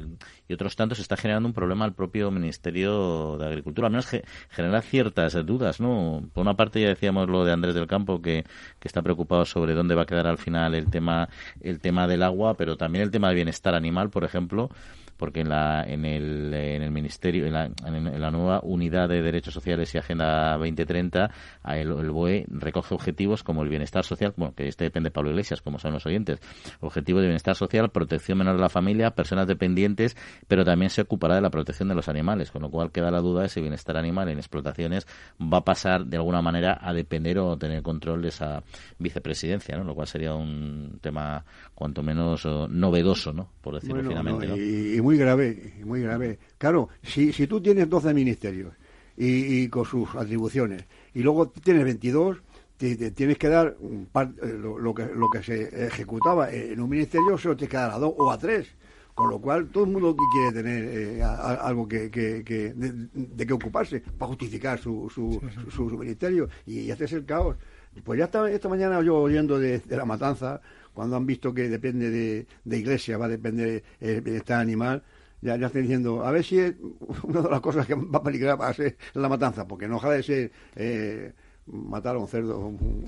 y, 0.48 0.54
otros 0.54 0.76
tantos, 0.76 1.00
está 1.00 1.18
generando 1.18 1.48
un 1.48 1.54
problema 1.54 1.86
al 1.86 1.94
propio 1.94 2.32
Ministerio 2.32 3.38
de 3.38 3.46
Agricultura. 3.46 3.88
Al 3.88 3.92
menos 3.92 4.08
genera 4.50 4.82
ciertas 4.82 5.34
dudas, 5.46 5.80
¿no? 5.80 6.24
Por 6.34 6.42
una 6.42 6.56
parte 6.56 6.82
ya 6.82 6.88
decíamos 6.90 7.28
lo 7.30 7.44
de 7.44 7.52
Andrés 7.52 7.76
del 7.76 7.88
Campo, 7.88 8.22
que, 8.22 8.46
que 8.80 8.88
está 8.88 9.02
preocupado 9.02 9.46
sobre 9.46 9.74
dónde 9.74 9.96
va 9.96 10.04
a 10.04 10.06
quedar 10.06 10.28
al 10.28 10.38
final 10.38 10.76
el 10.76 10.90
tema, 10.90 11.30
el 11.62 11.80
tema 11.80 12.08
del 12.08 12.24
agua, 12.24 12.56
pero 12.56 12.78
también 12.78 13.04
el 13.04 13.12
tema 13.12 13.28
del 13.28 13.36
bienestar 13.36 13.76
animal, 13.76 14.10
por 14.10 14.24
ejemplo 14.24 14.70
porque 15.18 15.42
en 15.42 15.50
la, 15.50 15.84
en 15.84 16.06
el, 16.06 16.54
en 16.54 16.82
el 16.82 16.92
Ministerio, 16.92 17.46
en 17.46 17.54
la, 17.54 17.66
en 17.66 18.22
la 18.22 18.32
nueva 18.32 18.62
Unidad 18.64 19.10
de 19.10 19.22
Derechos 19.22 19.54
Sociales 19.54 19.94
y 19.94 19.98
Agenda 19.98 20.54
2030, 20.58 21.32
el, 21.66 21.92
el 21.92 22.12
BOE 22.12 22.46
recoge 22.50 22.94
objetivos 22.94 23.44
como 23.44 23.64
el 23.64 23.70
bienestar 23.70 24.04
social, 24.04 24.34
bueno, 24.38 24.54
que 24.56 24.68
este 24.68 24.86
depende 24.86 25.08
de 25.08 25.12
Pablo 25.12 25.32
Iglesias, 25.32 25.62
como 25.62 25.80
son 25.80 25.94
los 25.94 26.06
oyentes, 26.06 26.40
objetivo 26.80 27.20
de 27.20 27.26
bienestar 27.26 27.56
social, 27.56 27.90
protección 27.90 28.38
menor 28.38 28.56
de 28.56 28.62
la 28.62 28.70
familia, 28.70 29.12
personas 29.12 29.48
dependientes, 29.48 30.16
pero 30.48 30.64
también 30.64 30.90
se 30.90 31.02
ocupará 31.02 31.36
de 31.36 31.42
la 31.42 31.50
protección 31.50 31.90
de 31.90 31.96
los 31.96 32.08
animales, 32.10 32.52
con 32.52 32.62
lo 32.62 32.70
cual 32.70 32.92
queda 32.92 33.12
la 33.12 33.22
duda 33.22 33.44
de 33.44 33.50
si 33.50 33.62
bienestar 33.62 33.98
animal 33.98 34.30
en 34.30 34.38
explotaciones 34.38 35.08
va 35.42 35.60
a 35.60 35.64
pasar 35.64 36.06
de 36.06 36.18
alguna 36.18 36.42
manera 36.42 36.78
a 36.82 36.94
depender 36.94 37.40
o 37.40 37.58
tener 37.58 37.82
control 37.82 38.22
de 38.22 38.30
esa 38.30 38.64
vicepresidencia, 39.00 39.78
¿no? 39.78 39.84
lo 39.84 39.96
cual 39.96 40.08
sería 40.08 40.34
un 40.34 41.00
tema 41.02 41.44
cuanto 41.74 42.04
menos 42.04 42.46
novedoso, 42.46 43.34
¿no? 43.34 43.50
por 43.62 43.76
decirlo 43.76 44.04
finalmente. 44.04 44.48
y, 44.58 45.00
muy 45.08 45.18
grave, 45.18 45.74
muy 45.86 46.02
grave. 46.02 46.38
Claro, 46.58 46.90
si, 47.02 47.32
si 47.32 47.48
tú 47.48 47.62
tienes 47.62 47.90
12 47.90 48.14
ministerios 48.14 48.74
y, 49.16 49.70
con 49.70 49.86
sus 49.86 50.14
atribuciones 50.16 50.84
y 51.14 51.22
luego 51.22 51.48
tienes 51.48 51.86
22, 51.86 52.40
tienes 52.76 53.38
que 53.38 53.48
dar 53.48 53.78
un 53.80 54.10
eh, 54.14 54.60
lo, 54.62 54.94
que, 54.94 55.06
lo 55.06 55.30
que 55.30 55.42
se 55.42 55.88
ejecutaba 55.88 56.52
en 56.52 56.82
un 56.82 56.90
ministerio, 56.90 57.38
solo 57.38 57.56
tienes 57.56 57.72
que 57.72 57.78
dar 57.78 57.92
a 57.92 58.00
dos 58.00 58.14
o 58.18 58.30
a 58.30 58.38
tres. 58.38 58.68
Con 59.16 59.30
lo 59.30 59.40
cual, 59.40 59.70
todo 59.70 59.86
el 59.86 59.92
mundo 59.92 60.14
quiere 60.34 60.52
tener 60.52 60.84
eh, 60.84 61.24
algo 61.24 61.88
que, 61.88 62.12
que, 62.12 62.44
de, 62.44 63.08
de, 63.14 63.48
que 63.48 63.54
ocuparse 63.54 64.02
para 64.02 64.28
justificar 64.28 64.78
su, 64.78 65.10
su, 65.10 65.42
su, 65.72 65.98
ministerio. 65.98 66.50
Y, 66.66 66.92
este 66.92 67.06
es 67.06 67.14
el 67.14 67.26
caos. 67.26 67.56
Pues 68.04 68.20
ya 68.20 68.26
estaba 68.26 68.52
esta 68.52 68.70
mañana 68.70 69.02
yo 69.02 69.16
oyendo 69.16 69.58
de, 69.58 69.82
la 69.88 70.06
matanza, 70.06 70.62
cuando 70.98 71.16
han 71.16 71.28
visto 71.28 71.54
que 71.54 71.70
depende 71.70 72.10
de, 72.10 72.48
de 72.64 72.78
iglesia, 72.78 73.20
va 73.20 73.26
a 73.26 73.30
depender 73.30 73.84
el 74.00 74.22
bienestar 74.22 74.60
animal, 74.60 75.04
ya, 75.42 75.56
ya 75.56 75.68
están 75.68 75.84
diciendo, 75.84 76.26
a 76.26 76.32
ver 76.32 76.44
si 76.44 76.58
es 76.60 76.74
una 77.24 77.42
de 77.44 77.50
las 77.52 77.62
cosas 77.62 77.86
que 77.86 77.94
va 77.94 78.18
a 78.18 78.24
peligrar 78.24 78.60
va 78.60 78.70
a 78.70 78.74
ser 78.74 78.98
la 79.14 79.30
matanza, 79.30 79.68
porque 79.68 79.88
no 79.88 79.96
deja 79.96 80.10
de 80.12 80.24
ser... 80.24 80.52
Eh, 80.76 81.34
matar 81.68 82.16
a 82.16 82.20
un 82.20 82.28
cerdo, 82.28 82.60
un, 82.60 83.06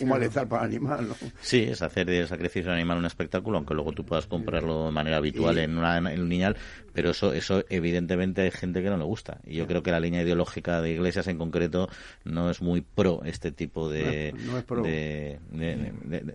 un 0.00 0.08
malestar 0.08 0.48
para 0.48 0.64
el 0.64 0.70
animal. 0.70 1.08
¿no? 1.08 1.14
Sí, 1.40 1.62
es 1.62 1.82
hacer 1.82 2.06
del 2.06 2.26
sacrificio 2.26 2.70
de 2.70 2.76
animal 2.76 2.98
un 2.98 3.06
espectáculo, 3.06 3.58
aunque 3.58 3.74
luego 3.74 3.92
tú 3.92 4.04
puedas 4.04 4.26
comprarlo 4.26 4.86
de 4.86 4.92
manera 4.92 5.16
habitual 5.16 5.58
en, 5.58 5.78
una, 5.78 5.98
en 5.98 6.20
un 6.20 6.28
niñal, 6.28 6.56
pero 6.92 7.10
eso, 7.10 7.32
eso 7.32 7.64
evidentemente 7.68 8.42
hay 8.42 8.50
gente 8.50 8.82
que 8.82 8.90
no 8.90 8.96
le 8.96 9.04
gusta. 9.04 9.40
Y 9.44 9.56
yo 9.56 9.66
creo 9.66 9.82
que 9.82 9.90
la 9.90 10.00
línea 10.00 10.22
ideológica 10.22 10.80
de 10.82 10.90
iglesias 10.90 11.26
en 11.28 11.38
concreto 11.38 11.88
no 12.24 12.50
es 12.50 12.60
muy 12.60 12.82
pro 12.82 13.22
este 13.24 13.52
tipo 13.52 13.88
de, 13.88 14.34
de, 14.82 15.38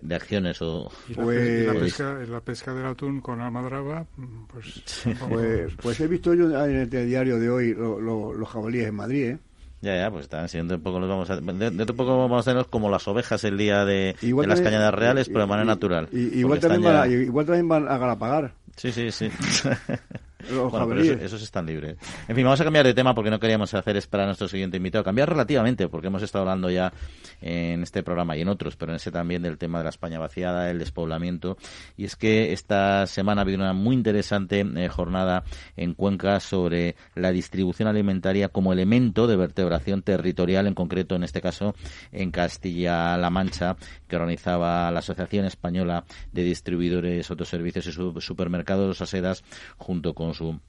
de, 0.02 0.14
acciones. 0.14 0.60
O, 0.62 0.90
¿Y 1.08 1.14
la, 1.14 1.22
pues, 1.22 1.66
la, 1.66 1.74
pesca, 1.74 2.18
la 2.28 2.40
pesca 2.40 2.74
del 2.74 2.86
atún 2.86 3.20
con 3.20 3.40
almadraba, 3.40 4.06
pues, 4.52 4.82
pues, 5.28 5.74
pues, 5.80 6.00
he 6.00 6.08
visto 6.08 6.34
yo 6.34 6.46
en 6.64 6.76
el 6.76 6.90
diario 6.90 7.38
de 7.38 7.50
hoy 7.50 7.74
los 7.74 8.48
jabalíes 8.48 8.88
en 8.88 8.94
Madrid, 8.94 9.24
¿eh? 9.24 9.38
Ya, 9.80 9.96
ya, 9.96 10.10
pues 10.10 10.24
están 10.24 10.48
siendo 10.48 10.74
un 10.74 10.82
poco 10.82 10.98
los 10.98 11.08
vamos 11.08 11.30
a 11.30 11.36
de, 11.36 11.70
de 11.70 11.86
poco 11.86 12.18
vamos 12.18 12.46
a 12.46 12.50
tener 12.50 12.66
como 12.66 12.90
las 12.90 13.06
ovejas 13.06 13.44
el 13.44 13.56
día 13.56 13.84
de, 13.84 14.16
las 14.22 14.60
cañadas 14.60 14.92
reales, 14.92 15.28
pero 15.28 15.40
de 15.40 15.46
manera 15.46 15.66
natural. 15.66 16.08
igual, 16.12 16.58
también 16.58 16.82
van 16.82 16.96
a, 16.96 17.06
igual 17.06 17.46
también 17.46 17.68
van 17.68 17.88
a 17.88 18.18
pagar. 18.18 18.52
Sí, 18.76 18.90
sí, 18.92 19.10
sí. 19.12 19.30
bueno, 20.50 20.88
pero 20.88 21.02
esos, 21.02 21.42
están 21.42 21.66
libres. 21.66 21.96
En 22.28 22.36
fin, 22.36 22.44
vamos 22.44 22.60
a 22.60 22.64
cambiar 22.64 22.86
de 22.86 22.94
tema 22.94 23.14
porque 23.14 23.30
no 23.30 23.40
queríamos 23.40 23.74
hacer 23.74 23.96
esperar 23.96 24.24
a 24.24 24.26
nuestro 24.28 24.48
siguiente 24.48 24.76
invitado. 24.76 25.02
Cambiar 25.02 25.28
relativamente, 25.28 25.88
porque 25.88 26.06
hemos 26.06 26.22
estado 26.22 26.42
hablando 26.42 26.70
ya 26.70 26.92
en 27.40 27.82
este 27.82 28.02
programa 28.02 28.36
y 28.36 28.42
en 28.42 28.48
otros, 28.48 28.76
pero 28.76 28.92
en 28.92 28.96
ese 28.96 29.10
también 29.10 29.42
del 29.42 29.58
tema 29.58 29.78
de 29.78 29.84
la 29.84 29.90
España 29.90 30.18
vaciada, 30.18 30.70
el 30.70 30.78
despoblamiento. 30.78 31.56
Y 31.96 32.04
es 32.04 32.16
que 32.16 32.52
esta 32.52 33.06
semana 33.06 33.40
ha 33.40 33.44
habido 33.44 33.58
una 33.58 33.72
muy 33.72 33.96
interesante 33.96 34.60
eh, 34.60 34.88
jornada 34.88 35.44
en 35.76 35.94
Cuenca 35.94 36.38
sobre 36.40 36.94
la 37.14 37.32
distribución 37.32 37.88
alimentaria 37.88 38.48
como 38.48 38.72
elemento 38.72 39.26
de 39.26 39.36
vertebración 39.36 40.02
territorial, 40.02 40.66
en 40.66 40.74
concreto, 40.74 41.16
en 41.16 41.24
este 41.24 41.40
caso, 41.40 41.74
en 42.12 42.30
Castilla-La 42.30 43.30
Mancha, 43.30 43.76
que 44.06 44.16
organizaba 44.16 44.90
la 44.90 45.00
Asociación 45.00 45.46
Española 45.46 46.04
de 46.32 46.44
Distribuidores, 46.44 47.30
Autoservicios 47.30 47.86
y 47.86 47.92
Supermercados 48.20 49.00
Asedas, 49.02 49.42
junto 49.76 50.14
con 50.14 50.27
su 50.34 50.60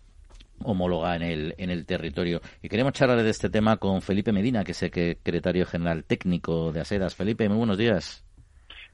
homóloga 0.63 1.15
en 1.15 1.21
el, 1.21 1.55
en 1.57 1.69
el 1.69 1.85
territorio. 1.85 2.41
Y 2.61 2.69
queremos 2.69 2.93
charlar 2.93 3.21
de 3.21 3.29
este 3.29 3.49
tema 3.49 3.77
con 3.77 4.01
Felipe 4.01 4.31
Medina, 4.31 4.63
que 4.63 4.71
es 4.71 4.83
el 4.83 4.91
secretario 4.91 5.65
general 5.65 6.03
técnico 6.03 6.71
de 6.71 6.81
ASEDAS. 6.81 7.15
Felipe, 7.15 7.47
muy 7.47 7.57
buenos 7.57 7.77
días. 7.77 8.25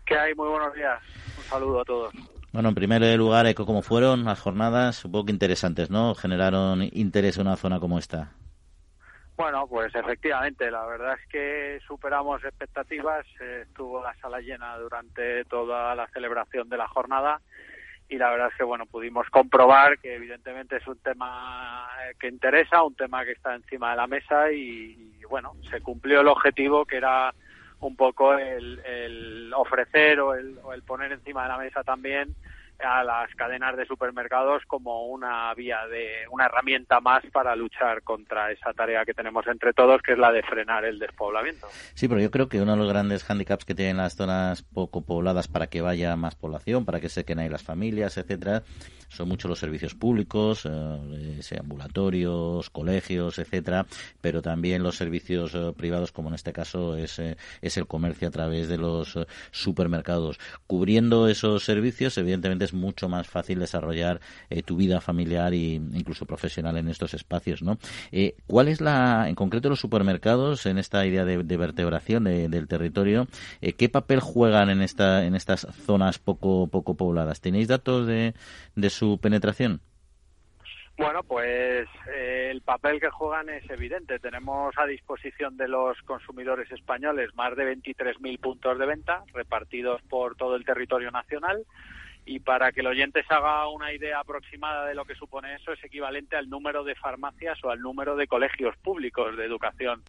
¿Qué 0.05 0.17
hay? 0.17 0.35
Muy 0.35 0.47
buenos 0.47 0.73
días. 0.73 1.01
Un 1.37 1.43
saludo 1.43 1.81
a 1.81 1.85
todos. 1.85 2.13
Bueno, 2.53 2.69
en 2.69 2.75
primer 2.75 3.17
lugar, 3.17 3.53
¿cómo 3.55 3.81
fueron 3.81 4.23
las 4.23 4.39
jornadas? 4.39 5.03
Un 5.03 5.11
poco 5.11 5.31
interesantes, 5.31 5.89
¿no? 5.89 6.15
Generaron 6.15 6.83
interés 6.93 7.37
en 7.37 7.47
una 7.47 7.57
zona 7.57 7.79
como 7.79 7.97
esta. 7.97 8.31
Bueno, 9.35 9.67
pues 9.67 9.93
efectivamente, 9.93 10.71
la 10.71 10.85
verdad 10.85 11.17
es 11.21 11.27
que 11.27 11.79
superamos 11.85 12.41
expectativas. 12.45 13.25
estuvo 13.61 14.01
la 14.01 14.15
sala 14.21 14.39
llena 14.39 14.77
durante 14.77 15.43
toda 15.45 15.93
la 15.95 16.07
celebración 16.07 16.69
de 16.69 16.77
la 16.77 16.87
jornada 16.87 17.41
y 18.07 18.17
la 18.17 18.29
verdad 18.29 18.49
es 18.51 18.57
que 18.57 18.63
bueno 18.63 18.85
pudimos 18.85 19.27
comprobar 19.29 19.97
que 19.99 20.15
evidentemente 20.15 20.77
es 20.77 20.87
un 20.87 20.97
tema 20.99 21.87
que 22.19 22.27
interesa 22.27 22.83
un 22.83 22.95
tema 22.95 23.25
que 23.25 23.31
está 23.31 23.55
encima 23.55 23.91
de 23.91 23.97
la 23.97 24.07
mesa 24.07 24.51
y, 24.51 25.21
bueno 25.29 25.53
se 25.69 25.81
cumplió 25.81 26.21
el 26.21 26.27
objetivo 26.27 26.85
que 26.85 26.97
era 26.97 27.33
un 27.79 27.95
poco 27.95 28.33
el, 28.35 28.79
el 28.85 29.51
ofrecer 29.53 30.19
o 30.19 30.33
el, 30.33 30.57
o 30.63 30.73
el 30.73 30.83
poner 30.83 31.11
encima 31.11 31.43
de 31.43 31.49
la 31.49 31.57
mesa 31.57 31.83
también 31.83 32.35
a 32.79 33.03
las 33.03 33.33
cadenas 33.35 33.77
de 33.77 33.85
supermercados 33.85 34.63
como 34.67 35.07
una 35.07 35.53
vía 35.53 35.87
de 35.87 36.27
una 36.29 36.45
herramienta 36.45 36.99
más 36.99 37.23
para 37.31 37.55
luchar 37.55 38.03
contra 38.03 38.51
esa 38.51 38.73
tarea 38.73 39.05
que 39.05 39.13
tenemos 39.13 39.47
entre 39.47 39.73
todos 39.73 40.01
que 40.01 40.13
es 40.13 40.17
la 40.17 40.31
de 40.31 40.43
frenar 40.43 40.85
el 40.85 40.99
despoblamiento. 40.99 41.67
Sí, 41.93 42.07
pero 42.07 42.19
yo 42.21 42.31
creo 42.31 42.49
que 42.49 42.61
uno 42.61 42.73
de 42.73 42.77
los 42.77 42.89
grandes 42.89 43.23
hándicaps 43.23 43.65
que 43.65 43.75
tienen 43.75 43.97
las 43.97 44.15
zonas 44.15 44.63
poco 44.63 45.05
pobladas 45.05 45.47
para 45.47 45.67
que 45.67 45.81
vaya 45.81 46.15
más 46.15 46.35
población, 46.35 46.85
para 46.85 46.99
que 46.99 47.09
se 47.09 47.23
queden 47.25 47.39
ahí 47.39 47.49
las 47.49 47.63
familias, 47.63 48.17
etcétera, 48.17 48.63
son 49.15 49.29
muchos 49.29 49.49
los 49.49 49.59
servicios 49.59 49.95
públicos, 49.95 50.65
eh, 50.65 51.41
ambulatorios, 51.59 52.69
colegios, 52.69 53.39
etcétera, 53.39 53.85
pero 54.21 54.41
también 54.41 54.83
los 54.83 54.95
servicios 54.95 55.53
eh, 55.55 55.73
privados, 55.75 56.11
como 56.11 56.29
en 56.29 56.35
este 56.35 56.53
caso 56.53 56.95
es, 56.95 57.19
eh, 57.19 57.37
es 57.61 57.77
el 57.77 57.87
comercio 57.87 58.27
a 58.27 58.31
través 58.31 58.67
de 58.67 58.77
los 58.77 59.15
eh, 59.15 59.25
supermercados. 59.51 60.39
Cubriendo 60.67 61.27
esos 61.27 61.63
servicios, 61.63 62.17
evidentemente 62.17 62.65
es 62.65 62.73
mucho 62.73 63.09
más 63.09 63.27
fácil 63.27 63.59
desarrollar 63.59 64.19
tu 64.65 64.77
vida 64.77 65.01
familiar 65.01 65.53
e 65.53 65.73
incluso 65.75 66.25
profesional 66.25 66.77
en 66.77 66.89
estos 66.89 67.13
espacios, 67.13 67.61
¿no? 67.61 67.77
¿Cuál 68.47 68.67
es 68.67 68.81
la, 68.81 69.27
en 69.27 69.35
concreto 69.35 69.69
los 69.69 69.79
supermercados 69.79 70.65
en 70.65 70.77
esta 70.77 71.05
idea 71.05 71.25
de, 71.25 71.57
vertebración 71.57 72.25
del 72.25 72.67
territorio? 72.67 73.27
¿Qué 73.77 73.89
papel 73.89 74.19
juegan 74.19 74.69
en 74.69 74.81
esta, 74.81 75.25
en 75.25 75.35
estas 75.35 75.67
zonas 75.85 76.19
poco 76.19 76.67
poco 76.67 76.95
pobladas? 76.95 77.41
¿Tenéis 77.41 77.67
datos 77.67 78.07
de, 78.07 78.33
de 78.75 78.89
penetración? 79.21 79.81
Bueno, 80.97 81.23
pues 81.23 81.89
eh, 82.13 82.47
el 82.51 82.61
papel 82.61 83.01
que 83.01 83.09
juegan 83.09 83.49
es 83.49 83.69
evidente. 83.69 84.17
Tenemos 84.19 84.73
a 84.77 84.85
disposición 84.85 85.57
de 85.57 85.67
los 85.67 86.01
consumidores 86.03 86.71
españoles 86.71 87.35
más 87.35 87.55
de 87.57 87.75
23.000 87.75 88.39
puntos 88.39 88.79
de 88.79 88.85
venta 88.85 89.23
repartidos 89.33 90.01
por 90.03 90.37
todo 90.37 90.55
el 90.55 90.63
territorio 90.63 91.11
nacional. 91.11 91.65
Y 92.27 92.39
para 92.39 92.71
que 92.71 92.79
el 92.79 92.87
oyente 92.87 93.23
se 93.23 93.33
haga 93.33 93.67
una 93.67 93.93
idea 93.93 94.21
aproximada 94.21 94.85
de 94.85 94.95
lo 94.95 95.05
que 95.05 95.15
supone 95.15 95.53
eso, 95.55 95.73
es 95.73 95.83
equivalente 95.83 96.37
al 96.37 96.49
número 96.49 96.83
de 96.83 96.95
farmacias 96.95 97.63
o 97.63 97.69
al 97.69 97.81
número 97.81 98.15
de 98.15 98.25
colegios 98.25 98.75
públicos 98.77 99.37
de 99.37 99.45
educación 99.45 100.01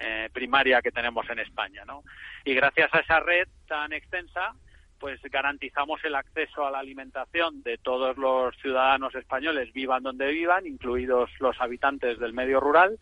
eh, 0.00 0.30
primaria 0.32 0.82
que 0.82 0.90
tenemos 0.90 1.28
en 1.28 1.38
España. 1.38 1.84
¿no? 1.84 2.02
Y 2.44 2.54
gracias 2.54 2.92
a 2.94 3.00
esa 3.00 3.20
red 3.20 3.46
tan 3.68 3.92
extensa, 3.92 4.54
pues 5.00 5.20
garantizamos 5.22 6.04
el 6.04 6.14
acceso 6.14 6.64
a 6.64 6.70
la 6.70 6.78
alimentación 6.78 7.62
de 7.62 7.78
todos 7.78 8.18
los 8.18 8.54
ciudadanos 8.58 9.14
españoles, 9.14 9.72
vivan 9.72 10.02
donde 10.02 10.30
vivan, 10.30 10.66
incluidos 10.66 11.30
los 11.40 11.58
habitantes 11.60 12.18
del 12.18 12.34
medio 12.34 12.60
rural, 12.60 12.98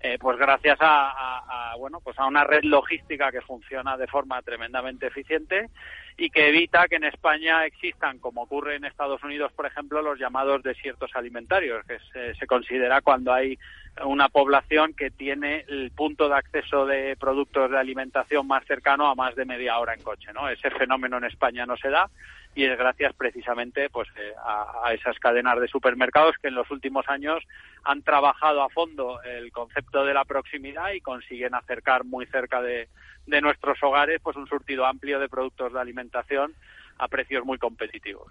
eh, 0.00 0.18
pues 0.18 0.38
gracias 0.38 0.78
a, 0.80 1.74
bueno 1.78 2.00
pues 2.00 2.18
a 2.18 2.26
una 2.26 2.44
red 2.44 2.62
logística 2.64 3.30
que 3.30 3.42
funciona 3.42 3.96
de 3.96 4.06
forma 4.06 4.40
tremendamente 4.42 5.06
eficiente 5.06 5.70
y 6.16 6.30
que 6.30 6.48
evita 6.48 6.86
que 6.86 6.96
en 6.96 7.04
España 7.04 7.66
existan, 7.66 8.18
como 8.18 8.42
ocurre 8.42 8.76
en 8.76 8.84
Estados 8.84 9.22
Unidos, 9.24 9.52
por 9.52 9.66
ejemplo, 9.66 10.00
los 10.00 10.18
llamados 10.18 10.62
desiertos 10.62 11.10
alimentarios, 11.14 11.84
que 11.86 11.98
se, 12.12 12.34
se 12.34 12.46
considera 12.46 13.00
cuando 13.00 13.32
hay 13.32 13.58
una 14.04 14.28
población 14.28 14.92
que 14.94 15.10
tiene 15.10 15.64
el 15.68 15.92
punto 15.92 16.28
de 16.28 16.34
acceso 16.34 16.84
de 16.84 17.16
productos 17.16 17.70
de 17.70 17.78
alimentación 17.78 18.46
más 18.46 18.64
cercano 18.66 19.06
a 19.08 19.14
más 19.14 19.36
de 19.36 19.44
media 19.44 19.78
hora 19.78 19.94
en 19.94 20.02
coche, 20.02 20.32
¿no? 20.32 20.48
Ese 20.48 20.70
fenómeno 20.70 21.18
en 21.18 21.24
España 21.24 21.64
no 21.64 21.76
se 21.76 21.90
da 21.90 22.10
y 22.56 22.64
es 22.64 22.78
gracias 22.78 23.12
precisamente 23.14 23.90
pues 23.90 24.08
eh, 24.16 24.32
a, 24.44 24.92
esas 24.94 25.18
cadenas 25.18 25.60
de 25.60 25.68
supermercados 25.68 26.36
que 26.40 26.48
en 26.48 26.54
los 26.54 26.70
últimos 26.70 27.08
años 27.08 27.42
han 27.82 28.02
trabajado 28.02 28.62
a 28.62 28.68
fondo 28.68 29.20
el 29.22 29.50
concepto 29.52 30.04
de 30.04 30.14
la 30.14 30.24
proximidad 30.24 30.92
y 30.92 31.00
consiguen 31.00 31.54
acercar 31.54 32.04
muy 32.04 32.26
cerca 32.26 32.62
de, 32.62 32.88
de 33.26 33.40
nuestros 33.40 33.82
hogares 33.82 34.20
pues 34.22 34.36
un 34.36 34.46
surtido 34.46 34.86
amplio 34.86 35.18
de 35.18 35.28
productos 35.28 35.72
de 35.72 35.80
alimentación 35.80 36.54
a 36.98 37.08
precios 37.08 37.44
muy 37.44 37.58
competitivos. 37.58 38.28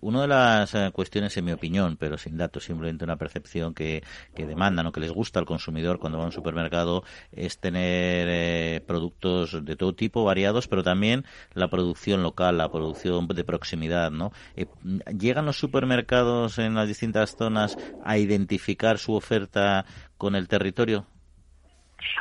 Una 0.00 0.22
de 0.22 0.28
las 0.28 0.74
eh, 0.74 0.90
cuestiones, 0.92 1.36
en 1.36 1.44
mi 1.44 1.52
opinión, 1.52 1.96
pero 1.96 2.16
sin 2.16 2.36
datos, 2.36 2.64
simplemente 2.64 3.04
una 3.04 3.16
percepción 3.16 3.74
que, 3.74 4.02
que 4.34 4.46
demandan 4.46 4.86
o 4.86 4.92
que 4.92 5.00
les 5.00 5.10
gusta 5.10 5.40
al 5.40 5.46
consumidor 5.46 5.98
cuando 5.98 6.18
va 6.18 6.24
a 6.24 6.28
un 6.28 6.32
supermercado 6.32 7.02
es 7.32 7.58
tener 7.58 8.28
eh, 8.30 8.80
productos 8.86 9.64
de 9.64 9.76
todo 9.76 9.94
tipo, 9.94 10.24
variados, 10.24 10.68
pero 10.68 10.82
también 10.82 11.24
la 11.54 11.68
producción 11.68 12.22
local, 12.22 12.58
la 12.58 12.70
producción 12.70 13.26
de 13.26 13.44
proximidad, 13.44 14.10
¿no? 14.10 14.32
Eh, 14.56 14.66
¿Llegan 15.18 15.46
los 15.46 15.58
supermercados 15.58 16.58
en 16.58 16.74
las 16.74 16.88
distintas 16.88 17.36
zonas 17.36 17.76
a 18.04 18.18
identificar 18.18 18.98
su 18.98 19.14
oferta 19.14 19.84
con 20.16 20.36
el 20.36 20.48
territorio? 20.48 21.06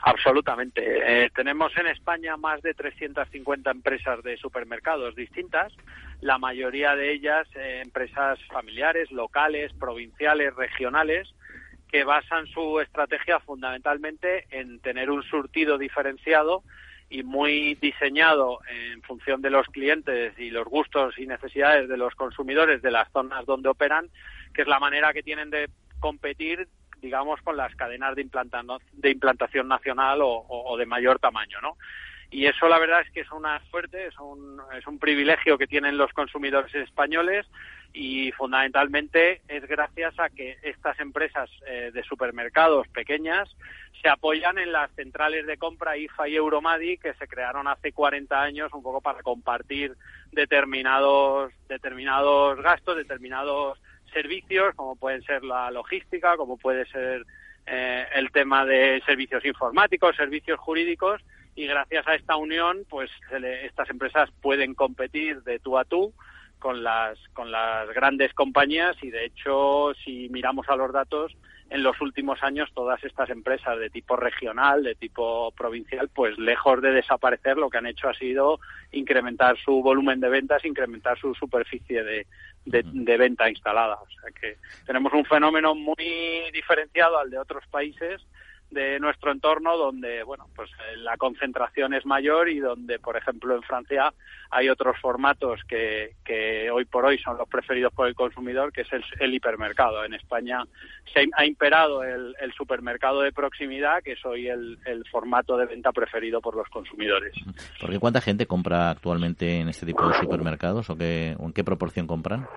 Absolutamente. 0.03 1.25
Eh, 1.25 1.29
tenemos 1.35 1.75
en 1.77 1.87
España 1.87 2.37
más 2.37 2.61
de 2.61 2.73
350 2.73 3.69
empresas 3.71 4.23
de 4.23 4.37
supermercados 4.37 5.15
distintas, 5.15 5.73
la 6.21 6.37
mayoría 6.37 6.95
de 6.95 7.11
ellas 7.13 7.47
eh, 7.55 7.81
empresas 7.83 8.39
familiares, 8.51 9.11
locales, 9.11 9.71
provinciales, 9.73 10.55
regionales, 10.55 11.27
que 11.91 12.03
basan 12.03 12.47
su 12.47 12.79
estrategia 12.79 13.39
fundamentalmente 13.39 14.45
en 14.49 14.79
tener 14.79 15.09
un 15.09 15.23
surtido 15.23 15.77
diferenciado 15.77 16.63
y 17.09 17.23
muy 17.23 17.75
diseñado 17.75 18.59
en 18.69 19.01
función 19.03 19.41
de 19.41 19.49
los 19.49 19.67
clientes 19.67 20.37
y 20.37 20.49
los 20.49 20.65
gustos 20.65 21.17
y 21.17 21.25
necesidades 21.25 21.87
de 21.87 21.95
los 21.95 22.13
consumidores 22.15 22.81
de 22.81 22.91
las 22.91 23.09
zonas 23.11 23.45
donde 23.45 23.69
operan, 23.69 24.09
que 24.53 24.63
es 24.63 24.67
la 24.67 24.79
manera 24.79 25.13
que 25.13 25.23
tienen 25.23 25.49
de 25.49 25.69
competir 25.99 26.67
digamos, 27.01 27.41
con 27.41 27.57
las 27.57 27.75
cadenas 27.75 28.15
de, 28.15 28.27
de 28.93 29.09
implantación 29.11 29.67
nacional 29.67 30.19
o, 30.21 30.75
de 30.77 30.85
mayor 30.85 31.19
tamaño, 31.19 31.59
¿no? 31.61 31.77
Y 32.29 32.45
eso 32.45 32.67
la 32.67 32.77
verdad 32.77 33.01
es 33.01 33.11
que 33.11 33.21
es 33.21 33.31
una 33.31 33.61
suerte, 33.69 34.07
es 34.07 34.19
un, 34.19 34.59
es 34.77 34.85
un 34.85 34.99
privilegio 34.99 35.57
que 35.57 35.65
tienen 35.65 35.97
los 35.97 36.11
consumidores 36.11 36.75
españoles 36.75 37.45
y 37.93 38.33
fundamentalmente 38.33 39.41
es 39.47 39.65
gracias 39.65 40.19
a 40.19 40.29
que 40.29 40.57
estas 40.61 40.99
empresas 40.99 41.49
eh, 41.65 41.91
de 41.93 42.03
supermercados 42.03 42.85
pequeñas 42.89 43.49
se 44.01 44.09
apoyan 44.09 44.57
en 44.57 44.73
las 44.73 44.91
centrales 44.91 45.47
de 45.47 45.57
compra 45.57 45.97
IFA 45.97 46.27
y 46.27 46.35
Euromadi 46.35 46.97
que 46.97 47.13
se 47.13 47.27
crearon 47.27 47.67
hace 47.67 47.93
40 47.93 48.41
años 48.41 48.73
un 48.73 48.83
poco 48.83 48.99
para 48.99 49.23
compartir 49.23 49.95
determinados 50.31 51.53
determinados 51.69 52.61
gastos, 52.61 52.97
determinados 52.97 53.79
servicios, 54.13 54.75
como 54.75 54.95
pueden 54.95 55.21
ser 55.23 55.43
la 55.43 55.71
logística, 55.71 56.37
como 56.37 56.57
puede 56.57 56.85
ser 56.85 57.25
eh, 57.65 58.05
el 58.15 58.31
tema 58.31 58.65
de 58.65 59.01
servicios 59.05 59.43
informáticos, 59.45 60.15
servicios 60.15 60.59
jurídicos, 60.59 61.21
y 61.55 61.65
gracias 61.65 62.07
a 62.07 62.15
esta 62.15 62.35
unión, 62.35 62.85
pues 62.87 63.09
estas 63.63 63.89
empresas 63.89 64.29
pueden 64.41 64.75
competir 64.75 65.41
de 65.41 65.59
tú 65.59 65.77
a 65.77 65.85
tú 65.85 66.13
con 66.59 66.83
las 66.83 67.17
con 67.33 67.51
las 67.51 67.87
grandes 67.93 68.33
compañías 68.33 68.95
y 69.03 69.11
de 69.11 69.25
hecho 69.25 69.93
si 70.03 70.27
miramos 70.29 70.67
a 70.69 70.75
los 70.75 70.91
datos 70.91 71.35
en 71.69 71.83
los 71.83 71.99
últimos 71.99 72.41
años 72.43 72.69
todas 72.73 73.03
estas 73.03 73.29
empresas 73.29 73.77
de 73.77 73.89
tipo 73.89 74.15
regional, 74.15 74.83
de 74.83 74.95
tipo 74.95 75.51
provincial, 75.51 76.09
pues 76.13 76.37
lejos 76.37 76.81
de 76.81 76.91
desaparecer, 76.91 77.57
lo 77.57 77.69
que 77.69 77.77
han 77.77 77.87
hecho 77.87 78.07
ha 78.07 78.13
sido 78.13 78.59
incrementar 78.91 79.57
su 79.57 79.81
volumen 79.81 80.19
de 80.19 80.29
ventas, 80.29 80.63
incrementar 80.63 81.19
su 81.19 81.33
superficie 81.35 82.03
de, 82.03 82.25
de, 82.67 83.17
venta 83.17 83.49
instalada. 83.49 83.95
O 83.95 84.07
sea 84.09 84.31
que 84.31 84.57
tenemos 84.85 85.13
un 85.13 85.25
fenómeno 85.25 85.75
muy 85.75 86.51
diferenciado 86.53 87.17
al 87.17 87.29
de 87.29 87.39
otros 87.39 87.65
países 87.67 88.21
de 88.71 88.99
nuestro 88.99 89.31
entorno 89.31 89.77
donde 89.77 90.23
bueno 90.23 90.47
pues 90.55 90.69
eh, 90.71 90.97
la 90.97 91.17
concentración 91.17 91.93
es 91.93 92.05
mayor 92.05 92.49
y 92.49 92.59
donde 92.59 92.99
por 92.99 93.15
ejemplo 93.15 93.55
en 93.55 93.63
Francia 93.63 94.13
hay 94.49 94.69
otros 94.69 94.97
formatos 95.01 95.61
que, 95.67 96.15
que 96.23 96.69
hoy 96.71 96.85
por 96.85 97.05
hoy 97.05 97.17
son 97.17 97.37
los 97.37 97.47
preferidos 97.47 97.93
por 97.93 98.07
el 98.07 98.15
consumidor 98.15 98.71
que 98.71 98.81
es 98.81 98.87
el, 99.19 99.33
hipermercado. 99.33 100.03
En 100.03 100.13
España 100.13 100.63
se 101.13 101.27
ha 101.33 101.45
imperado 101.45 102.03
el, 102.03 102.35
supermercado 102.55 103.21
de 103.21 103.31
proximidad 103.31 104.01
que 104.03 104.13
es 104.13 104.25
hoy 104.25 104.47
el, 104.47 104.79
el, 104.85 105.05
formato 105.11 105.57
de 105.57 105.65
venta 105.65 105.91
preferido 105.91 106.41
por 106.41 106.55
los 106.55 106.67
consumidores. 106.69 107.33
Porque 107.79 107.99
cuánta 107.99 108.21
gente 108.21 108.47
compra 108.47 108.89
actualmente 108.89 109.59
en 109.59 109.69
este 109.69 109.85
tipo 109.85 110.07
de 110.07 110.15
supermercados 110.15 110.89
o, 110.89 110.97
qué, 110.97 111.35
o 111.39 111.45
en 111.45 111.53
qué 111.53 111.63
proporción 111.63 112.07
compran 112.07 112.47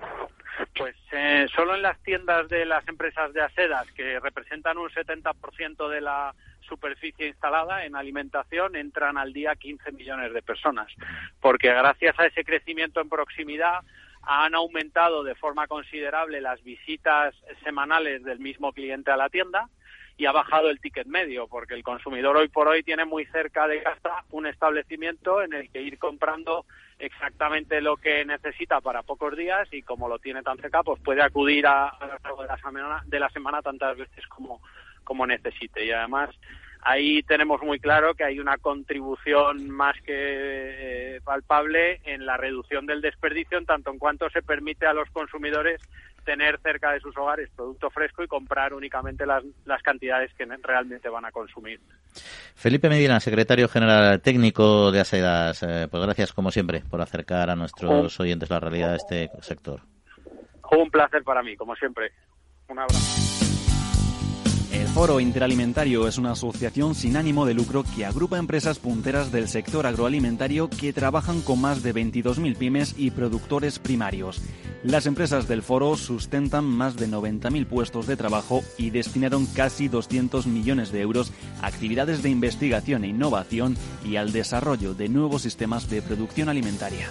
pues 0.75 0.95
eh, 1.11 1.47
solo 1.53 1.75
en 1.75 1.81
las 1.81 1.97
tiendas 2.03 2.47
de 2.49 2.65
las 2.65 2.87
empresas 2.87 3.33
de 3.33 3.41
asedas, 3.41 3.89
que 3.91 4.19
representan 4.19 4.77
un 4.77 4.89
70% 4.89 5.89
de 5.89 6.01
la 6.01 6.33
superficie 6.61 7.27
instalada 7.27 7.85
en 7.85 7.95
alimentación, 7.95 8.75
entran 8.75 9.17
al 9.17 9.33
día 9.33 9.55
15 9.55 9.91
millones 9.91 10.33
de 10.33 10.41
personas. 10.41 10.87
Porque 11.39 11.67
gracias 11.67 12.17
a 12.19 12.25
ese 12.25 12.43
crecimiento 12.43 13.01
en 13.01 13.09
proximidad 13.09 13.81
han 14.23 14.53
aumentado 14.55 15.23
de 15.23 15.35
forma 15.35 15.67
considerable 15.67 16.41
las 16.41 16.63
visitas 16.63 17.35
semanales 17.63 18.23
del 18.23 18.39
mismo 18.39 18.71
cliente 18.71 19.11
a 19.11 19.17
la 19.17 19.29
tienda 19.29 19.67
y 20.21 20.27
ha 20.27 20.31
bajado 20.31 20.69
el 20.69 20.79
ticket 20.79 21.07
medio, 21.07 21.47
porque 21.47 21.73
el 21.73 21.81
consumidor 21.81 22.37
hoy 22.37 22.47
por 22.47 22.67
hoy 22.67 22.83
tiene 22.83 23.05
muy 23.05 23.25
cerca 23.25 23.67
de 23.67 23.81
casa 23.81 24.23
un 24.29 24.45
establecimiento 24.45 25.41
en 25.41 25.51
el 25.51 25.71
que 25.71 25.81
ir 25.81 25.97
comprando 25.97 26.67
exactamente 26.99 27.81
lo 27.81 27.97
que 27.97 28.23
necesita 28.23 28.81
para 28.81 29.01
pocos 29.01 29.35
días 29.35 29.67
y 29.71 29.81
como 29.81 30.07
lo 30.07 30.19
tiene 30.19 30.43
tan 30.43 30.59
cerca, 30.59 30.83
pues 30.83 31.01
puede 31.01 31.23
acudir 31.23 31.65
a, 31.65 31.91
lo 31.99 32.07
largo 32.07 32.41
de 32.43 32.47
la 32.49 32.57
semana, 32.57 33.03
de 33.07 33.19
la 33.19 33.29
semana 33.29 33.63
tantas 33.63 33.97
veces 33.97 34.27
como, 34.27 34.61
como 35.03 35.25
necesite. 35.25 35.85
Y 35.85 35.91
además 35.91 36.29
ahí 36.83 37.23
tenemos 37.23 37.59
muy 37.63 37.79
claro 37.79 38.13
que 38.13 38.23
hay 38.23 38.39
una 38.39 38.57
contribución 38.57 39.71
más 39.71 39.95
que 40.03 41.15
eh, 41.15 41.21
palpable 41.23 41.99
en 42.03 42.27
la 42.27 42.37
reducción 42.37 42.85
del 42.85 43.01
desperdicio 43.01 43.57
en 43.57 43.65
tanto 43.65 43.89
en 43.89 43.97
cuanto 43.97 44.29
se 44.29 44.43
permite 44.43 44.85
a 44.85 44.93
los 44.93 45.09
consumidores 45.09 45.81
tener 46.23 46.59
cerca 46.61 46.91
de 46.91 46.99
sus 46.99 47.15
hogares 47.17 47.49
producto 47.55 47.89
fresco 47.89 48.23
y 48.23 48.27
comprar 48.27 48.73
únicamente 48.73 49.25
las, 49.25 49.43
las 49.65 49.81
cantidades 49.81 50.33
que 50.35 50.45
realmente 50.45 51.09
van 51.09 51.25
a 51.25 51.31
consumir. 51.31 51.79
Felipe 52.55 52.89
Medina, 52.89 53.19
secretario 53.19 53.67
general 53.67 54.21
técnico 54.21 54.91
de 54.91 54.99
ASEDAS, 54.99 55.63
eh, 55.63 55.87
pues 55.89 56.03
gracias 56.03 56.33
como 56.33 56.51
siempre 56.51 56.81
por 56.89 57.01
acercar 57.01 57.49
a 57.49 57.55
nuestros 57.55 58.19
oyentes 58.19 58.49
la 58.49 58.59
realidad 58.59 58.91
de 58.91 58.97
este 58.97 59.29
sector. 59.41 59.81
Un 60.71 60.89
placer 60.89 61.23
para 61.23 61.43
mí, 61.43 61.55
como 61.57 61.75
siempre. 61.75 62.11
Un 62.69 62.79
abrazo. 62.79 63.41
El 64.71 64.87
Foro 64.87 65.19
Interalimentario 65.19 66.07
es 66.07 66.17
una 66.17 66.31
asociación 66.31 66.95
sin 66.95 67.17
ánimo 67.17 67.45
de 67.45 67.53
lucro 67.53 67.83
que 67.83 68.05
agrupa 68.05 68.37
empresas 68.37 68.79
punteras 68.79 69.31
del 69.31 69.49
sector 69.49 69.85
agroalimentario 69.85 70.69
que 70.69 70.93
trabajan 70.93 71.41
con 71.41 71.59
más 71.59 71.83
de 71.83 71.93
22.000 71.93 72.55
pymes 72.57 72.95
y 72.97 73.11
productores 73.11 73.79
primarios. 73.79 74.41
Las 74.83 75.05
empresas 75.05 75.47
del 75.47 75.61
foro 75.61 75.95
sustentan 75.95 76.65
más 76.65 76.95
de 76.95 77.07
90.000 77.07 77.67
puestos 77.67 78.07
de 78.07 78.17
trabajo 78.17 78.63
y 78.79 78.89
destinaron 78.89 79.45
casi 79.45 79.87
200 79.87 80.47
millones 80.47 80.91
de 80.91 81.01
euros 81.01 81.31
a 81.61 81.67
actividades 81.67 82.23
de 82.23 82.29
investigación 82.29 83.03
e 83.03 83.09
innovación 83.09 83.77
y 84.03 84.15
al 84.15 84.31
desarrollo 84.31 84.95
de 84.95 85.07
nuevos 85.07 85.43
sistemas 85.43 85.87
de 85.87 86.01
producción 86.01 86.49
alimentaria. 86.49 87.07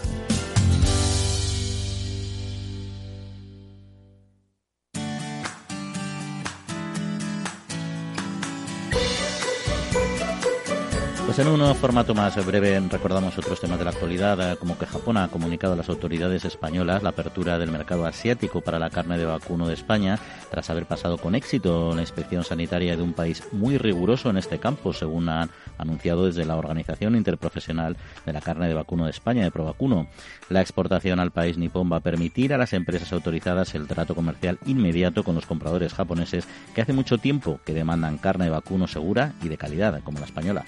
En 11.41 11.49
un 11.49 11.75
formato 11.75 12.15
más 12.15 12.45
breve 12.45 12.79
recordamos 12.91 13.39
otros 13.39 13.61
temas 13.61 13.79
de 13.79 13.85
la 13.85 13.93
actualidad, 13.93 14.53
eh, 14.53 14.57
como 14.57 14.77
que 14.77 14.85
Japón 14.85 15.17
ha 15.17 15.29
comunicado 15.29 15.73
a 15.73 15.77
las 15.77 15.89
autoridades 15.89 16.45
españolas 16.45 17.03
la 17.03 17.11
apertura 17.11 17.59
del 17.59 17.71
mercado 17.71 18.05
asiático 18.05 18.61
para 18.61 18.79
la 18.79 18.91
carne 18.91 19.17
de 19.17 19.25
vacuno 19.25 19.67
de 19.67 19.75
España, 19.75 20.19
tras 20.51 20.69
haber 20.69 20.85
pasado 20.85 21.17
con 21.17 21.35
éxito 21.35 21.95
la 21.95 22.03
inspección 22.03 22.45
sanitaria 22.45 22.97
de 22.97 23.03
un 23.03 23.15
país 23.15 23.43
muy 23.53 23.79
riguroso 23.79 24.29
en 24.29 24.37
este 24.37 24.59
campo, 24.59 24.93
según 24.93 25.31
han 25.31 25.51
anunciado 25.79 26.27
desde 26.27 26.45
la 26.45 26.57
Organización 26.57 27.17
Interprofesional 27.17 27.97
de 28.27 28.33
la 28.33 28.41
Carne 28.43 28.69
de 28.69 28.75
Vacuno 28.75 29.05
de 29.05 29.11
España, 29.11 29.45
de 29.45 29.51
Provacuno. 29.51 30.09
La 30.51 30.61
exportación 30.61 31.21
al 31.21 31.31
país 31.31 31.57
nipón 31.57 31.91
va 31.91 31.97
a 31.97 32.01
permitir 32.01 32.53
a 32.53 32.59
las 32.59 32.75
empresas 32.75 33.13
autorizadas 33.13 33.75
el 33.75 33.87
trato 33.87 34.15
comercial 34.15 34.59
inmediato 34.67 35.25
con 35.25 35.37
los 35.37 35.47
compradores 35.47 35.95
japoneses 35.95 36.47
que 36.75 36.83
hace 36.83 36.93
mucho 36.93 37.17
tiempo 37.17 37.61
que 37.65 37.73
demandan 37.73 38.19
carne 38.19 38.47
de 38.47 38.51
vacuno 38.51 38.87
segura 38.87 39.33
y 39.43 39.49
de 39.49 39.57
calidad, 39.57 40.03
como 40.03 40.19
la 40.19 40.27
española. 40.27 40.65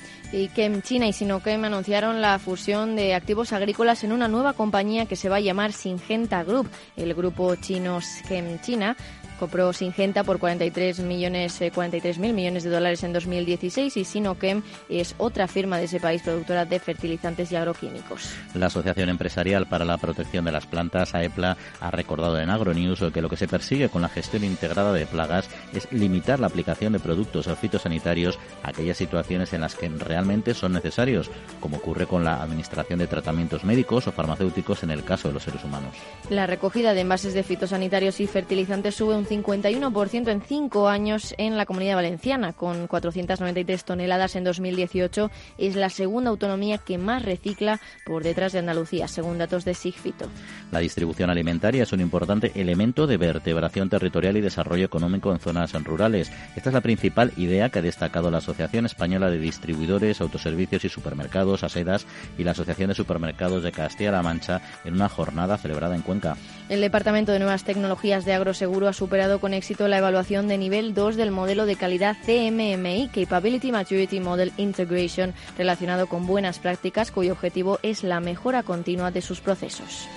Kem 0.62 0.80
China 0.80 1.08
y 1.08 1.12
Sinochem 1.12 1.64
anunciaron 1.64 2.20
la 2.20 2.38
fusión 2.38 2.94
de 2.94 3.16
activos 3.16 3.52
agrícolas 3.52 4.04
en 4.04 4.12
una 4.12 4.28
nueva 4.28 4.52
compañía 4.52 5.06
que 5.06 5.16
se 5.16 5.28
va 5.28 5.38
a 5.38 5.40
llamar 5.40 5.72
Singenta 5.72 6.44
Group. 6.44 6.70
El 6.96 7.14
grupo 7.14 7.56
chino 7.56 7.98
Chem 8.28 8.60
China 8.60 8.96
compró 9.43 9.72
Singenta 9.72 10.22
por 10.22 10.38
43 10.38 11.01
millones, 11.01 11.61
43 11.74 12.18
mil 12.20 12.32
millones 12.32 12.62
de 12.62 12.70
dólares 12.70 13.03
en 13.03 13.12
2016 13.12 13.97
y 13.97 14.05
Sinochem 14.05 14.62
es 14.88 15.16
otra 15.18 15.49
firma 15.49 15.78
de 15.78 15.86
ese 15.86 15.99
país 15.99 16.22
productora 16.22 16.64
de 16.64 16.78
fertilizantes 16.78 17.51
y 17.51 17.57
agroquímicos. 17.57 18.32
La 18.55 18.66
Asociación 18.66 19.09
Empresarial 19.09 19.66
para 19.66 19.84
la 19.84 19.99
Protección 19.99 20.45
de 20.45 20.53
las 20.53 20.66
Plantas, 20.66 21.16
AEPLA, 21.16 21.57
ha 21.80 21.90
recordado 21.90 22.38
en 22.38 22.51
Agronews 22.51 23.03
que 23.12 23.20
lo 23.20 23.28
que 23.28 23.36
se 23.36 23.49
persigue 23.49 23.88
con 23.88 24.03
la 24.03 24.09
gestión 24.09 24.45
integrada 24.45 24.93
de 24.93 25.07
plagas 25.07 25.51
es 25.74 25.90
limitar 25.90 26.38
la 26.38 26.47
aplicación 26.47 26.93
de 26.93 27.01
productos 27.01 27.49
fitosanitarios 27.61 28.38
a 28.62 28.70
aquellas 28.70 28.99
situaciones 28.99 29.53
en 29.55 29.62
las 29.62 29.74
que 29.74 29.88
realmente 29.88 30.55
son 30.55 30.72
necesarios, 30.72 31.32
como 31.59 31.78
ocurre 31.78 32.07
con 32.07 32.22
la 32.22 32.40
administración 32.40 33.01
de 33.01 33.09
tratamientos 33.09 33.64
médicos 33.64 34.07
o 34.07 34.12
farmacéuticos 34.12 34.84
en 34.84 34.93
el 34.93 35.03
caso 35.03 35.26
de 35.26 35.34
los 35.34 35.43
seres 35.43 35.64
humanos. 35.64 35.97
La 36.30 36.47
recogida 36.47 36.95
de 36.95 37.01
envases 37.01 37.34
de 37.34 37.43
fitosanitarios 37.43 38.20
y 38.20 38.28
fertilizantes 38.28 38.95
sube 38.95 39.16
un 39.16 39.32
51% 39.33 40.28
en 40.28 40.43
cinco 40.43 40.89
años 40.89 41.35
en 41.39 41.57
la 41.57 41.64
Comunidad 41.64 41.97
Valenciana, 41.97 42.53
con 42.53 42.87
493 42.87 43.85
toneladas 43.85 44.37
en 44.37 44.45
2018. 44.45 45.30
Es 45.57 45.74
la 45.74 45.89
segunda 45.89 46.30
autonomía 46.30 46.78
que 46.78 46.99
más 46.99 47.24
recicla 47.24 47.80
por 48.05 48.22
detrás 48.22 48.53
de 48.53 48.59
Andalucía, 48.59 49.09
según 49.09 49.39
datos 49.39 49.64
de 49.64 49.72
Sigfito. 49.72 50.26
La 50.70 50.80
distribución 50.80 51.30
alimentaria 51.30 51.85
es 51.85 51.93
un 51.93 52.01
importante 52.01 52.53
elemento 52.55 53.07
de 53.07 53.16
vertebración 53.16 53.89
territorial 53.89 54.37
y 54.37 54.43
desarrollo 54.43 54.85
económico 54.85 55.33
en 55.33 55.41
zonas 55.41 55.72
rurales. 55.85 56.30
Esta 56.55 56.68
es 56.68 56.74
la 56.74 56.80
principal 56.83 57.33
idea 57.37 57.70
que 57.70 57.78
ha 57.78 57.83
destacado 57.83 58.30
la 58.30 58.39
Asociación 58.39 58.85
Española 58.85 59.30
de 59.30 59.39
Distribuidores, 59.39 60.20
Autoservicios 60.20 60.85
y 60.85 60.89
Supermercados, 60.91 61.64
ASEDAS, 61.64 62.07
y 62.37 62.45
la 62.45 62.51
Asociación 62.51 62.89
de 62.89 62.95
Supermercados 62.95 63.62
de 63.62 63.72
Castilla-La 63.72 64.22
Mancha 64.22 64.61
en 64.85 64.95
una 64.95 65.09
jornada 65.09 65.57
celebrada 65.57 65.97
en 65.97 66.03
Cuenca. 66.03 66.37
El 66.68 66.80
Departamento 66.80 67.33
de 67.33 67.39
Nuevas 67.39 67.64
Tecnologías 67.64 68.24
de 68.24 68.35
Agroseguro 68.35 68.89
ha 68.89 68.93
superado 68.93 69.11
con 69.12 69.52
éxito 69.52 69.88
la 69.88 69.98
evaluación 69.98 70.48
de 70.48 70.56
nivel 70.56 70.94
2 70.94 71.16
del 71.16 71.30
modelo 71.32 71.66
de 71.66 71.76
calidad 71.76 72.16
CMMI, 72.24 73.10
Capability 73.14 73.70
Maturity 73.70 74.20
Model 74.20 74.52
Integration, 74.56 75.34
relacionado 75.58 76.06
con 76.06 76.26
buenas 76.26 76.58
prácticas 76.58 77.10
cuyo 77.10 77.32
objetivo 77.32 77.78
es 77.82 78.04
la 78.04 78.20
mejora 78.20 78.62
continua 78.62 79.10
de 79.10 79.20
sus 79.20 79.42
procesos. 79.42 80.08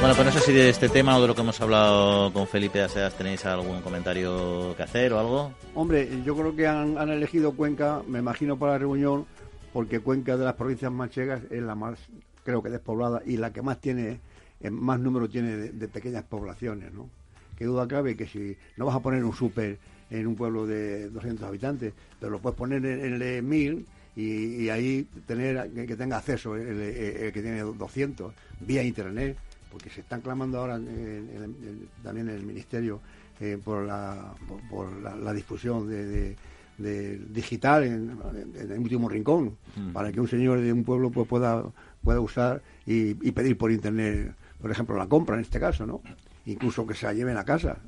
Bueno, 0.00 0.14
pues 0.14 0.24
no 0.24 0.32
sé 0.32 0.40
si 0.40 0.52
de 0.54 0.70
este 0.70 0.88
tema 0.88 1.18
o 1.18 1.20
de 1.20 1.28
lo 1.28 1.34
que 1.34 1.42
hemos 1.42 1.60
hablado 1.60 2.32
con 2.32 2.46
Felipe 2.46 2.80
Aseas 2.80 3.12
tenéis 3.12 3.44
algún 3.44 3.82
comentario 3.82 4.74
que 4.74 4.84
hacer 4.84 5.12
o 5.12 5.20
algo. 5.20 5.52
Hombre, 5.74 6.08
yo 6.24 6.34
creo 6.34 6.56
que 6.56 6.66
han, 6.66 6.96
han 6.96 7.10
elegido 7.10 7.52
Cuenca, 7.52 8.00
me 8.08 8.20
imagino, 8.20 8.58
para 8.58 8.72
la 8.72 8.78
reunión, 8.78 9.26
porque 9.74 10.00
Cuenca 10.00 10.38
de 10.38 10.46
las 10.46 10.54
provincias 10.54 10.90
manchegas 10.90 11.42
es 11.50 11.62
la 11.62 11.74
más, 11.74 11.98
creo 12.46 12.62
que 12.62 12.70
despoblada 12.70 13.20
y 13.26 13.36
la 13.36 13.52
que 13.52 13.60
más 13.60 13.80
tiene, 13.80 14.20
eh, 14.60 14.70
más 14.70 15.00
número 15.00 15.28
tiene 15.28 15.56
de, 15.56 15.72
de 15.72 15.88
pequeñas 15.88 16.22
poblaciones, 16.22 16.92
¿no? 16.94 17.10
Qué 17.56 17.64
duda 17.64 17.88
cabe 17.88 18.16
que 18.16 18.26
si 18.28 18.56
no 18.76 18.86
vas 18.86 18.94
a 18.94 19.00
poner 19.00 19.24
un 19.24 19.32
súper 19.34 19.78
en 20.10 20.26
un 20.28 20.36
pueblo 20.36 20.64
de 20.66 21.08
200 21.10 21.46
habitantes, 21.48 21.92
pero 22.20 22.30
lo 22.30 22.38
puedes 22.38 22.56
poner 22.56 22.84
en, 22.86 23.04
en 23.04 23.12
el 23.14 23.18
de 23.18 23.42
1000 23.42 23.84
y, 24.14 24.62
y 24.62 24.70
ahí 24.70 25.08
tener 25.26 25.72
que, 25.72 25.86
que 25.86 25.96
tenga 25.96 26.18
acceso 26.18 26.54
el, 26.54 26.68
el- 26.68 26.80
el 27.24 27.32
que 27.32 27.42
tiene 27.42 27.60
200 27.62 28.32
vía 28.60 28.82
internet, 28.84 29.36
porque 29.72 29.90
se 29.90 30.02
están 30.02 30.20
clamando 30.20 30.58
ahora 30.60 30.76
en- 30.76 31.88
también 32.04 32.28
en 32.28 32.36
el 32.36 32.44
ministerio 32.44 33.00
eh, 33.40 33.58
por, 33.62 33.84
la, 33.84 34.32
por, 34.46 34.60
por 34.68 35.02
la, 35.02 35.16
la 35.16 35.32
difusión 35.32 35.88
de, 35.88 36.04
de- 36.06 36.36
de 36.78 37.16
digital 37.30 37.84
en, 37.84 38.14
en 38.62 38.70
el 38.72 38.78
último 38.78 39.08
rincón, 39.08 39.56
Mm. 39.76 39.92
para 39.92 40.10
que 40.12 40.20
un 40.20 40.28
señor 40.28 40.60
de 40.60 40.72
un 40.72 40.84
pueblo 40.84 41.10
pues, 41.10 41.26
pueda, 41.28 41.62
pueda 42.06 42.20
usar 42.20 42.62
y, 42.86 43.14
pedir 43.32 43.58
por 43.58 43.72
internet, 43.72 44.32
por 44.62 44.70
ejemplo, 44.70 44.96
la 44.96 45.08
compra 45.08 45.34
en 45.34 45.42
este 45.42 45.58
caso, 45.58 45.84
¿no? 45.86 46.00
Incluso 46.46 46.86
que 46.86 46.94
se 46.94 47.04
la 47.04 47.12
lleven 47.12 47.36
a 47.36 47.44
casa, 47.44 47.78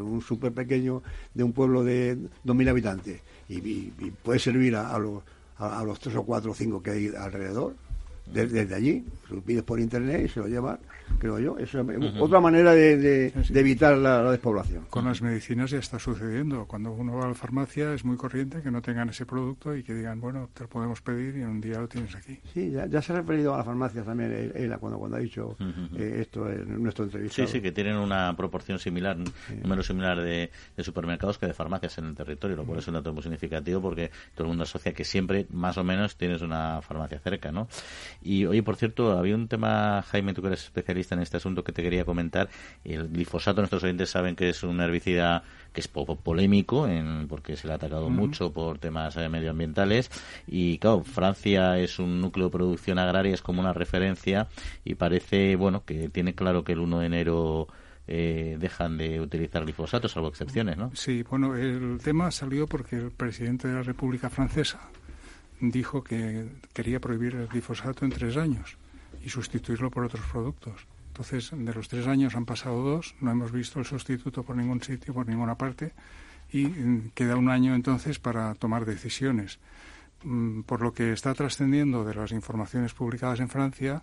un 0.00 0.22
súper 0.22 0.50
pequeño 0.52 1.02
de 1.34 1.44
un 1.44 1.52
pueblo 1.52 1.84
de 1.84 2.16
2.000 2.46 2.70
habitantes 2.70 3.20
y, 3.50 3.90
puede 4.24 4.38
servir 4.38 4.74
a, 4.76 4.98
los, 4.98 5.22
a, 5.58 5.84
los 5.84 6.00
tres 6.00 6.16
o 6.16 6.22
cuatro 6.24 6.52
o 6.52 6.54
cinco 6.54 6.82
que 6.82 6.90
hay 6.90 7.08
alrededor, 7.14 7.74
de- 8.32 8.46
desde 8.46 8.74
allí, 8.74 9.04
lo 9.30 9.42
pides 9.42 9.62
por 9.62 9.78
internet 9.78 10.22
y 10.24 10.28
se 10.30 10.40
lo 10.40 10.48
llevan, 10.48 10.78
creo 11.18 11.38
yo. 11.38 11.58
Es 11.58 11.72
Ujú. 11.74 12.24
otra 12.24 12.40
manera 12.40 12.72
de, 12.72 12.96
de- 12.96 13.30
Sí, 13.30 13.44
sí. 13.44 13.52
de 13.54 13.60
evitar 13.60 13.96
la, 13.96 14.22
la 14.22 14.30
despoblación. 14.32 14.84
Con 14.90 15.04
las 15.04 15.22
medicinas 15.22 15.70
ya 15.70 15.78
está 15.78 15.98
sucediendo. 15.98 16.66
Cuando 16.66 16.92
uno 16.92 17.16
va 17.16 17.24
a 17.24 17.28
la 17.28 17.34
farmacia 17.34 17.92
es 17.94 18.04
muy 18.04 18.16
corriente 18.16 18.62
que 18.62 18.70
no 18.70 18.82
tengan 18.82 19.08
ese 19.08 19.26
producto 19.26 19.74
y 19.76 19.82
que 19.82 19.94
digan, 19.94 20.20
bueno, 20.20 20.48
te 20.54 20.62
lo 20.64 20.68
podemos 20.68 21.00
pedir 21.02 21.36
y 21.36 21.42
en 21.42 21.48
un 21.48 21.60
día 21.60 21.78
lo 21.80 21.88
tienes 21.88 22.14
aquí. 22.14 22.38
Sí, 22.52 22.70
ya, 22.70 22.86
ya 22.86 23.00
se 23.02 23.12
ha 23.12 23.16
referido 23.16 23.54
a 23.54 23.58
las 23.58 23.66
farmacias 23.66 24.04
también, 24.06 24.32
él, 24.32 24.52
él, 24.54 24.76
cuando, 24.78 24.98
cuando 24.98 25.16
ha 25.16 25.20
dicho 25.20 25.56
Ujú. 25.58 25.96
eh, 25.96 26.18
esto 26.22 26.50
en 26.50 26.82
nuestro 26.82 27.04
Sí, 27.04 27.08
entrevistado. 27.10 27.48
sí, 27.48 27.60
que 27.60 27.72
tienen 27.72 27.96
una 27.96 28.34
proporción 28.36 28.78
similar, 28.78 29.16
un 29.16 29.24
número 29.62 29.82
similar 29.82 30.20
de, 30.20 30.50
de 30.76 30.84
supermercados 30.84 31.38
que 31.38 31.46
de 31.46 31.52
farmacias 31.54 31.98
en 31.98 32.06
el 32.06 32.14
territorio, 32.14 32.56
lo 32.56 32.64
cual 32.64 32.78
es 32.78 32.88
un 32.88 32.94
dato 32.94 33.12
muy 33.12 33.22
significativo 33.22 33.80
porque 33.80 34.10
todo 34.34 34.44
el 34.44 34.48
mundo 34.48 34.64
asocia 34.64 34.92
que 34.92 35.04
siempre, 35.04 35.46
más 35.50 35.78
o 35.78 35.84
menos, 35.84 36.16
tienes 36.16 36.42
una 36.42 36.80
farmacia 36.82 37.18
cerca, 37.20 37.52
¿no? 37.52 37.68
Y, 38.22 38.44
oye, 38.46 38.62
por 38.62 38.76
cierto, 38.76 39.12
había 39.18 39.34
un 39.34 39.48
tema, 39.48 40.02
Jaime, 40.08 40.34
tú 40.34 40.40
que 40.42 40.48
eres 40.48 40.64
especialista 40.64 40.95
en 40.96 41.20
este 41.20 41.36
asunto, 41.36 41.62
que 41.62 41.72
te 41.72 41.82
quería 41.82 42.04
comentar. 42.04 42.48
El 42.84 43.08
glifosato, 43.08 43.60
nuestros 43.60 43.84
oyentes 43.84 44.10
saben 44.10 44.36
que 44.36 44.48
es 44.48 44.62
un 44.62 44.80
herbicida 44.80 45.42
que 45.72 45.80
es 45.80 45.88
poco 45.88 46.16
polémico, 46.16 46.88
en, 46.88 47.28
porque 47.28 47.56
se 47.56 47.66
le 47.66 47.74
ha 47.74 47.76
atacado 47.76 48.08
mucho 48.08 48.52
por 48.52 48.78
temas 48.78 49.16
eh, 49.16 49.28
medioambientales. 49.28 50.10
Y, 50.46 50.78
claro, 50.78 51.04
Francia 51.04 51.78
es 51.78 51.98
un 51.98 52.20
núcleo 52.20 52.46
de 52.46 52.52
producción 52.52 52.98
agraria, 52.98 53.34
es 53.34 53.42
como 53.42 53.60
una 53.60 53.72
referencia, 53.72 54.48
y 54.84 54.94
parece, 54.94 55.56
bueno, 55.56 55.84
que 55.84 56.08
tiene 56.08 56.34
claro 56.34 56.64
que 56.64 56.72
el 56.72 56.80
1 56.80 57.00
de 57.00 57.06
enero 57.06 57.68
eh, 58.08 58.56
dejan 58.58 58.96
de 58.96 59.20
utilizar 59.20 59.64
glifosato, 59.64 60.08
salvo 60.08 60.28
excepciones, 60.28 60.76
¿no? 60.76 60.90
Sí, 60.94 61.22
bueno, 61.24 61.56
el 61.56 61.98
tema 62.02 62.30
salió 62.30 62.66
porque 62.66 62.96
el 62.96 63.10
presidente 63.10 63.68
de 63.68 63.74
la 63.74 63.82
República 63.82 64.30
Francesa 64.30 64.80
dijo 65.60 66.04
que 66.04 66.46
quería 66.72 67.00
prohibir 67.00 67.34
el 67.34 67.48
glifosato 67.48 68.04
en 68.04 68.12
tres 68.12 68.36
años 68.36 68.76
y 69.26 69.28
sustituirlo 69.28 69.90
por 69.90 70.04
otros 70.04 70.24
productos. 70.30 70.86
Entonces, 71.08 71.50
de 71.52 71.74
los 71.74 71.88
tres 71.88 72.06
años 72.06 72.36
han 72.36 72.46
pasado 72.46 72.80
dos, 72.80 73.16
no 73.20 73.32
hemos 73.32 73.50
visto 73.50 73.80
el 73.80 73.84
sustituto 73.84 74.44
por 74.44 74.56
ningún 74.56 74.80
sitio, 74.80 75.12
por 75.12 75.26
ninguna 75.26 75.56
parte, 75.56 75.94
y 76.52 76.66
mm, 76.66 77.10
queda 77.12 77.34
un 77.34 77.50
año 77.50 77.74
entonces 77.74 78.20
para 78.20 78.54
tomar 78.54 78.84
decisiones. 78.84 79.58
Mm, 80.22 80.60
Por 80.60 80.80
lo 80.80 80.92
que 80.92 81.12
está 81.12 81.34
trascendiendo 81.34 82.04
de 82.04 82.14
las 82.14 82.30
informaciones 82.30 82.94
publicadas 82.94 83.40
en 83.40 83.48
Francia, 83.48 84.02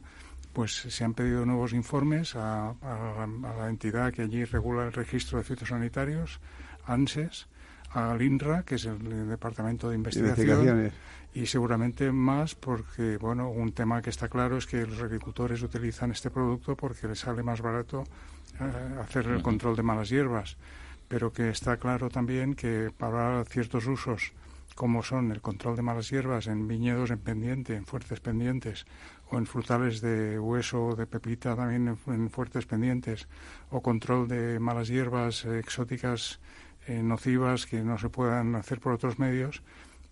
pues 0.52 0.74
se 0.74 1.04
han 1.06 1.14
pedido 1.14 1.46
nuevos 1.46 1.72
informes 1.72 2.36
a, 2.36 2.76
la 2.82 3.70
entidad 3.70 4.12
que 4.12 4.24
allí 4.24 4.44
regula 4.44 4.86
el 4.86 4.92
registro 4.92 5.38
de 5.38 5.46
fitosanitarios, 5.46 6.42
ANSES, 6.86 7.48
al 7.94 8.22
INRA, 8.22 8.64
que 8.64 8.76
es 8.76 8.86
el 8.86 9.28
Departamento 9.28 9.90
de 9.90 9.96
Investigación, 9.96 10.50
Investigaciones. 10.50 10.94
y 11.34 11.46
seguramente 11.46 12.12
más 12.12 12.56
porque, 12.56 13.18
bueno, 13.18 13.50
un 13.50 13.72
tema 13.72 14.02
que 14.02 14.10
está 14.10 14.28
claro 14.28 14.58
es 14.58 14.66
que 14.66 14.86
los 14.86 15.02
agricultores 15.02 15.62
utilizan 15.62 16.12
este 16.12 16.30
producto 16.30 16.76
porque 16.76 17.08
les 17.08 17.20
sale 17.20 17.44
más 17.44 17.62
barato 17.62 18.04
eh, 18.60 19.00
hacer 19.02 19.28
el 19.28 19.42
control 19.42 19.76
de 19.76 19.84
malas 19.84 20.10
hierbas, 20.10 20.58
pero 21.08 21.32
que 21.32 21.50
está 21.50 21.78
claro 21.78 22.10
también 22.10 22.56
que 22.56 22.92
para 22.98 23.44
ciertos 23.46 23.86
usos 23.86 24.34
como 24.76 25.04
son 25.04 25.32
el 25.32 25.42
control 25.42 25.76
de 25.76 25.84
malas 25.84 26.10
hierbas 26.10 26.48
en 26.48 26.68
viñedos 26.68 27.12
en 27.12 27.20
pendiente, 27.20 27.76
en 27.76 27.86
fuertes 27.86 28.20
pendientes, 28.20 28.86
o 29.30 29.38
en 29.38 29.46
frutales 29.46 30.02
de 30.02 30.40
hueso 30.40 30.88
o 30.88 30.96
de 30.96 31.06
pepita 31.06 31.56
también 31.56 31.88
en, 31.88 32.14
en 32.14 32.30
fuertes 32.30 32.66
pendientes, 32.66 33.28
o 33.70 33.82
control 33.82 34.28
de 34.28 34.60
malas 34.60 34.88
hierbas 34.88 35.46
eh, 35.46 35.60
exóticas 35.60 36.40
eh, 36.88 37.02
nocivas 37.04 37.66
que 37.66 37.82
no 37.82 37.98
se 37.98 38.10
puedan 38.10 38.56
hacer 38.56 38.80
por 38.80 38.94
otros 38.94 39.20
medios, 39.20 39.62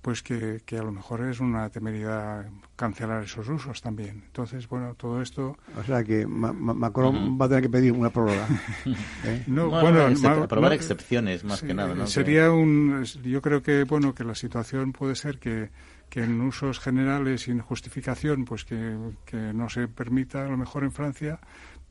pues 0.02 0.24
que, 0.24 0.62
que 0.66 0.80
a 0.80 0.82
lo 0.84 0.92
mejor 0.92 1.22
es 1.28 1.40
una 1.40 1.70
temeridad 1.70 2.48
cancelar 2.76 3.24
esos 3.24 3.48
usos 3.48 3.82
también. 3.82 4.24
Entonces, 4.26 4.68
bueno, 4.68 4.96
todo 4.96 5.22
esto... 5.22 5.56
O 5.78 5.84
sea 5.84 6.04
que 6.04 6.26
Ma- 6.26 6.52
Ma- 6.54 6.74
Macron 6.74 7.38
va 7.40 7.46
a 7.46 7.50
tener 7.50 7.64
que 7.64 7.70
pedir 7.70 7.92
una 7.92 8.10
prórroga. 8.10 8.48
¿eh? 9.26 9.44
No, 9.46 9.70
Bueno, 9.70 9.82
bueno, 10.00 10.08
excep- 10.10 10.38
ma- 10.38 10.44
aprobar 10.46 10.72
no, 10.72 10.76
excepciones, 10.76 11.44
más 11.44 11.60
sí, 11.60 11.68
que 11.68 11.74
nada, 11.76 11.94
¿no? 11.94 12.08
Sería 12.08 12.52
un, 12.52 13.04
yo 13.24 13.42
creo 13.44 13.62
que 13.62 13.84
bueno 13.84 14.16
que 14.16 14.24
la 14.24 14.34
situación 14.34 14.92
puede 14.92 15.14
ser 15.16 15.38
que, 15.38 15.70
que 16.10 16.24
en 16.24 16.42
usos 16.42 16.80
generales 16.80 17.42
sin 17.42 17.60
justificación, 17.60 18.44
pues 18.44 18.66
que, 18.66 18.98
que 19.26 19.38
no 19.54 19.70
se 19.70 19.88
permita 19.88 20.44
a 20.46 20.50
lo 20.50 20.58
mejor 20.58 20.84
en 20.84 20.92
Francia, 20.92 21.40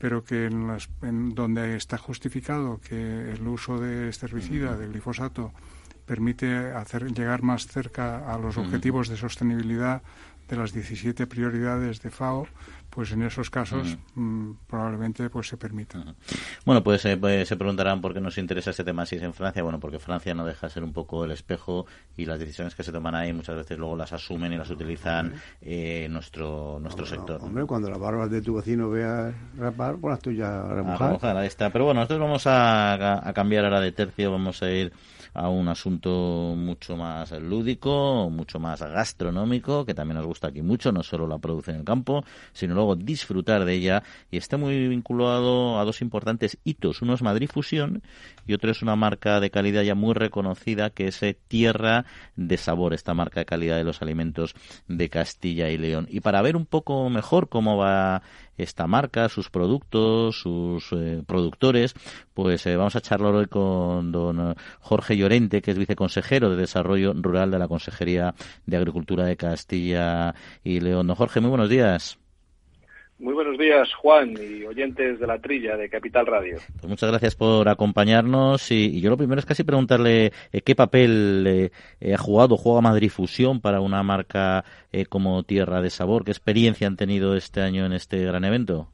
pero 0.00 0.24
que 0.24 0.46
en, 0.46 0.66
las, 0.66 0.88
en 1.02 1.34
donde 1.34 1.76
está 1.76 1.98
justificado 1.98 2.80
que 2.80 3.32
el 3.32 3.46
uso 3.46 3.78
de 3.78 4.08
este 4.08 4.24
herbicida, 4.24 4.74
del 4.78 4.92
glifosato, 4.92 5.52
permite 6.06 6.72
hacer 6.72 7.12
llegar 7.12 7.42
más 7.42 7.66
cerca 7.66 8.32
a 8.32 8.38
los 8.38 8.56
objetivos 8.56 9.08
de 9.10 9.18
sostenibilidad 9.18 10.02
de 10.50 10.56
las 10.56 10.72
17 10.72 11.28
prioridades 11.28 12.02
de 12.02 12.10
FAO, 12.10 12.46
pues 12.90 13.12
en 13.12 13.22
esos 13.22 13.50
casos 13.50 13.96
mm, 14.16 14.52
probablemente 14.66 15.30
pues 15.30 15.46
se 15.46 15.56
permita. 15.56 16.02
Bueno, 16.66 16.82
pues, 16.82 17.04
eh, 17.04 17.16
pues, 17.16 17.48
se 17.48 17.56
preguntarán 17.56 18.00
por 18.00 18.12
qué 18.12 18.20
nos 18.20 18.36
interesa 18.36 18.70
este 18.70 18.82
tema 18.82 19.06
si 19.06 19.16
es 19.16 19.22
en 19.22 19.32
Francia. 19.32 19.62
Bueno, 19.62 19.78
porque 19.78 20.00
Francia 20.00 20.34
no 20.34 20.44
deja 20.44 20.66
de 20.66 20.72
ser 20.72 20.82
un 20.82 20.92
poco 20.92 21.24
el 21.24 21.30
espejo 21.30 21.86
y 22.16 22.26
las 22.26 22.40
decisiones 22.40 22.74
que 22.74 22.82
se 22.82 22.90
toman 22.90 23.14
ahí 23.14 23.32
muchas 23.32 23.54
veces 23.54 23.78
luego 23.78 23.96
las 23.96 24.12
asumen 24.12 24.52
y 24.52 24.56
las 24.56 24.70
utilizan 24.70 25.34
eh, 25.62 26.08
nuestro 26.10 26.78
nuestro 26.80 27.06
sector. 27.06 27.40
Hombre, 27.40 27.64
cuando 27.64 27.88
las 27.88 27.98
barbas 28.00 28.30
de 28.30 28.42
tu 28.42 28.56
vecino 28.56 28.90
veas 28.90 29.32
rapar, 29.56 29.96
pues 29.98 30.12
las 30.12 30.20
tuyas 30.20 30.50
a 30.50 30.74
remojar. 30.74 31.36
ahí 31.36 31.46
está. 31.46 31.70
Pero 31.70 31.84
bueno, 31.84 32.00
nosotros 32.00 32.20
vamos 32.20 32.46
a, 32.48 33.28
a 33.28 33.32
cambiar 33.32 33.64
ahora 33.64 33.80
de 33.80 33.92
tercio, 33.92 34.32
vamos 34.32 34.62
a 34.64 34.70
ir 34.70 34.92
a 35.34 35.48
un 35.48 35.68
asunto 35.68 36.54
mucho 36.56 36.96
más 36.96 37.32
lúdico, 37.32 38.28
mucho 38.30 38.58
más 38.58 38.80
gastronómico, 38.80 39.84
que 39.84 39.94
también 39.94 40.16
nos 40.16 40.26
gusta 40.26 40.48
aquí 40.48 40.62
mucho, 40.62 40.92
no 40.92 41.02
solo 41.02 41.26
la 41.26 41.38
producción 41.38 41.76
en 41.76 41.80
el 41.80 41.86
campo, 41.86 42.24
sino 42.52 42.74
luego 42.74 42.96
disfrutar 42.96 43.64
de 43.64 43.74
ella. 43.74 44.02
Y 44.30 44.36
está 44.36 44.56
muy 44.56 44.88
vinculado 44.88 45.78
a 45.78 45.84
dos 45.84 46.00
importantes 46.02 46.58
hitos. 46.64 47.02
Uno 47.02 47.14
es 47.14 47.22
Madrid 47.22 47.48
Fusión 47.50 48.02
y 48.46 48.54
otro 48.54 48.70
es 48.70 48.82
una 48.82 48.96
marca 48.96 49.40
de 49.40 49.50
calidad 49.50 49.82
ya 49.82 49.94
muy 49.94 50.14
reconocida, 50.14 50.90
que 50.90 51.08
es 51.08 51.22
eh, 51.22 51.36
Tierra 51.48 52.04
de 52.36 52.56
Sabor, 52.56 52.94
esta 52.94 53.14
marca 53.14 53.40
de 53.40 53.46
calidad 53.46 53.76
de 53.76 53.84
los 53.84 54.02
alimentos 54.02 54.54
de 54.88 55.08
Castilla 55.08 55.68
y 55.70 55.78
León. 55.78 56.06
Y 56.10 56.20
para 56.20 56.42
ver 56.42 56.56
un 56.56 56.66
poco 56.66 57.08
mejor 57.10 57.48
cómo 57.48 57.76
va 57.76 58.22
esta 58.62 58.86
marca, 58.86 59.28
sus 59.28 59.50
productos, 59.50 60.40
sus 60.40 60.92
eh, 60.92 61.22
productores, 61.26 61.94
pues 62.34 62.66
eh, 62.66 62.76
vamos 62.76 62.96
a 62.96 63.00
charlar 63.00 63.34
hoy 63.34 63.46
con 63.46 64.12
don 64.12 64.54
Jorge 64.80 65.16
Llorente, 65.16 65.62
que 65.62 65.72
es 65.72 65.78
viceconsejero 65.78 66.50
de 66.50 66.56
Desarrollo 66.56 67.12
Rural 67.14 67.50
de 67.50 67.58
la 67.58 67.68
Consejería 67.68 68.34
de 68.66 68.76
Agricultura 68.76 69.24
de 69.24 69.36
Castilla 69.36 70.34
y 70.62 70.80
León. 70.80 71.06
Don 71.06 71.16
Jorge, 71.16 71.40
muy 71.40 71.50
buenos 71.50 71.68
días. 71.68 72.19
Muy 73.20 73.34
buenos 73.34 73.58
días, 73.58 73.92
Juan, 73.94 74.34
y 74.40 74.64
oyentes 74.64 75.20
de 75.20 75.26
la 75.26 75.38
trilla 75.38 75.76
de 75.76 75.88
Capital 75.88 76.26
Radio. 76.26 76.56
Pues 76.80 76.88
muchas 76.88 77.10
gracias 77.10 77.36
por 77.36 77.68
acompañarnos. 77.68 78.70
Y, 78.70 79.00
yo 79.00 79.10
lo 79.10 79.16
primero 79.16 79.38
es 79.38 79.46
casi 79.46 79.62
preguntarle 79.62 80.32
eh, 80.52 80.62
qué 80.64 80.74
papel 80.74 81.70
ha 82.02 82.18
jugado, 82.18 82.56
juega 82.56 82.80
Madrid 82.80 83.10
Fusión 83.10 83.60
para 83.60 83.80
una 83.80 84.02
marca 84.02 84.64
como 85.08 85.42
Tierra 85.42 85.82
de 85.82 85.90
Sabor. 85.90 86.24
¿Qué 86.24 86.30
experiencia 86.30 86.86
han 86.86 86.96
tenido 86.96 87.36
este 87.36 87.60
año 87.60 87.86
en 87.86 87.92
este 87.92 88.24
gran 88.24 88.44
evento? 88.44 88.88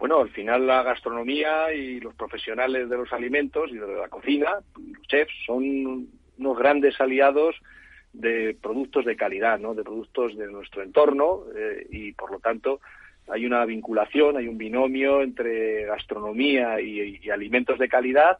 bueno, 0.00 0.20
al 0.20 0.30
final 0.30 0.66
la 0.66 0.82
gastronomía 0.82 1.74
y 1.74 2.00
los 2.00 2.14
profesionales 2.14 2.88
de 2.88 2.96
los 2.96 3.12
alimentos 3.12 3.70
y 3.70 3.74
de 3.76 3.86
la 3.86 4.08
cocina, 4.08 4.48
los 4.74 5.06
chefs, 5.06 5.34
son 5.44 6.08
unos 6.38 6.58
grandes 6.58 6.98
aliados 6.98 7.54
de 8.12 8.56
productos 8.60 9.04
de 9.04 9.16
calidad, 9.16 9.58
¿no? 9.58 9.74
de 9.74 9.84
productos 9.84 10.36
de 10.36 10.50
nuestro 10.50 10.82
entorno 10.82 11.44
eh, 11.56 11.86
y 11.90 12.12
por 12.12 12.30
lo 12.32 12.38
tanto 12.38 12.80
hay 13.28 13.46
una 13.46 13.64
vinculación, 13.64 14.36
hay 14.36 14.48
un 14.48 14.58
binomio 14.58 15.22
entre 15.22 15.84
gastronomía 15.84 16.80
y, 16.80 17.30
alimentos 17.30 17.78
de 17.78 17.88
calidad 17.88 18.38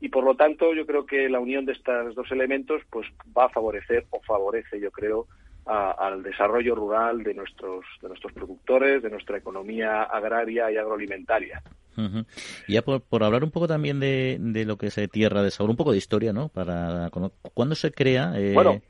y 0.00 0.10
por 0.10 0.24
lo 0.24 0.36
tanto 0.36 0.72
yo 0.74 0.86
creo 0.86 1.06
que 1.06 1.28
la 1.28 1.40
unión 1.40 1.64
de 1.64 1.72
estos 1.72 2.14
dos 2.14 2.30
elementos 2.30 2.82
pues 2.90 3.08
va 3.36 3.46
a 3.46 3.48
favorecer 3.48 4.06
o 4.10 4.20
favorece 4.22 4.78
yo 4.80 4.90
creo 4.92 5.26
al 5.66 6.22
desarrollo 6.22 6.74
rural 6.74 7.22
de 7.22 7.34
nuestros, 7.34 7.84
de 8.00 8.08
nuestros 8.08 8.32
productores, 8.32 9.02
de 9.02 9.10
nuestra 9.10 9.36
economía 9.36 10.02
agraria 10.04 10.70
y 10.70 10.78
agroalimentaria. 10.78 11.62
Y 12.66 12.74
ya 12.74 12.82
por, 12.82 13.24
hablar 13.24 13.44
un 13.44 13.50
poco 13.50 13.66
también 13.66 14.00
de, 14.00 14.38
de, 14.40 14.64
lo 14.64 14.78
que 14.78 14.86
es 14.86 14.96
eh, 14.98 15.08
Tierra 15.08 15.42
de 15.42 15.50
Sabor, 15.50 15.70
un 15.70 15.76
poco 15.76 15.92
de 15.92 15.98
historia, 15.98 16.32
¿no? 16.32 16.48
Para 16.48 17.10
¿Cuándo 17.54 17.74
se 17.74 17.90
crea? 17.90 18.32
Eh? 18.36 18.52
Bueno, 18.54 18.80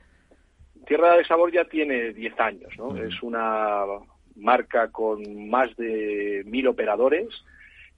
Tierra 0.89 1.19
de 1.19 1.25
Sabor 1.27 1.53
ya 1.53 1.67
tiene 1.67 2.15
10 2.15 2.41
años, 2.41 2.73
¿no? 2.79 2.97
Es 2.97 3.23
una 3.23 3.85
marca 4.37 4.91
con 4.91 5.51
más 5.51 5.77
de 5.77 6.43
mil 6.47 6.67
operadores 6.67 7.29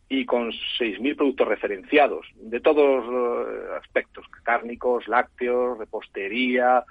y 0.09 0.26
con 0.26 0.51
6.000 0.51 1.16
productos 1.16 1.47
referenciados 1.47 2.26
de 2.34 2.59
todos 2.59 3.07
los 3.07 3.78
aspectos, 3.80 4.26
cárnicos, 4.43 5.07
lácteos, 5.07 5.78
repostería, 5.78 6.82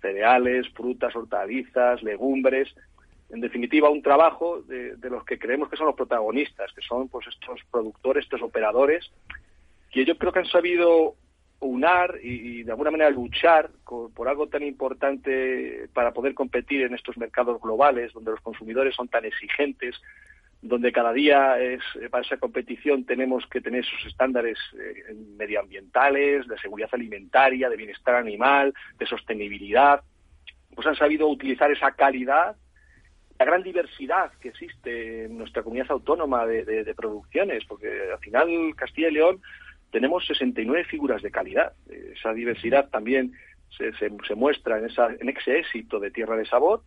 cereales, 0.00 0.70
frutas, 0.70 1.14
hortalizas, 1.14 2.02
legumbres, 2.02 2.74
en 3.28 3.42
definitiva 3.42 3.90
un 3.90 4.00
trabajo 4.00 4.62
de, 4.62 4.96
los 5.10 5.22
que 5.24 5.38
creemos 5.38 5.68
que 5.68 5.76
son 5.76 5.86
los 5.86 5.96
protagonistas, 5.96 6.72
que 6.72 6.80
son 6.80 7.08
pues 7.08 7.26
estos 7.26 7.60
productores, 7.70 8.24
estos 8.24 8.40
operadores, 8.40 9.12
que 9.90 10.06
yo 10.06 10.16
creo 10.16 10.32
que 10.32 10.38
han 10.38 10.46
sabido 10.46 11.14
unar 11.62 12.18
y, 12.22 12.62
de 12.62 12.70
alguna 12.70 12.90
manera 12.90 13.10
luchar 13.10 13.70
por 13.84 14.28
algo 14.28 14.48
tan 14.48 14.62
importante 14.62 15.88
para 15.92 16.12
poder 16.12 16.34
competir 16.34 16.82
en 16.82 16.94
estos 16.94 17.16
mercados 17.16 17.60
globales 17.60 18.12
donde 18.12 18.32
los 18.32 18.40
consumidores 18.40 18.94
son 18.94 19.08
tan 19.08 19.24
exigentes, 19.24 19.96
donde 20.60 20.92
cada 20.92 21.12
día 21.12 21.58
es, 21.60 21.80
eh, 22.00 22.08
para 22.08 22.24
esa 22.24 22.36
competición 22.36 23.04
tenemos 23.04 23.46
que 23.46 23.60
tener 23.60 23.80
esos 23.80 24.06
estándares 24.06 24.58
eh, 24.78 25.14
medioambientales, 25.36 26.46
de 26.46 26.58
seguridad 26.58 26.90
alimentaria, 26.92 27.68
de 27.68 27.76
bienestar 27.76 28.14
animal, 28.14 28.72
de 28.98 29.06
sostenibilidad, 29.06 30.02
pues 30.74 30.86
han 30.86 30.96
sabido 30.96 31.28
utilizar 31.28 31.70
esa 31.72 31.92
calidad, 31.92 32.56
la 33.38 33.44
gran 33.44 33.62
diversidad 33.64 34.32
que 34.40 34.48
existe 34.48 35.24
en 35.24 35.36
nuestra 35.36 35.64
comunidad 35.64 35.90
autónoma 35.90 36.46
de, 36.46 36.94
producciones, 36.96 37.64
porque 37.64 37.88
al 38.12 38.18
final 38.20 38.48
Castilla 38.76 39.08
y 39.08 39.12
León 39.12 39.42
tenemos 39.92 40.26
69 40.26 40.84
figuras 40.84 41.22
de 41.22 41.30
calidad. 41.30 41.72
Esa 42.16 42.32
diversidad 42.32 42.88
también 42.88 43.32
se, 43.76 43.92
se 43.92 44.34
muestra 44.34 44.78
en, 44.78 44.86
esa, 44.86 45.08
en 45.18 45.28
ese 45.28 45.58
éxito 45.58 46.00
de 46.00 46.10
Tierra 46.10 46.36
de 46.36 46.46
Sabor 46.46 46.82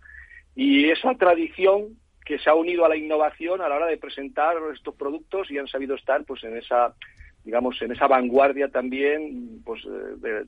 y 0.55 0.89
esa 0.89 1.13
tradición 1.15 1.97
que 2.25 2.39
se 2.39 2.49
ha 2.49 2.55
unido 2.55 2.85
a 2.85 2.89
la 2.89 2.97
innovación 2.97 3.61
a 3.61 3.69
la 3.69 3.75
hora 3.75 3.87
de 3.87 3.97
presentar 3.97 4.55
estos 4.73 4.95
productos 4.95 5.51
y 5.51 5.57
han 5.57 5.67
sabido 5.67 5.95
estar 5.95 6.23
pues 6.25 6.43
en 6.43 6.57
esa 6.57 6.93
digamos 7.43 7.79
en 7.81 7.91
esa 7.91 8.07
vanguardia 8.07 8.69
también 8.69 9.61
pues 9.63 9.83
de, 9.83 10.47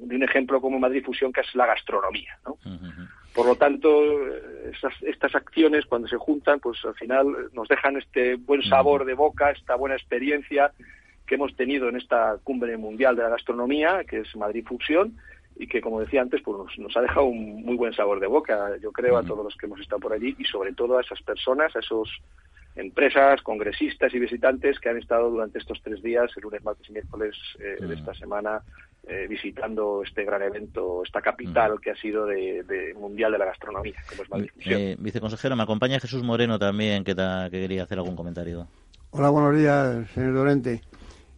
un 0.00 0.22
ejemplo 0.22 0.60
como 0.60 0.78
Madrid 0.78 1.04
Fusión 1.04 1.32
que 1.32 1.42
es 1.42 1.54
la 1.54 1.66
gastronomía 1.66 2.38
¿no? 2.46 2.56
por 3.34 3.46
lo 3.46 3.56
tanto 3.56 4.02
estas 5.02 5.34
acciones 5.34 5.84
cuando 5.84 6.08
se 6.08 6.16
juntan 6.16 6.60
pues 6.60 6.82
al 6.84 6.94
final 6.94 7.26
nos 7.52 7.68
dejan 7.68 7.98
este 7.98 8.36
buen 8.36 8.62
sabor 8.62 9.04
de 9.04 9.14
boca 9.14 9.50
esta 9.50 9.74
buena 9.74 9.96
experiencia 9.96 10.72
que 11.28 11.36
hemos 11.36 11.54
tenido 11.54 11.88
en 11.88 11.96
esta 11.96 12.38
cumbre 12.42 12.76
mundial 12.76 13.14
de 13.14 13.22
la 13.22 13.28
gastronomía 13.28 14.02
que 14.04 14.20
es 14.20 14.34
Madrid 14.34 14.64
Fusión 14.66 15.16
y 15.56 15.66
que, 15.66 15.80
como 15.80 16.00
decía 16.00 16.22
antes, 16.22 16.40
pues 16.42 16.78
nos, 16.78 16.96
ha 16.96 17.00
dejado 17.00 17.26
un 17.26 17.64
muy 17.64 17.76
buen 17.76 17.92
sabor 17.92 18.20
de 18.20 18.28
boca, 18.28 18.76
yo 18.80 18.92
creo, 18.92 19.16
a 19.16 19.24
todos 19.24 19.44
los 19.44 19.56
que 19.56 19.66
hemos 19.66 19.80
estado 19.80 20.00
por 20.00 20.12
allí 20.12 20.34
y 20.38 20.44
sobre 20.44 20.72
todo 20.72 20.98
a 20.98 21.00
esas 21.00 21.20
personas, 21.22 21.74
a 21.74 21.80
esos 21.80 22.08
empresas, 22.76 23.42
congresistas 23.42 24.14
y 24.14 24.20
visitantes 24.20 24.78
que 24.78 24.88
han 24.88 24.98
estado 24.98 25.30
durante 25.30 25.58
estos 25.58 25.80
tres 25.82 26.00
días, 26.00 26.30
el 26.36 26.44
lunes, 26.44 26.62
martes 26.62 26.88
y 26.88 26.92
miércoles 26.92 27.34
eh, 27.58 27.84
de 27.84 27.92
esta 27.92 28.14
semana, 28.14 28.62
eh, 29.08 29.26
visitando 29.28 30.02
este 30.04 30.24
gran 30.24 30.42
evento, 30.42 31.02
esta 31.04 31.20
capital 31.20 31.80
que 31.80 31.90
ha 31.90 31.96
sido 31.96 32.24
de, 32.24 32.94
mundial 32.96 33.32
de 33.32 33.38
la 33.38 33.46
gastronomía, 33.46 33.96
como 34.08 34.22
es 34.22 34.30
Madrid. 34.30 34.50
Eh, 34.64 34.96
viceconsejero, 34.96 35.56
me 35.56 35.64
acompaña 35.64 35.98
Jesús 35.98 36.22
Moreno 36.22 36.56
también, 36.56 37.02
que, 37.02 37.16
que 37.16 37.50
quería 37.50 37.82
hacer 37.82 37.98
algún 37.98 38.14
comentario. 38.14 38.68
Hola, 39.10 39.30
buenos 39.30 39.56
días, 39.56 40.08
señor 40.12 40.34
Dorente. 40.34 40.82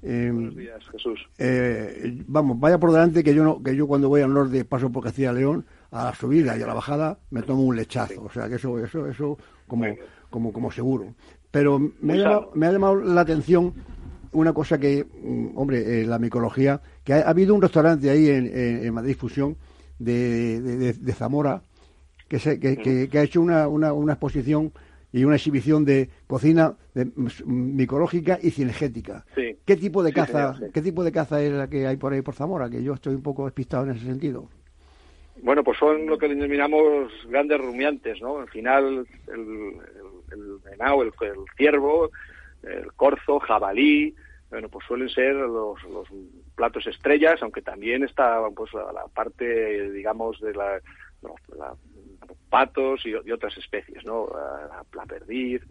Eh, 0.03 0.30
Buenos 0.32 0.57
días, 0.57 0.82
Jesús. 0.90 1.28
Eh, 1.38 2.22
vamos, 2.26 2.59
vaya 2.59 2.78
por 2.78 2.92
delante 2.92 3.22
que 3.22 3.34
yo 3.34 3.44
no, 3.44 3.62
que 3.62 3.76
yo 3.76 3.86
cuando 3.86 4.09
voy 4.09 4.22
al 4.22 4.32
norte 4.32 4.64
paso 4.64 4.90
por 4.90 5.05
Castilla 5.05 5.32
León, 5.32 5.66
a 5.90 6.05
la 6.05 6.14
subida 6.14 6.57
y 6.57 6.62
a 6.62 6.66
la 6.66 6.74
bajada 6.74 7.18
me 7.30 7.42
tomo 7.42 7.62
un 7.62 7.76
lechazo, 7.76 8.22
o 8.22 8.30
sea 8.30 8.48
que 8.48 8.55
eso, 8.55 8.78
eso, 8.82 9.07
eso 9.07 9.38
como, 9.66 9.84
como, 10.30 10.53
como 10.53 10.70
seguro. 10.70 11.14
Pero 11.51 11.78
me 12.01 12.14
ha, 12.14 12.16
llamado, 12.16 12.51
me 12.55 12.66
ha 12.66 12.72
llamado 12.72 12.96
la 12.96 13.20
atención 13.20 13.74
una 14.32 14.53
cosa 14.53 14.78
que, 14.78 15.05
mm, 15.05 15.59
hombre, 15.59 16.01
eh, 16.01 16.07
la 16.07 16.18
micología, 16.18 16.80
que 17.05 17.14
ha, 17.14 17.28
habido 17.28 17.55
un 17.55 17.61
restaurante 17.61 18.09
ahí 18.09 18.28
en, 18.28 18.46
en, 18.46 18.94
Madrid 18.94 19.16
Fusión 19.16 19.57
de, 19.98 20.61
de, 20.94 21.12
Zamora 21.12 21.62
que, 22.28 22.38
se, 22.38 22.59
que, 22.59 23.09
que, 23.09 23.18
ha 23.18 23.22
hecho 23.22 23.42
una, 23.42 23.68
una, 23.68 23.92
una 23.92 24.12
exposición 24.12 24.72
y 25.12 25.24
una 25.24 25.36
exhibición 25.36 25.84
de 25.84 26.08
cocina 26.26 26.76
micológica 27.44 28.38
y 28.40 28.50
cinegética. 28.50 29.24
¿Qué 29.34 29.76
tipo 29.76 30.02
de 30.02 30.12
caza, 30.12 30.54
qué 30.72 30.80
tipo 30.80 31.04
de 31.04 31.12
caza 31.12 31.42
es 31.42 31.52
la 31.52 31.68
que 31.68 31.86
hay 31.86 31.96
por 31.96 32.12
ahí 32.12 32.22
por 32.22 32.34
Zamora? 32.34 32.70
Que 32.70 32.82
yo 32.82 32.94
estoy 32.94 33.14
un 33.14 33.22
poco 33.22 33.44
despistado 33.44 33.84
en 33.84 33.92
ese 33.92 34.06
sentido. 34.06 34.48
Bueno, 35.42 35.64
pues 35.64 35.78
son 35.78 36.06
lo 36.06 36.18
que 36.18 36.28
denominamos 36.28 37.11
grandes 37.28 37.58
rumiantes, 37.58 38.20
¿no? 38.20 38.40
Al 38.40 38.48
final 38.48 39.06
el, 39.28 39.72
el, 40.32 40.58
venado, 40.64 41.02
el, 41.02 41.12
ciervo, 41.56 42.11
el 42.62 42.92
corzo, 42.92 43.38
jabalí, 43.40 44.14
bueno, 44.50 44.68
pues 44.68 44.84
suelen 44.86 45.08
ser 45.08 45.34
los, 45.34 45.82
los 45.84 46.08
platos 46.56 46.86
estrellas, 46.86 47.40
aunque 47.40 47.62
también 47.62 48.02
está 48.02 48.42
pues 48.54 48.72
la, 48.74 49.06
parte, 49.14 49.90
digamos, 49.92 50.40
de 50.40 50.52
la, 50.52 50.80
la 51.56 51.74
patos 52.48 53.06
y, 53.06 53.14
otras 53.14 53.56
especies, 53.56 54.04
¿no? 54.04 54.28
La, 54.94 55.06
perdiz, 55.06 55.62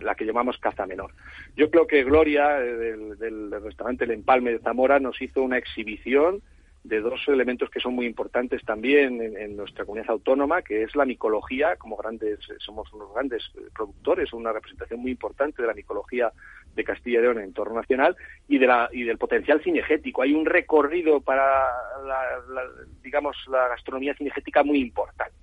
la, 0.00 0.14
que 0.14 0.24
llamamos 0.24 0.58
caza 0.58 0.86
menor. 0.86 1.12
Yo 1.56 1.70
creo 1.70 1.86
que 1.86 2.02
Gloria, 2.04 2.58
eh, 2.60 2.96
del, 3.18 3.50
restaurante 3.62 4.04
El 4.04 4.12
Empalme 4.12 4.52
de 4.52 4.58
Zamora, 4.58 4.98
nos 4.98 5.20
hizo 5.20 5.42
una 5.42 5.58
exhibición 5.58 6.42
de 6.84 7.00
dos 7.00 7.20
elementos 7.28 7.70
que 7.70 7.78
son 7.78 7.94
muy 7.94 8.06
importantes 8.06 8.64
también 8.64 9.20
en, 9.22 9.56
nuestra 9.56 9.84
comunidad 9.84 10.10
autónoma, 10.10 10.62
que 10.62 10.82
es 10.82 10.96
la 10.96 11.04
micología, 11.04 11.76
como 11.76 11.96
grandes, 11.96 12.40
somos 12.58 12.92
unos 12.92 13.14
grandes 13.14 13.44
productores, 13.72 14.32
una 14.32 14.52
representación 14.52 14.98
muy 14.98 15.12
importante 15.12 15.62
de 15.62 15.68
la 15.68 15.74
micología 15.74 16.32
de 16.74 16.84
Castilla 16.84 17.20
y 17.20 17.22
León 17.22 17.38
en 17.38 17.44
entorno 17.44 17.76
nacional 17.76 18.16
y 18.48 18.58
de 18.58 18.66
la 18.66 18.88
y 18.92 19.04
del 19.04 19.18
potencial 19.18 19.62
cinegético. 19.62 20.22
Hay 20.22 20.34
un 20.34 20.44
recorrido 20.44 21.20
para 21.20 21.66
la, 22.04 22.64
digamos 23.02 23.36
la 23.48 23.68
gastronomía 23.68 24.14
cinegética 24.14 24.64
muy 24.64 24.80
importante. 24.80 25.41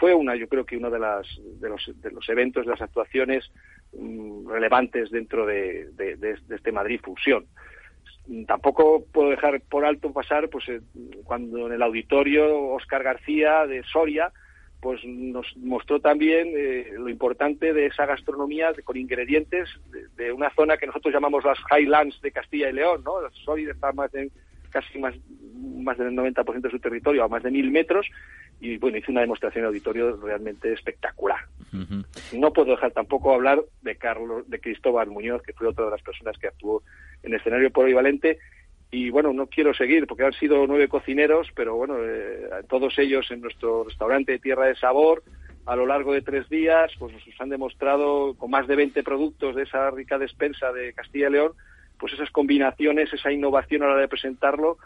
Fue 0.00 0.14
una, 0.14 0.34
yo 0.34 0.48
creo 0.48 0.64
que 0.64 0.78
uno 0.78 0.90
de, 0.90 0.98
las, 0.98 1.26
de, 1.60 1.68
los, 1.68 1.92
de 2.00 2.10
los 2.10 2.26
eventos, 2.30 2.64
de 2.64 2.70
las 2.72 2.80
actuaciones 2.80 3.52
mm, 3.92 4.48
relevantes 4.48 5.10
dentro 5.10 5.44
de, 5.44 5.90
de, 5.92 6.38
este 6.48 6.72
Madrid 6.72 7.00
Fusión 7.04 7.46
tampoco 8.46 9.04
puedo 9.12 9.30
dejar 9.30 9.60
por 9.62 9.84
alto 9.84 10.12
pasar 10.12 10.48
pues 10.48 10.68
eh, 10.68 10.80
cuando 11.24 11.66
en 11.66 11.72
el 11.72 11.82
auditorio 11.82 12.68
Oscar 12.68 13.02
García 13.02 13.66
de 13.66 13.82
Soria 13.82 14.30
pues 14.80 15.04
nos 15.04 15.46
mostró 15.56 16.00
también 16.00 16.52
eh, 16.56 16.92
lo 16.92 17.08
importante 17.08 17.72
de 17.72 17.86
esa 17.86 18.06
gastronomía 18.06 18.72
con 18.84 18.96
ingredientes 18.96 19.68
de, 20.16 20.32
una 20.32 20.50
zona 20.54 20.76
que 20.76 20.86
nosotros 20.86 21.12
llamamos 21.12 21.44
las 21.44 21.58
Highlands 21.70 22.20
de 22.22 22.30
Castilla 22.30 22.70
y 22.70 22.72
León, 22.72 23.02
¿no? 23.04 23.16
Soria 23.44 23.72
está 23.72 23.92
más 23.92 24.10
de, 24.12 24.30
casi 24.70 24.98
más, 24.98 25.14
más 25.54 25.98
del 25.98 26.14
90% 26.14 26.60
de 26.60 26.70
su 26.70 26.78
territorio 26.78 27.24
a 27.24 27.28
más 27.28 27.42
de 27.42 27.50
mil 27.50 27.70
metros 27.70 28.06
y 28.60 28.76
bueno, 28.76 28.98
hizo 28.98 29.10
una 29.10 29.22
demostración 29.22 29.62
de 29.62 29.68
auditorio 29.68 30.16
realmente 30.16 30.72
espectacular. 30.72 31.40
No 32.32 32.52
puedo 32.52 32.72
dejar 32.72 32.92
tampoco 32.92 33.32
hablar 33.32 33.62
de 33.82 33.96
Carlos, 33.96 34.48
de 34.48 34.60
Cristóbal 34.60 35.08
Muñoz, 35.08 35.42
que 35.42 35.52
fue 35.52 35.68
otra 35.68 35.86
de 35.86 35.92
las 35.92 36.02
personas 36.02 36.36
que 36.38 36.48
actuó 36.48 36.82
en 37.22 37.34
escenario 37.34 37.70
polivalente. 37.70 38.38
Y 38.90 39.10
bueno, 39.10 39.32
no 39.32 39.46
quiero 39.46 39.72
seguir 39.72 40.06
porque 40.06 40.24
han 40.24 40.32
sido 40.32 40.66
nueve 40.66 40.88
cocineros, 40.88 41.48
pero 41.54 41.76
bueno, 41.76 41.96
eh, 42.04 42.48
todos 42.68 42.98
ellos 42.98 43.30
en 43.30 43.40
nuestro 43.40 43.84
restaurante 43.84 44.32
de 44.32 44.38
Tierra 44.40 44.66
de 44.66 44.74
Sabor, 44.74 45.22
a 45.64 45.76
lo 45.76 45.86
largo 45.86 46.12
de 46.12 46.22
tres 46.22 46.48
días, 46.48 46.90
pues 46.98 47.14
nos 47.14 47.40
han 47.40 47.50
demostrado 47.50 48.34
con 48.34 48.50
más 48.50 48.66
de 48.66 48.76
20 48.76 49.02
productos 49.04 49.54
de 49.54 49.62
esa 49.62 49.90
rica 49.90 50.18
despensa 50.18 50.72
de 50.72 50.92
Castilla 50.92 51.28
y 51.28 51.32
León, 51.32 51.52
pues 52.00 52.14
esas 52.14 52.30
combinaciones, 52.30 53.12
esa 53.12 53.30
innovación 53.30 53.82
a 53.82 53.86
la 53.86 53.92
hora 53.92 54.00
de 54.00 54.08
presentarlo. 54.08 54.78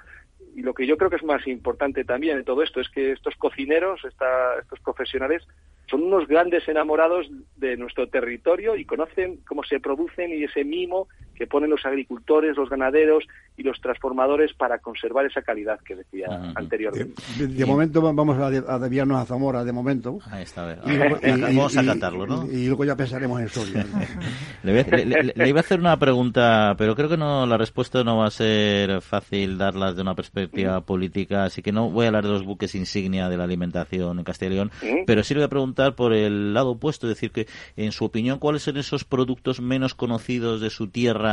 Y 0.56 0.62
lo 0.62 0.74
que 0.74 0.86
yo 0.86 0.96
creo 0.98 1.10
que 1.10 1.16
es 1.16 1.24
más 1.24 1.46
importante 1.46 2.04
también 2.04 2.36
de 2.36 2.44
todo 2.44 2.62
esto 2.62 2.80
es 2.80 2.88
que 2.88 3.12
estos 3.12 3.34
cocineros, 3.36 4.04
estos 4.04 4.80
profesionales, 4.80 5.42
son 5.88 6.02
unos 6.02 6.26
grandes 6.26 6.66
enamorados 6.68 7.28
de 7.56 7.76
nuestro 7.76 8.08
territorio 8.08 8.76
y 8.76 8.84
conocen 8.84 9.38
cómo 9.46 9.62
se 9.64 9.80
producen 9.80 10.30
y 10.30 10.44
ese 10.44 10.64
mimo 10.64 11.08
que 11.34 11.46
ponen 11.46 11.70
los 11.70 11.84
agricultores, 11.84 12.56
los 12.56 12.70
ganaderos 12.70 13.24
y 13.56 13.62
los 13.62 13.80
transformadores 13.80 14.52
para 14.54 14.78
conservar 14.78 15.26
esa 15.26 15.42
calidad 15.42 15.78
que 15.80 15.96
decía 15.96 16.26
anteriormente. 16.54 17.22
De, 17.38 17.64
momento 17.64 18.00
vamos 18.00 18.38
a, 18.38 18.46
a, 18.46 18.78
desviarnos 18.78 19.20
a 19.20 19.24
Zamora, 19.24 19.64
de 19.64 19.72
momento. 19.72 20.18
Ahí 20.30 20.42
está, 20.42 20.76
Y, 20.84 21.40
vamos 21.40 21.76
a 21.76 21.84
cantarlo, 21.84 22.26
¿no? 22.26 22.50
Y, 22.50 22.66
luego 22.66 22.84
ya 22.84 22.96
pensaremos 22.96 23.40
en 23.40 23.48
Soria. 23.48 23.86
le, 24.62 25.48
iba 25.48 25.58
a 25.58 25.60
hacer 25.60 25.78
una 25.78 25.96
pregunta, 25.98 26.74
pero 26.76 26.94
creo 26.94 27.08
que 27.08 27.16
no 27.16 27.46
la 27.46 27.56
respuesta 27.56 28.02
no 28.02 28.18
va 28.18 28.26
a 28.26 28.30
ser 28.30 29.00
fácil 29.00 29.58
darlas 29.58 29.96
de 29.96 30.02
una 30.02 30.14
perspectiva 30.14 30.80
política, 30.80 31.44
así 31.44 31.62
que 31.62 31.72
no 31.72 31.90
voy 31.90 32.06
a 32.06 32.08
hablar 32.08 32.24
de 32.24 32.30
los 32.30 32.44
buques 32.44 32.74
insignia 32.74 33.28
de 33.28 33.36
la 33.36 33.44
alimentación 33.44 34.18
en 34.18 34.24
Castilla 34.24 34.50
y 34.50 34.54
León, 34.54 34.70
pero 35.06 35.22
sí 35.22 35.34
le 35.34 35.40
voy 35.40 35.46
a 35.46 35.50
preguntar 35.50 35.94
por 35.94 36.12
el 36.12 36.54
lado 36.54 36.70
opuesto, 36.70 37.06
es 37.08 37.14
decir, 37.14 37.30
que 37.30 37.46
en 37.76 37.92
su 37.92 38.04
opinión, 38.04 38.38
¿cuáles 38.38 38.62
son 38.62 38.76
esos 38.76 39.04
productos 39.04 39.60
menos 39.60 39.94
conocidos 39.94 40.60
de 40.60 40.70
su 40.70 40.88
tierra 40.88 41.23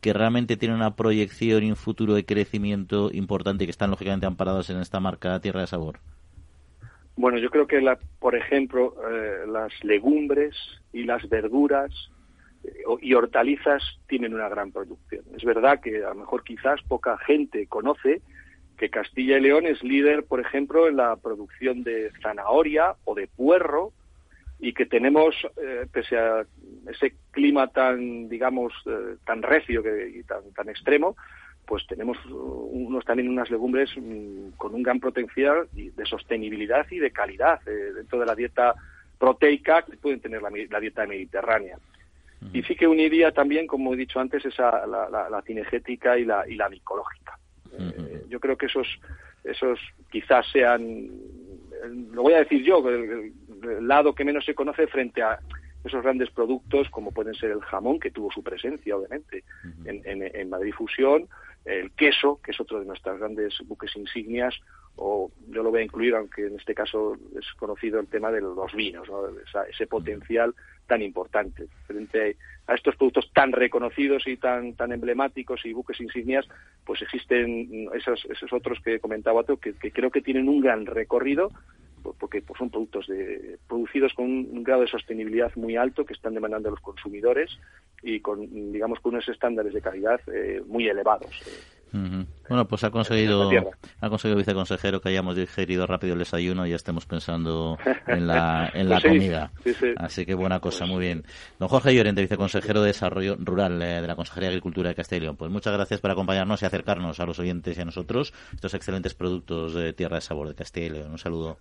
que 0.00 0.12
realmente 0.12 0.56
tienen 0.56 0.76
una 0.76 0.94
proyección 0.96 1.64
y 1.64 1.70
un 1.70 1.76
futuro 1.76 2.14
de 2.14 2.24
crecimiento 2.24 3.10
importante 3.12 3.64
y 3.64 3.66
que 3.66 3.70
están 3.70 3.90
lógicamente 3.90 4.26
amparados 4.26 4.70
en 4.70 4.78
esta 4.78 5.00
marca 5.00 5.40
Tierra 5.40 5.60
de 5.60 5.66
Sabor? 5.66 5.98
Bueno, 7.16 7.38
yo 7.38 7.50
creo 7.50 7.66
que, 7.66 7.80
la, 7.80 7.98
por 8.18 8.36
ejemplo, 8.36 8.94
eh, 9.10 9.46
las 9.48 9.72
legumbres 9.82 10.54
y 10.92 11.04
las 11.04 11.26
verduras 11.28 11.90
eh, 12.62 12.70
y 13.00 13.14
hortalizas 13.14 13.82
tienen 14.06 14.34
una 14.34 14.48
gran 14.48 14.70
producción. 14.70 15.24
Es 15.34 15.44
verdad 15.44 15.80
que 15.80 16.04
a 16.04 16.10
lo 16.10 16.16
mejor 16.16 16.44
quizás 16.44 16.82
poca 16.82 17.16
gente 17.18 17.66
conoce 17.66 18.20
que 18.76 18.90
Castilla 18.90 19.38
y 19.38 19.40
León 19.40 19.66
es 19.66 19.82
líder, 19.82 20.24
por 20.24 20.40
ejemplo, 20.40 20.86
en 20.86 20.96
la 20.96 21.16
producción 21.16 21.82
de 21.82 22.12
zanahoria 22.22 22.96
o 23.04 23.14
de 23.14 23.26
puerro 23.26 23.92
y 24.58 24.72
que 24.72 24.86
tenemos, 24.86 25.34
eh, 25.62 25.86
pese 25.92 26.16
a 26.16 26.46
ese 26.88 27.14
clima 27.30 27.68
tan, 27.68 28.28
digamos, 28.28 28.72
eh, 28.86 29.16
tan 29.24 29.42
recio 29.42 29.82
que, 29.82 30.08
y 30.08 30.22
tan, 30.22 30.50
tan 30.54 30.68
extremo, 30.68 31.16
pues 31.66 31.86
tenemos 31.86 32.16
unos 32.26 33.04
también 33.04 33.28
unas 33.28 33.50
legumbres 33.50 33.90
mm, 33.96 34.50
con 34.56 34.74
un 34.74 34.82
gran 34.82 35.00
potencial 35.00 35.68
de 35.72 36.06
sostenibilidad 36.06 36.86
y 36.90 36.98
de 36.98 37.10
calidad 37.10 37.60
eh, 37.66 37.92
dentro 37.94 38.20
de 38.20 38.26
la 38.26 38.34
dieta 38.34 38.74
proteica 39.18 39.82
que 39.82 39.96
pueden 39.96 40.20
tener 40.20 40.40
la, 40.42 40.80
dieta 40.80 41.06
mediterránea. 41.06 41.76
Y 42.52 42.62
sí 42.62 42.76
que 42.76 42.86
uniría 42.86 43.32
también, 43.32 43.66
como 43.66 43.94
he 43.94 43.96
dicho 43.96 44.20
antes, 44.20 44.44
esa, 44.44 44.86
la, 44.86 45.08
la, 45.08 45.42
cinegética 45.42 46.18
y 46.18 46.24
la, 46.24 46.46
y 46.46 46.54
la 46.54 46.68
micológica. 46.68 47.38
yo 48.28 48.38
creo 48.38 48.56
que 48.56 48.66
esos, 48.66 48.86
esos 49.42 49.80
quizás 50.10 50.46
sean, 50.52 51.08
lo 52.12 52.22
voy 52.22 52.34
a 52.34 52.38
decir 52.38 52.62
yo, 52.64 52.86
el, 52.88 53.32
lado 53.80 54.14
que 54.14 54.24
menos 54.24 54.44
se 54.44 54.54
conoce 54.54 54.86
frente 54.86 55.22
a 55.22 55.38
esos 55.84 56.02
grandes 56.02 56.30
productos 56.30 56.88
como 56.90 57.12
pueden 57.12 57.34
ser 57.34 57.50
el 57.50 57.60
jamón, 57.60 58.00
que 58.00 58.10
tuvo 58.10 58.30
su 58.30 58.42
presencia, 58.42 58.96
obviamente, 58.96 59.44
en, 59.84 60.02
en, 60.04 60.50
Madrid 60.50 60.72
Fusión, 60.72 61.28
el 61.64 61.92
queso, 61.92 62.40
que 62.42 62.50
es 62.50 62.60
otro 62.60 62.80
de 62.80 62.86
nuestras 62.86 63.18
grandes 63.18 63.54
buques 63.66 63.94
insignias, 63.96 64.54
o 64.96 65.30
yo 65.48 65.62
lo 65.62 65.70
voy 65.70 65.80
a 65.80 65.84
incluir, 65.84 66.14
aunque 66.14 66.46
en 66.46 66.56
este 66.56 66.74
caso 66.74 67.16
es 67.38 67.46
conocido 67.58 68.00
el 68.00 68.06
tema 68.06 68.30
de 68.30 68.40
los 68.40 68.72
vinos, 68.74 69.08
ese 69.70 69.86
potencial 69.86 70.54
tan 70.86 71.02
importante. 71.02 71.66
Frente 71.86 72.36
a 72.66 72.74
estos 72.74 72.96
productos 72.96 73.30
tan 73.32 73.52
reconocidos 73.52 74.26
y 74.26 74.36
tan, 74.36 74.74
tan 74.74 74.92
emblemáticos 74.92 75.64
y 75.66 75.72
buques 75.72 76.00
insignias, 76.00 76.46
pues 76.84 77.02
existen 77.02 77.88
esos, 77.94 78.24
esos 78.26 78.52
otros 78.52 78.78
que 78.82 79.00
comentaba 79.00 79.40
otro 79.40 79.58
que, 79.58 79.74
que 79.74 79.90
creo 79.90 80.10
que 80.10 80.22
tienen 80.22 80.48
un 80.48 80.60
gran 80.60 80.86
recorrido 80.86 81.50
porque 82.14 82.42
pues, 82.42 82.58
son 82.58 82.70
productos 82.70 83.06
de, 83.06 83.58
producidos 83.68 84.12
con 84.14 84.26
un, 84.26 84.62
grado 84.62 84.82
de 84.82 84.88
sostenibilidad 84.88 85.54
muy 85.56 85.76
alto 85.76 86.04
que 86.04 86.14
están 86.14 86.34
demandando 86.34 86.70
los 86.70 86.80
consumidores 86.80 87.58
y 88.02 88.20
con, 88.20 88.72
digamos, 88.72 89.00
con 89.00 89.14
unos 89.14 89.28
estándares 89.28 89.74
de 89.74 89.80
calidad 89.80 90.20
eh, 90.32 90.62
muy 90.66 90.88
elevados. 90.88 91.30
Bueno, 91.92 92.66
pues 92.68 92.84
ha 92.84 92.90
conseguido, 92.90 93.50
ha 94.00 94.08
conseguido 94.08 94.36
viceconsejero 94.36 95.00
que 95.00 95.08
hayamos 95.08 95.36
digerido 95.36 95.86
rápido 95.86 96.12
el 96.12 96.18
desayuno 96.18 96.66
y 96.66 96.70
ya 96.70 96.76
estemos 96.76 97.06
pensando 97.06 97.78
en 98.06 98.26
la, 98.26 98.70
en 98.74 98.88
la 98.88 99.00
pues 99.00 99.04
comida. 99.04 99.50
Así 99.96 100.26
que 100.26 100.34
buena 100.34 100.60
cosa, 100.60 100.86
muy 100.86 101.00
bien. 101.00 101.24
Don 101.58 101.68
Jorge 101.68 101.94
Llorente, 101.94 102.20
viceconsejero 102.20 102.80
de 102.82 102.88
Desarrollo 102.88 103.36
Rural 103.38 103.80
eh, 103.82 104.00
de 104.00 104.06
la 104.06 104.16
Consejería 104.16 104.48
de 104.48 104.54
Agricultura 104.54 104.90
de 104.90 104.94
Castilla 104.94 105.18
y 105.18 105.22
León. 105.22 105.36
Pues 105.36 105.50
muchas 105.50 105.72
gracias 105.72 106.00
por 106.00 106.10
acompañarnos 106.10 106.62
y 106.62 106.66
acercarnos 106.66 107.18
a 107.20 107.26
los 107.26 107.38
oyentes 107.38 107.76
y 107.76 107.80
a 107.80 107.84
nosotros 107.84 108.32
estos 108.54 108.74
excelentes 108.74 109.14
productos 109.14 109.74
de 109.74 109.92
Tierra 109.92 110.16
de 110.16 110.22
Sabor 110.22 110.48
de 110.48 110.54
Castilla 110.54 110.86
y 110.86 110.90
León. 110.90 111.12
Un 111.12 111.18
saludo. 111.18 111.58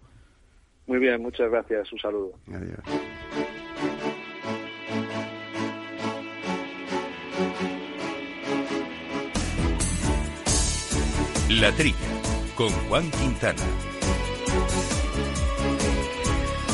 Muy 0.87 0.99
bien, 0.99 1.21
muchas 1.21 1.49
gracias. 1.49 1.91
Un 1.91 1.99
saludo. 1.99 2.33
Adiós. 2.47 3.94
La 11.61 11.71
Trilla, 11.71 11.95
con 12.55 12.69
Juan 12.69 13.09
Quintana. 13.11 13.61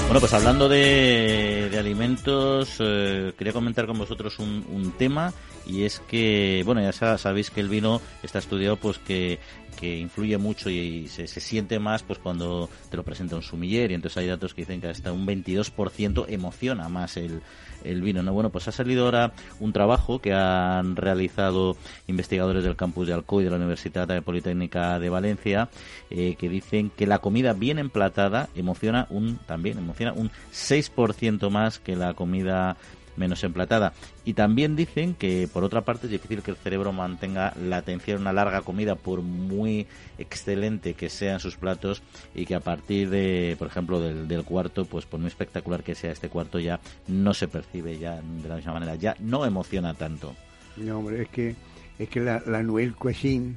Bueno, 0.06 0.20
pues 0.20 0.34
hablando 0.34 0.68
de, 0.68 1.72
alimentos, 1.78 2.78
eh, 2.80 3.32
quería 3.38 3.54
comentar 3.54 3.86
con 3.86 4.00
vosotros 4.00 4.40
un, 4.40 4.66
un 4.70 4.92
tema 4.94 5.34
y 5.68 5.84
es 5.84 6.00
que, 6.00 6.64
bueno, 6.66 6.82
ya 6.82 7.18
sabéis 7.18 7.52
que 7.52 7.62
el 7.62 7.70
vino 7.70 8.02
está 8.24 8.40
estudiado 8.40 8.76
pues 8.78 8.98
que 8.98 9.40
que 9.80 9.98
influye 9.98 10.38
mucho 10.38 10.70
y 10.70 11.08
se, 11.08 11.28
se, 11.28 11.40
siente 11.40 11.80
más 11.80 12.04
pues 12.04 12.20
cuando 12.20 12.70
te 12.90 12.98
lo 12.98 13.04
presenta 13.04 13.36
un 13.36 13.42
sumiller 13.42 13.92
y 13.92 13.94
entonces 13.94 14.18
hay 14.18 14.28
datos 14.28 14.54
que 14.54 14.62
dicen 14.62 14.82
que 14.82 14.88
hasta 14.88 15.12
un 15.12 15.26
22% 15.26 16.26
emociona 16.30 16.90
más 16.90 17.18
el, 17.18 17.42
el 17.84 18.02
vino. 18.02 18.24
¿no? 18.24 18.34
Bueno, 18.34 18.50
pues 18.50 18.68
ha 18.68 18.72
salido 18.72 19.06
ahora 19.06 19.34
un 19.60 19.74
trabajo 19.74 20.20
que 20.20 20.34
han 20.34 20.96
realizado 20.96 21.76
investigadores 22.08 22.64
del 22.64 22.76
campus 22.76 23.08
de 23.08 23.14
Alcoy 23.14 23.44
de 23.44 23.50
la 23.50 23.58
Universidad 23.58 24.22
Politécnica 24.24 25.00
de 25.00 25.10
Valencia 25.10 25.70
eh, 26.10 26.36
que 26.38 26.50
dicen 26.50 26.90
que 26.90 27.08
la 27.08 27.20
comida 27.20 27.54
bien 27.54 27.80
emplatada 27.80 28.50
emociona 28.56 29.08
un 29.10 29.38
también 29.46 29.78
emociona 29.78 30.14
un 30.14 30.30
6% 30.52 31.50
más 31.50 31.80
que 31.80 31.96
la 31.96 32.14
comida 32.14 32.78
menos 33.16 33.44
emplatada. 33.44 33.94
Y 34.26 34.34
también 34.34 34.76
dicen 34.76 35.14
que, 35.14 35.50
por 35.52 35.64
otra 35.64 35.82
parte, 35.82 36.08
es 36.08 36.12
difícil 36.12 36.42
que 36.42 36.52
el 36.52 36.58
cerebro 36.58 36.92
mantenga 36.92 37.54
la 37.62 37.78
atención 37.78 38.18
a 38.18 38.22
una 38.22 38.34
larga 38.34 38.62
comida, 38.62 38.96
por 38.96 39.22
muy 39.22 39.88
excelente 40.18 40.94
que 40.94 41.10
sean 41.10 41.40
sus 41.40 41.58
platos, 41.58 42.02
y 42.36 42.46
que 42.46 42.56
a 42.56 42.60
partir 42.60 43.10
de, 43.10 43.56
por 43.58 43.68
ejemplo, 43.68 44.00
del, 44.00 44.44
cuarto, 44.44 44.86
pues 44.86 45.06
por 45.06 45.20
muy 45.20 45.28
espectacular 45.28 45.84
que 45.84 45.96
sea 45.96 46.12
este 46.12 46.30
cuarto, 46.30 46.60
ya 46.60 46.80
no 47.08 47.34
se 47.34 47.48
percibe 47.48 47.98
ya 47.98 48.22
de 48.22 48.50
la 48.50 48.56
misma 48.56 48.74
manera, 48.74 48.96
ya 48.96 49.16
no 49.20 49.46
emociona 49.46 49.94
tanto. 49.94 50.36
No, 50.78 51.00
hombre, 51.00 51.24
es 51.24 51.30
que, 51.30 51.56
es 52.00 52.10
que 52.10 52.22
la, 52.22 52.42
la 52.46 52.64
Nouvelle 52.64 52.94
Cuisine 52.94 53.56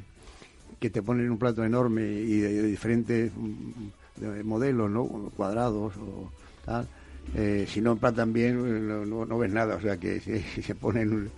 que 0.85 0.91
te 0.91 1.01
ponen 1.01 1.31
un 1.31 1.39
plato 1.39 1.65
enorme 1.65 2.03
y 2.03 2.41
de, 2.41 2.63
diferentes 2.65 3.33
mm, 3.35 4.45
modelos, 4.45 4.91
¿no? 4.91 5.07
Cuadrados 5.35 5.95
o 5.97 6.31
tal. 6.65 6.87
Eh, 7.35 7.67
si 7.69 7.81
no 7.81 7.93
emplatan 7.93 8.33
bien, 8.33 9.09
no, 9.09 9.25
no, 9.27 9.39
ves 9.39 9.53
nada. 9.53 9.77
O 9.77 9.81
sea 9.81 9.97
que 9.97 10.21
si, 10.21 10.41
se 10.63 10.75
ponen 10.75 11.31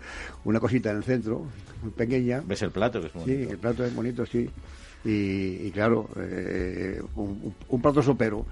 una 0.44 0.60
cosita 0.60 0.90
en 0.90 0.98
el 0.98 1.04
centro, 1.04 1.46
muy 1.82 1.90
pequeña. 1.92 2.42
¿Ves 2.46 2.62
el 2.62 2.70
plato? 2.70 3.00
Que 3.00 3.06
es 3.06 3.12
bonito. 3.12 3.32
Sí, 3.32 3.50
el 3.50 3.58
plato 3.58 3.84
es 3.84 3.94
bonito, 3.94 4.26
sí. 4.26 4.48
Y, 5.04 5.70
claro, 5.70 6.08
eh, 6.16 7.00
un, 7.14 7.54
un, 7.68 7.80
plato 7.80 8.02
sopero 8.02 8.44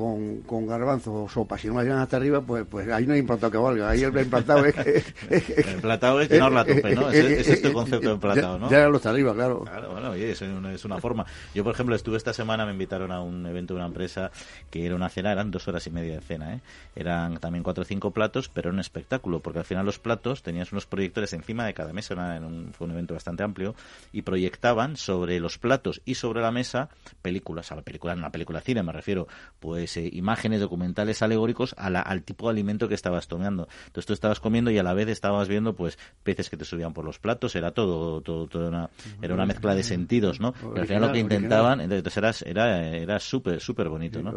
con, 0.00 0.40
con 0.40 0.66
garbanzo 0.66 1.12
o 1.12 1.28
sopa, 1.28 1.58
si 1.58 1.68
no 1.68 1.74
me 1.74 1.82
llegan 1.82 1.98
hasta 1.98 2.16
arriba, 2.16 2.40
pues, 2.40 2.64
pues 2.68 2.88
ahí 2.88 3.06
no 3.06 3.12
hay 3.12 3.20
implantado 3.20 3.52
que 3.52 3.58
valga. 3.58 3.90
Ahí 3.90 4.02
el 4.02 4.16
implantado 4.16 4.64
es 4.64 4.74
que... 4.74 5.04
el 5.30 5.74
implantado 5.74 6.20
es 6.20 6.28
que 6.28 6.38
no 6.38 6.48
la 6.48 6.64
tope, 6.64 6.94
¿no? 6.94 7.10
Ese, 7.10 7.52
es 7.52 7.62
tu 7.62 7.72
concepto 7.72 8.08
de 8.08 8.14
implantado, 8.14 8.58
¿no? 8.58 8.70
Ya 8.70 8.88
lo 8.88 8.96
está 8.96 9.10
arriba, 9.10 9.34
claro. 9.34 9.60
Claro, 9.60 9.92
bueno, 9.92 10.10
oye, 10.10 10.30
es 10.30 10.40
una, 10.40 10.72
es 10.72 10.84
una 10.84 10.98
forma. 10.98 11.26
Yo, 11.54 11.62
por 11.62 11.74
ejemplo, 11.74 11.94
estuve 11.94 12.16
esta 12.16 12.32
semana, 12.32 12.64
me 12.64 12.72
invitaron 12.72 13.12
a 13.12 13.20
un 13.20 13.44
evento 13.46 13.74
de 13.74 13.80
una 13.80 13.86
empresa 13.86 14.30
que 14.70 14.86
era 14.86 14.94
una 14.94 15.08
cena, 15.08 15.32
eran 15.32 15.50
dos 15.50 15.68
horas 15.68 15.86
y 15.86 15.90
media 15.90 16.14
de 16.14 16.20
cena, 16.22 16.54
¿eh? 16.54 16.60
Eran 16.96 17.38
también 17.38 17.62
cuatro 17.62 17.82
o 17.82 17.84
cinco 17.84 18.10
platos, 18.10 18.48
pero 18.48 18.70
era 18.70 18.74
un 18.74 18.80
espectáculo, 18.80 19.40
porque 19.40 19.58
al 19.58 19.64
final 19.64 19.84
los 19.84 19.98
platos 19.98 20.42
tenías 20.42 20.72
unos 20.72 20.86
proyectores 20.86 21.32
encima 21.34 21.66
de 21.66 21.74
cada 21.74 21.92
mesa, 21.92 22.14
era 22.14 22.46
un, 22.46 22.72
fue 22.72 22.86
un 22.86 22.92
evento 22.92 23.14
bastante 23.14 23.42
amplio, 23.42 23.74
y 24.12 24.22
proyectaban 24.22 24.96
sobre 24.96 25.40
los 25.40 25.58
platos 25.58 26.00
y 26.04 26.14
sobre 26.14 26.40
la 26.40 26.50
mesa 26.50 26.88
películas, 27.20 27.70
a 27.70 27.76
la 27.76 27.82
película, 27.82 28.14
en 28.14 28.20
una 28.20 28.30
película 28.30 28.60
cine 28.60 28.82
me 28.82 28.92
refiero, 28.92 29.28
pues 29.58 29.89
eh, 29.96 30.08
imágenes 30.12 30.60
documentales 30.60 31.22
alegóricos 31.22 31.74
al 31.76 32.22
tipo 32.22 32.46
de 32.46 32.52
alimento 32.52 32.88
que 32.88 32.94
estabas 32.94 33.28
tomando. 33.28 33.68
Entonces 33.86 34.06
tú 34.06 34.12
estabas 34.12 34.40
comiendo 34.40 34.70
y 34.70 34.78
a 34.78 34.82
la 34.82 34.94
vez 34.94 35.08
estabas 35.08 35.48
viendo 35.48 35.74
pues 35.74 35.98
peces 36.22 36.50
que 36.50 36.56
te 36.56 36.64
subían 36.64 36.92
por 36.92 37.04
los 37.04 37.18
platos, 37.18 37.54
era 37.54 37.72
todo, 37.72 38.20
todo, 38.20 38.46
todo 38.46 38.68
una, 38.68 38.90
era 39.22 39.34
una 39.34 39.46
mezcla 39.46 39.74
de 39.74 39.82
sentidos, 39.82 40.40
¿no? 40.40 40.52
Pero 40.52 40.80
al 40.80 40.86
final 40.86 41.02
lo 41.02 41.12
que 41.12 41.18
intentaban, 41.18 41.80
entonces 41.80 42.42
era, 42.42 42.88
era 42.88 43.18
súper, 43.18 43.60
súper 43.60 43.88
bonito, 43.88 44.22
¿no? 44.22 44.34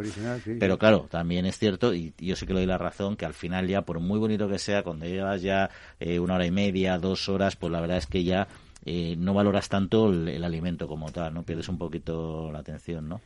Pero 0.59 0.77
claro, 0.77 1.07
también 1.09 1.45
es 1.45 1.57
cierto, 1.57 1.93
y 1.93 2.13
yo 2.17 2.35
sé 2.35 2.45
que 2.45 2.53
le 2.53 2.61
doy 2.61 2.67
la 2.67 2.77
razón, 2.77 3.15
que 3.15 3.25
al 3.25 3.33
final 3.33 3.67
ya, 3.67 3.83
por 3.83 3.99
muy 3.99 4.19
bonito 4.19 4.47
que 4.47 4.59
sea, 4.59 4.83
cuando 4.83 5.05
llevas 5.05 5.41
ya 5.41 5.69
eh, 5.99 6.19
una 6.19 6.35
hora 6.35 6.45
y 6.45 6.51
media, 6.51 6.97
dos 6.97 7.29
horas, 7.29 7.55
pues 7.55 7.71
la 7.71 7.81
verdad 7.81 7.97
es 7.97 8.07
que 8.07 8.23
ya 8.23 8.47
eh, 8.85 9.15
no 9.17 9.33
valoras 9.33 9.69
tanto 9.69 10.09
el, 10.09 10.43
alimento 10.43 10.87
como 10.87 11.11
tal, 11.11 11.33
¿no? 11.33 11.43
Pierdes 11.43 11.69
un 11.69 11.77
poquito 11.77 12.51
la 12.51 12.59
atención, 12.59 13.07
¿no? 13.07 13.21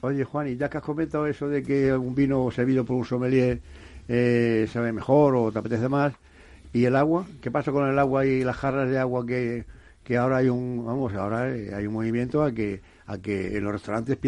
Oye, 0.00 0.24
Juan, 0.24 0.48
y 0.48 0.56
ya 0.56 0.68
que 0.68 0.78
has 0.78 0.82
comentado 0.82 1.26
eso 1.26 1.48
de 1.48 1.62
que 1.62 1.92
un 1.94 2.14
vino 2.14 2.50
servido 2.50 2.84
por 2.84 2.96
un 2.96 3.04
sommelier 3.04 3.60
eh, 4.08 4.68
sabe 4.72 4.92
mejor 4.92 5.36
o 5.36 5.52
te 5.52 5.58
apetece 5.58 5.88
más, 5.88 6.14
¿y 6.72 6.84
el 6.84 6.96
agua? 6.96 7.26
¿Qué 7.40 7.50
pasa 7.50 7.72
con 7.72 7.88
el 7.88 7.98
agua 7.98 8.26
y 8.26 8.42
las 8.42 8.56
jarras 8.56 8.90
de 8.90 8.98
agua 8.98 9.24
que, 9.24 9.64
que 10.02 10.16
ahora 10.16 10.38
hay 10.38 10.48
un, 10.48 10.84
vamos, 10.84 11.14
ahora 11.14 11.42
hay 11.44 11.86
un 11.86 11.92
movimiento 11.92 12.42
a 12.42 12.52
que 12.52 12.80
a 13.06 13.18
que 13.18 13.56
en 13.56 13.64
los 13.64 13.72
restaurantes 13.72 14.18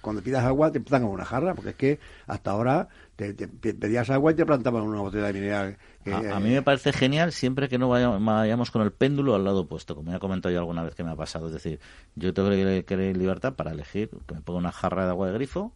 cuando 0.00 0.22
pidas 0.22 0.44
agua 0.44 0.72
te 0.72 0.80
pongan 0.80 1.04
una 1.04 1.24
jarra, 1.24 1.54
porque 1.54 1.70
es 1.70 1.76
que 1.76 1.98
hasta 2.26 2.50
ahora 2.50 2.88
te, 3.16 3.34
pedías 3.74 4.10
agua 4.10 4.32
y 4.32 4.34
te 4.34 4.44
plantaban 4.44 4.82
una 4.82 5.00
botella 5.00 5.26
de 5.26 5.32
mineral. 5.32 5.78
a, 6.06 6.40
mí 6.40 6.50
me 6.50 6.62
parece 6.62 6.92
genial 6.92 7.32
siempre 7.32 7.68
que 7.68 7.78
no 7.78 7.88
vayamos, 7.88 8.70
con 8.70 8.82
el 8.82 8.92
péndulo 8.92 9.34
al 9.34 9.44
lado 9.44 9.60
opuesto, 9.60 9.94
como 9.94 10.10
ya 10.10 10.16
he 10.16 10.20
comentado 10.20 10.52
yo 10.52 10.58
alguna 10.58 10.82
vez 10.82 10.94
que 10.94 11.04
me 11.04 11.10
ha 11.10 11.16
pasado. 11.16 11.46
Es 11.46 11.52
decir, 11.52 11.80
yo 12.16 12.34
tengo 12.34 12.50
que, 12.50 12.84
que 12.86 12.96
libertad 13.14 13.54
para 13.54 13.72
elegir 13.72 14.10
que 14.26 14.34
me 14.34 14.40
ponga 14.40 14.58
una 14.58 14.72
jarra 14.72 15.04
de 15.04 15.10
agua 15.10 15.28
de 15.28 15.34
grifo 15.34 15.72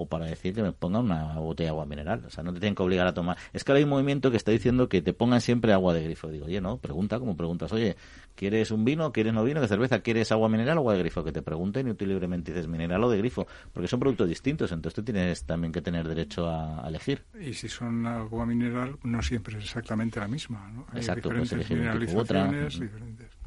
o 0.00 0.06
para 0.06 0.24
decir 0.24 0.54
que 0.54 0.62
me 0.62 0.72
pongan 0.72 1.04
una 1.04 1.34
botella 1.34 1.66
de 1.66 1.70
agua 1.70 1.84
mineral. 1.84 2.24
O 2.26 2.30
sea, 2.30 2.42
no 2.42 2.54
te 2.54 2.60
tienen 2.60 2.74
que 2.74 2.82
obligar 2.82 3.06
a 3.06 3.12
tomar. 3.12 3.36
Es 3.52 3.64
que 3.64 3.72
ahora 3.72 3.78
hay 3.78 3.84
un 3.84 3.90
movimiento 3.90 4.30
que 4.30 4.38
está 4.38 4.50
diciendo 4.50 4.88
que 4.88 5.02
te 5.02 5.12
pongan 5.12 5.40
siempre 5.42 5.72
agua 5.74 5.92
de 5.92 6.02
grifo. 6.02 6.28
Digo, 6.28 6.46
oye, 6.46 6.60
no, 6.60 6.78
pregunta 6.78 7.18
como 7.18 7.36
preguntas, 7.36 7.70
oye, 7.72 7.96
¿quieres 8.34 8.70
un 8.70 8.84
vino? 8.84 9.12
¿Quieres 9.12 9.34
no 9.34 9.44
vino? 9.44 9.60
¿Qué 9.60 9.68
cerveza? 9.68 10.00
¿Quieres 10.00 10.32
agua 10.32 10.48
mineral 10.48 10.78
o 10.78 10.80
agua 10.80 10.94
de 10.94 11.00
grifo? 11.00 11.22
Que 11.22 11.32
te 11.32 11.42
pregunten 11.42 11.88
y 11.88 11.94
tú 11.94 12.06
libremente 12.06 12.52
dices 12.52 12.66
mineral 12.66 13.04
o 13.04 13.10
de 13.10 13.18
grifo, 13.18 13.46
porque 13.72 13.88
son 13.88 14.00
productos 14.00 14.28
distintos, 14.28 14.72
entonces 14.72 14.94
tú 14.94 15.02
tienes 15.02 15.44
también 15.44 15.72
que 15.72 15.82
tener 15.82 16.08
derecho 16.08 16.48
a, 16.48 16.88
elegir. 16.88 17.22
Y 17.38 17.52
si 17.52 17.68
son 17.68 18.06
agua 18.06 18.46
mineral, 18.46 18.96
no 19.02 19.22
siempre 19.22 19.58
es 19.58 19.64
exactamente 19.64 20.18
la 20.18 20.28
misma, 20.28 20.70
¿no? 20.70 20.86
Hay 20.92 21.00
Exacto, 21.00 21.28
diferentes 21.28 21.70
mineralizaciones, 21.70 22.80
diferentes 22.80 23.39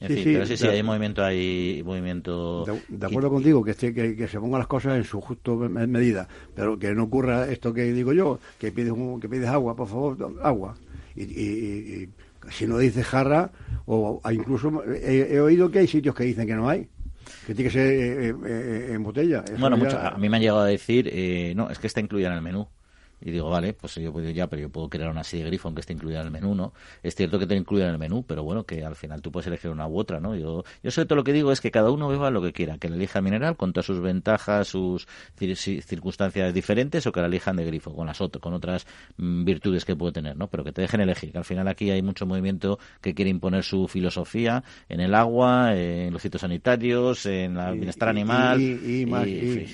sí, 0.00 0.22
pero 0.24 0.46
sí, 0.46 0.56
sí, 0.56 0.66
hay 0.66 0.82
movimiento, 0.82 1.22
hay 1.22 1.82
movimiento. 1.84 2.64
De, 2.88 3.06
acuerdo 3.06 3.30
contigo, 3.30 3.62
que, 3.62 3.74
que, 3.74 4.28
se 4.28 4.40
pongan 4.40 4.60
las 4.60 4.66
cosas 4.66 4.96
en 4.96 5.04
su 5.04 5.20
justo 5.20 5.56
medida, 5.56 6.26
pero 6.54 6.78
que 6.78 6.94
no 6.94 7.04
ocurra 7.04 7.50
esto 7.50 7.74
que 7.74 7.92
digo 7.92 8.12
yo, 8.12 8.38
que 8.58 8.72
pides, 8.72 8.94
que 9.20 9.28
pides 9.28 9.48
agua, 9.48 9.76
por 9.76 9.88
favor, 9.88 10.38
agua. 10.42 10.76
Y, 11.16 12.08
si 12.50 12.66
no 12.66 12.78
dices 12.78 13.06
jarra, 13.06 13.50
o 13.86 14.20
incluso 14.30 14.82
he, 14.84 15.38
oído 15.40 15.70
que 15.70 15.80
hay 15.80 15.86
sitios 15.86 16.14
que 16.14 16.24
dicen 16.24 16.46
que 16.46 16.54
no 16.54 16.68
hay. 16.68 16.88
Que 17.46 17.54
tiene 17.54 17.70
que 17.70 17.74
ser 17.74 17.86
eh, 17.86 18.28
eh, 18.28 18.34
eh, 18.44 18.92
en 18.92 19.02
botella. 19.02 19.44
bueno, 19.58 19.76
a 19.76 20.18
mí 20.18 20.28
me 20.28 20.36
han 20.36 20.42
llegado 20.42 20.60
a 20.60 20.66
decir, 20.66 21.04
no, 21.54 21.70
es 21.70 21.78
que 21.78 21.86
está 21.86 22.00
incluida 22.00 22.28
en 22.28 22.34
el 22.34 22.42
menú. 22.42 22.66
Y 23.20 23.30
digo, 23.30 23.50
vale, 23.50 23.72
pues 23.72 23.94
yo 23.96 24.12
puedo 24.12 24.30
ya, 24.30 24.46
pero 24.46 24.62
yo 24.62 24.68
puedo 24.70 24.88
crear 24.88 25.10
una 25.10 25.24
serie 25.24 25.44
de 25.44 25.50
grifo 25.50 25.68
aunque 25.68 25.80
esté 25.80 25.92
incluida 25.92 26.20
en 26.20 26.26
el 26.26 26.32
menú, 26.32 26.54
¿no? 26.54 26.72
Es 27.02 27.14
cierto 27.14 27.38
que 27.38 27.46
te 27.46 27.54
incluye 27.54 27.84
en 27.84 27.90
el 27.90 27.98
menú, 27.98 28.24
pero 28.26 28.42
bueno, 28.42 28.64
que 28.64 28.84
al 28.84 28.96
final 28.96 29.20
tú 29.20 29.30
puedes 29.30 29.46
elegir 29.46 29.70
una 29.70 29.86
u 29.86 29.98
otra, 29.98 30.20
¿no? 30.20 30.34
Yo, 30.34 30.64
yo 30.82 30.90
sobre 30.90 31.06
todo 31.06 31.16
lo 31.16 31.24
que 31.24 31.32
digo 31.32 31.52
es 31.52 31.60
que 31.60 31.70
cada 31.70 31.90
uno 31.90 32.08
beba 32.08 32.30
lo 32.30 32.42
que 32.42 32.52
quiera, 32.52 32.78
que 32.78 32.88
le 32.88 32.96
elija 32.96 33.20
mineral 33.20 33.56
con 33.56 33.72
todas 33.72 33.86
sus 33.86 34.00
ventajas, 34.00 34.68
sus 34.68 35.06
circunstancias 35.36 36.54
diferentes 36.54 37.06
o 37.06 37.12
que 37.12 37.20
la 37.20 37.26
elijan 37.26 37.56
de 37.56 37.64
grifo, 37.64 37.94
con 37.94 38.06
las 38.06 38.20
otras, 38.20 38.40
con 38.40 38.54
otras 38.54 38.86
mm, 39.16 39.44
virtudes 39.44 39.84
que 39.84 39.96
puede 39.96 40.12
tener, 40.12 40.36
¿no? 40.36 40.48
Pero 40.48 40.64
que 40.64 40.72
te 40.72 40.82
dejen 40.82 41.00
elegir, 41.00 41.32
que 41.32 41.38
al 41.38 41.44
final 41.44 41.68
aquí 41.68 41.90
hay 41.90 42.02
mucho 42.02 42.26
movimiento 42.26 42.78
que 43.00 43.14
quiere 43.14 43.30
imponer 43.30 43.64
su 43.64 43.88
filosofía 43.88 44.64
en 44.88 45.00
el 45.00 45.14
agua, 45.14 45.76
en 45.76 46.12
los 46.12 46.22
sitios 46.22 46.40
sanitarios, 46.40 47.26
en 47.26 47.56
el 47.56 47.76
bienestar 47.76 48.08
animal 48.08 48.60
y, 48.60 49.06
más, 49.06 49.26
y, 49.26 49.66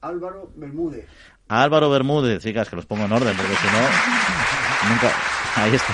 Álvaro 0.00 0.50
Bermúdez. 0.56 1.06
Álvaro 1.48 1.90
Bermúdez, 1.90 2.42
chicas, 2.42 2.68
que 2.68 2.76
los 2.76 2.86
pongo 2.86 3.04
en 3.04 3.12
orden, 3.12 3.36
porque 3.36 3.54
si 3.54 3.66
no, 3.66 4.90
nunca. 4.90 5.10
Ahí 5.56 5.74
está. 5.74 5.92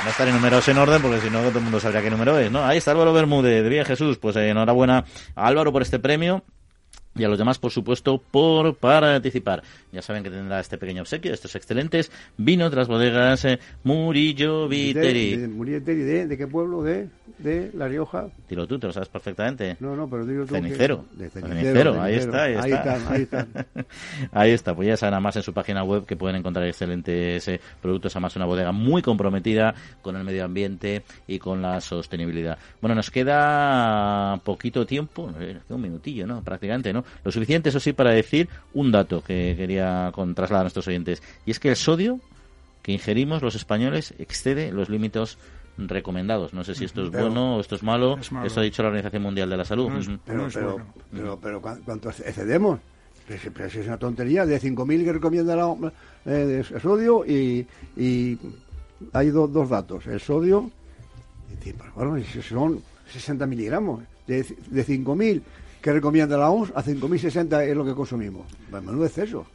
Va 0.00 0.06
a 0.06 0.10
estar 0.10 0.28
enumerados 0.28 0.68
en 0.68 0.78
orden, 0.78 1.02
porque 1.02 1.20
si 1.20 1.30
no, 1.30 1.40
todo 1.40 1.58
el 1.58 1.64
mundo 1.64 1.80
sabría 1.80 2.02
qué 2.02 2.10
número 2.10 2.38
es, 2.38 2.50
¿no? 2.50 2.64
Ahí 2.64 2.78
está 2.78 2.92
Álvaro 2.92 3.12
Bermúdez. 3.12 3.68
Bien, 3.68 3.84
Jesús, 3.84 4.18
pues 4.18 4.36
enhorabuena 4.36 5.04
a 5.34 5.46
Álvaro 5.46 5.72
por 5.72 5.82
este 5.82 5.98
premio 5.98 6.44
y 7.18 7.24
a 7.24 7.28
los 7.28 7.38
demás, 7.38 7.58
por 7.58 7.70
supuesto, 7.70 8.18
por 8.18 8.76
participar. 8.76 9.62
Ya 9.92 10.02
saben 10.02 10.22
que 10.22 10.30
tendrá 10.30 10.60
este 10.60 10.78
pequeño 10.78 11.02
obsequio, 11.02 11.32
estos 11.32 11.54
excelentes 11.56 12.10
vinos 12.36 12.70
de 12.70 12.76
las 12.76 12.88
bodegas 12.88 13.44
eh, 13.44 13.58
Murillo 13.84 14.68
Viteri. 14.68 15.36
De, 15.36 15.42
de, 15.42 15.48
Murillo 15.48 15.78
Viteri, 15.80 16.00
de, 16.00 16.26
¿de 16.26 16.36
qué 16.36 16.46
pueblo? 16.46 16.82
De, 16.82 17.08
de 17.38 17.70
La 17.74 17.88
Rioja. 17.88 18.28
Dilo 18.48 18.66
tú, 18.66 18.78
te 18.78 18.86
lo 18.86 18.92
sabes 18.92 19.08
perfectamente. 19.08 19.76
No, 19.80 19.96
no, 19.96 20.08
pero 20.08 20.24
digo 20.26 20.44
tú 20.44 20.54
Cenicero. 20.54 21.04
Que, 21.16 21.24
de 21.24 21.30
cenicero, 21.30 21.58
cenicero, 21.60 22.02
ahí 22.02 22.14
está, 22.14 22.42
ahí, 22.44 22.54
ahí 22.54 22.72
está. 22.72 23.12
Ahí 23.12 23.22
están. 23.22 23.48
ahí 24.32 24.50
está, 24.50 24.74
pues 24.74 24.88
ya 24.88 24.96
saben 24.96 25.14
además 25.14 25.36
en 25.36 25.42
su 25.42 25.52
página 25.52 25.82
web 25.84 26.04
que 26.04 26.16
pueden 26.16 26.36
encontrar 26.36 26.66
excelentes 26.66 27.48
eh, 27.48 27.60
productos, 27.80 28.14
además 28.14 28.36
una 28.36 28.46
bodega 28.46 28.72
muy 28.72 29.02
comprometida 29.02 29.74
con 30.02 30.16
el 30.16 30.24
medio 30.24 30.44
ambiente 30.44 31.02
y 31.26 31.38
con 31.38 31.62
la 31.62 31.80
sostenibilidad. 31.80 32.58
Bueno, 32.80 32.94
nos 32.94 33.10
queda 33.10 34.38
poquito 34.44 34.86
tiempo, 34.86 35.32
eh, 35.40 35.58
un 35.68 35.80
minutillo, 35.80 36.26
¿no? 36.26 36.42
Prácticamente, 36.42 36.92
¿no? 36.92 37.04
Lo 37.24 37.30
suficiente, 37.32 37.68
eso 37.70 37.80
sí, 37.80 37.92
para 37.92 38.10
decir 38.10 38.48
un 38.74 38.90
dato 38.92 39.22
que 39.22 39.54
quería 39.56 40.10
con, 40.14 40.34
trasladar 40.34 40.62
a 40.62 40.64
nuestros 40.64 40.86
oyentes. 40.88 41.22
Y 41.46 41.50
es 41.50 41.60
que 41.60 41.70
el 41.70 41.76
sodio 41.76 42.20
que 42.82 42.92
ingerimos 42.92 43.42
los 43.42 43.54
españoles 43.54 44.14
excede 44.18 44.72
los 44.72 44.88
límites 44.88 45.36
recomendados. 45.76 46.52
No 46.54 46.64
sé 46.64 46.74
si 46.74 46.84
esto 46.84 47.04
es 47.04 47.10
Pero- 47.10 47.24
bueno 47.24 47.56
o 47.56 47.60
esto 47.60 47.74
es 47.76 47.82
malo. 47.82 48.18
Es 48.18 48.32
malo. 48.32 48.46
Eso 48.46 48.60
ha 48.60 48.62
dicho 48.64 48.82
la 48.82 48.88
Organización 48.88 49.22
Mundial 49.22 49.48
de 49.50 49.56
la 49.56 49.64
Salud. 49.64 49.88
No 49.90 49.98
es- 49.98 50.08
Ujú. 50.08 50.18
Pero, 50.24 50.38
No 50.42 50.48
pero, 50.52 50.72
bueno. 50.72 50.86
pero, 51.12 51.38
pero, 51.40 51.60
¿cuán- 51.62 51.82
¿cuánto 51.84 52.10
excedemos? 52.10 52.80
Pero, 53.26 53.40
si- 53.40 53.50
pero 53.50 53.70
si 53.70 53.78
es 53.80 53.86
una 53.86 53.98
tontería, 53.98 54.46
de 54.46 54.58
5.000 54.58 55.04
que 55.04 55.12
recomienda 55.12 55.54
la, 55.54 55.74
eh, 56.26 56.30
de 56.30 56.80
sodio 56.80 57.24
y, 57.26 57.66
y 57.96 58.38
hay 59.12 59.28
dos, 59.30 59.52
dos 59.52 59.68
datos. 59.68 60.06
El 60.06 60.18
sodio, 60.20 60.70
pues, 61.62 61.74
bueno, 61.94 62.16
son 62.48 62.82
60 63.12 63.46
miligramos, 63.46 64.02
de, 64.26 64.44
de 64.70 64.84
5.000 64.84 65.42
que 65.82 65.92
recomienda 65.92 66.36
la 66.36 66.50
OMS 66.50 66.72
a 66.74 66.82
5.060 66.82 67.62
es 67.66 67.76
lo 67.76 67.84
que 67.84 67.94
consumimos. 67.94 68.46
Menudo 68.70 69.04
exceso. 69.06 69.46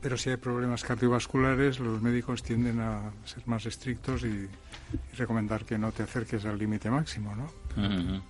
Pero 0.00 0.16
si 0.16 0.30
hay 0.30 0.36
problemas 0.36 0.84
cardiovasculares, 0.84 1.80
los 1.80 2.00
médicos 2.00 2.42
tienden 2.42 2.78
a 2.80 3.10
ser 3.24 3.42
más 3.46 3.66
estrictos 3.66 4.22
y, 4.22 4.26
y 4.28 5.16
recomendar 5.16 5.64
que 5.64 5.76
no 5.76 5.90
te 5.92 6.04
acerques 6.04 6.44
al 6.44 6.56
límite 6.58 6.88
máximo, 6.90 7.34
¿no? 7.34 7.44
Ujú, 7.76 7.94
ujú. 8.14 8.22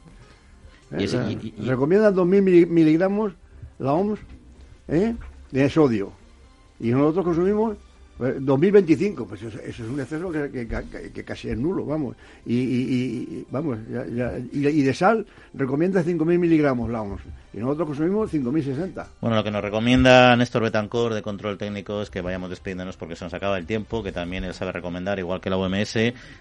Y 0.98 1.04
ese- 1.04 1.30
y- 1.32 1.54
y- 1.58 1.64
recomiendan 1.66 2.14
2.000 2.14 2.42
mili- 2.42 2.66
miligramos 2.66 3.34
la 3.78 3.92
OMS 3.92 4.18
¿eh? 4.88 5.14
de 5.50 5.68
sodio. 5.70 6.12
Y 6.80 6.88
nosotros 6.90 7.26
consumimos 7.26 7.76
2025. 8.18 9.26
Pues 9.26 9.42
eso, 9.42 9.58
es 9.60 9.78
un 9.80 10.00
exceso 10.00 10.30
que, 10.30 10.66
casi 11.24 11.48
es 11.50 11.58
nulo, 11.58 11.84
vamos. 11.86 12.16
Y, 12.44 12.54
y- 12.54 12.58
y- 12.58 13.36
y- 13.38 13.46
vamos, 13.50 13.78
ya- 13.92 14.06
ya- 14.06 14.38
y, 14.52 14.66
y 14.66 14.82
de 14.82 14.94
sal 14.94 15.26
recomienda 15.54 16.02
5.000 16.02 16.38
miligramos 16.38 16.90
la 16.90 17.02
OMS. 17.02 17.20
Y 17.58 17.60
nosotros 17.60 17.88
consumimos 17.88 18.32
5.060. 18.32 19.04
Bueno, 19.20 19.34
lo 19.34 19.42
que 19.42 19.50
nos 19.50 19.62
recomienda 19.62 20.36
Néstor 20.36 20.62
Betancor 20.62 21.12
de 21.12 21.22
Control 21.22 21.58
Técnico 21.58 22.00
es 22.02 22.08
que 22.08 22.20
vayamos 22.20 22.50
despidiéndonos 22.50 22.96
porque 22.96 23.16
se 23.16 23.24
nos 23.24 23.34
acaba 23.34 23.58
el 23.58 23.66
tiempo, 23.66 24.00
que 24.00 24.12
también 24.12 24.44
él 24.44 24.54
sabe 24.54 24.70
recomendar, 24.70 25.18
igual 25.18 25.40
que 25.40 25.50
la 25.50 25.56
OMS. 25.56 25.96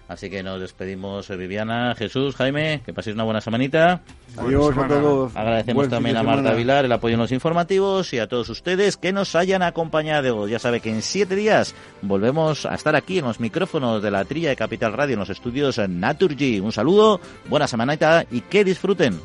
Así 0.06 0.30
que 0.30 0.44
nos 0.44 0.60
despedimos, 0.60 1.28
eh, 1.30 1.36
Viviana, 1.36 1.96
Jesús, 1.96 2.36
Jaime, 2.36 2.82
que 2.86 2.92
paséis 2.92 3.14
una 3.16 3.24
buena 3.24 3.40
semanita. 3.40 4.00
Adiós 4.36 4.78
a 4.78 4.86
todos. 4.86 5.34
Agradecemos 5.34 5.74
Buen 5.74 5.90
también 5.90 6.16
a 6.18 6.22
Marta. 6.22 6.54
Vilar 6.54 6.84
el 6.84 6.92
apoyo 6.92 7.14
en 7.14 7.20
los 7.20 7.32
informativos 7.32 8.12
y 8.12 8.20
a 8.20 8.28
todos 8.28 8.48
ustedes 8.48 8.96
que 8.96 9.12
nos 9.12 9.34
hayan 9.34 9.62
acompañado. 9.62 10.46
Ya 10.46 10.60
sabe 10.60 10.78
que 10.78 10.90
en 10.90 11.02
siete 11.02 11.34
días 11.34 11.74
volvemos 12.00 12.64
a 12.64 12.76
estar 12.76 12.94
aquí 12.94 13.18
en 13.18 13.24
los 13.24 13.40
micrófonos 13.40 14.04
de 14.04 14.12
la 14.12 14.24
trilla 14.24 14.50
de 14.50 14.56
Capital 14.56 14.92
Radio 14.92 15.14
en 15.14 15.20
los 15.20 15.30
estudios 15.30 15.78
Naturgy. 15.78 16.60
Un 16.60 16.70
saludo, 16.70 17.20
buena 17.48 17.66
semanita 17.66 18.24
y 18.30 18.42
que 18.42 18.62
disfruten. 18.62 19.18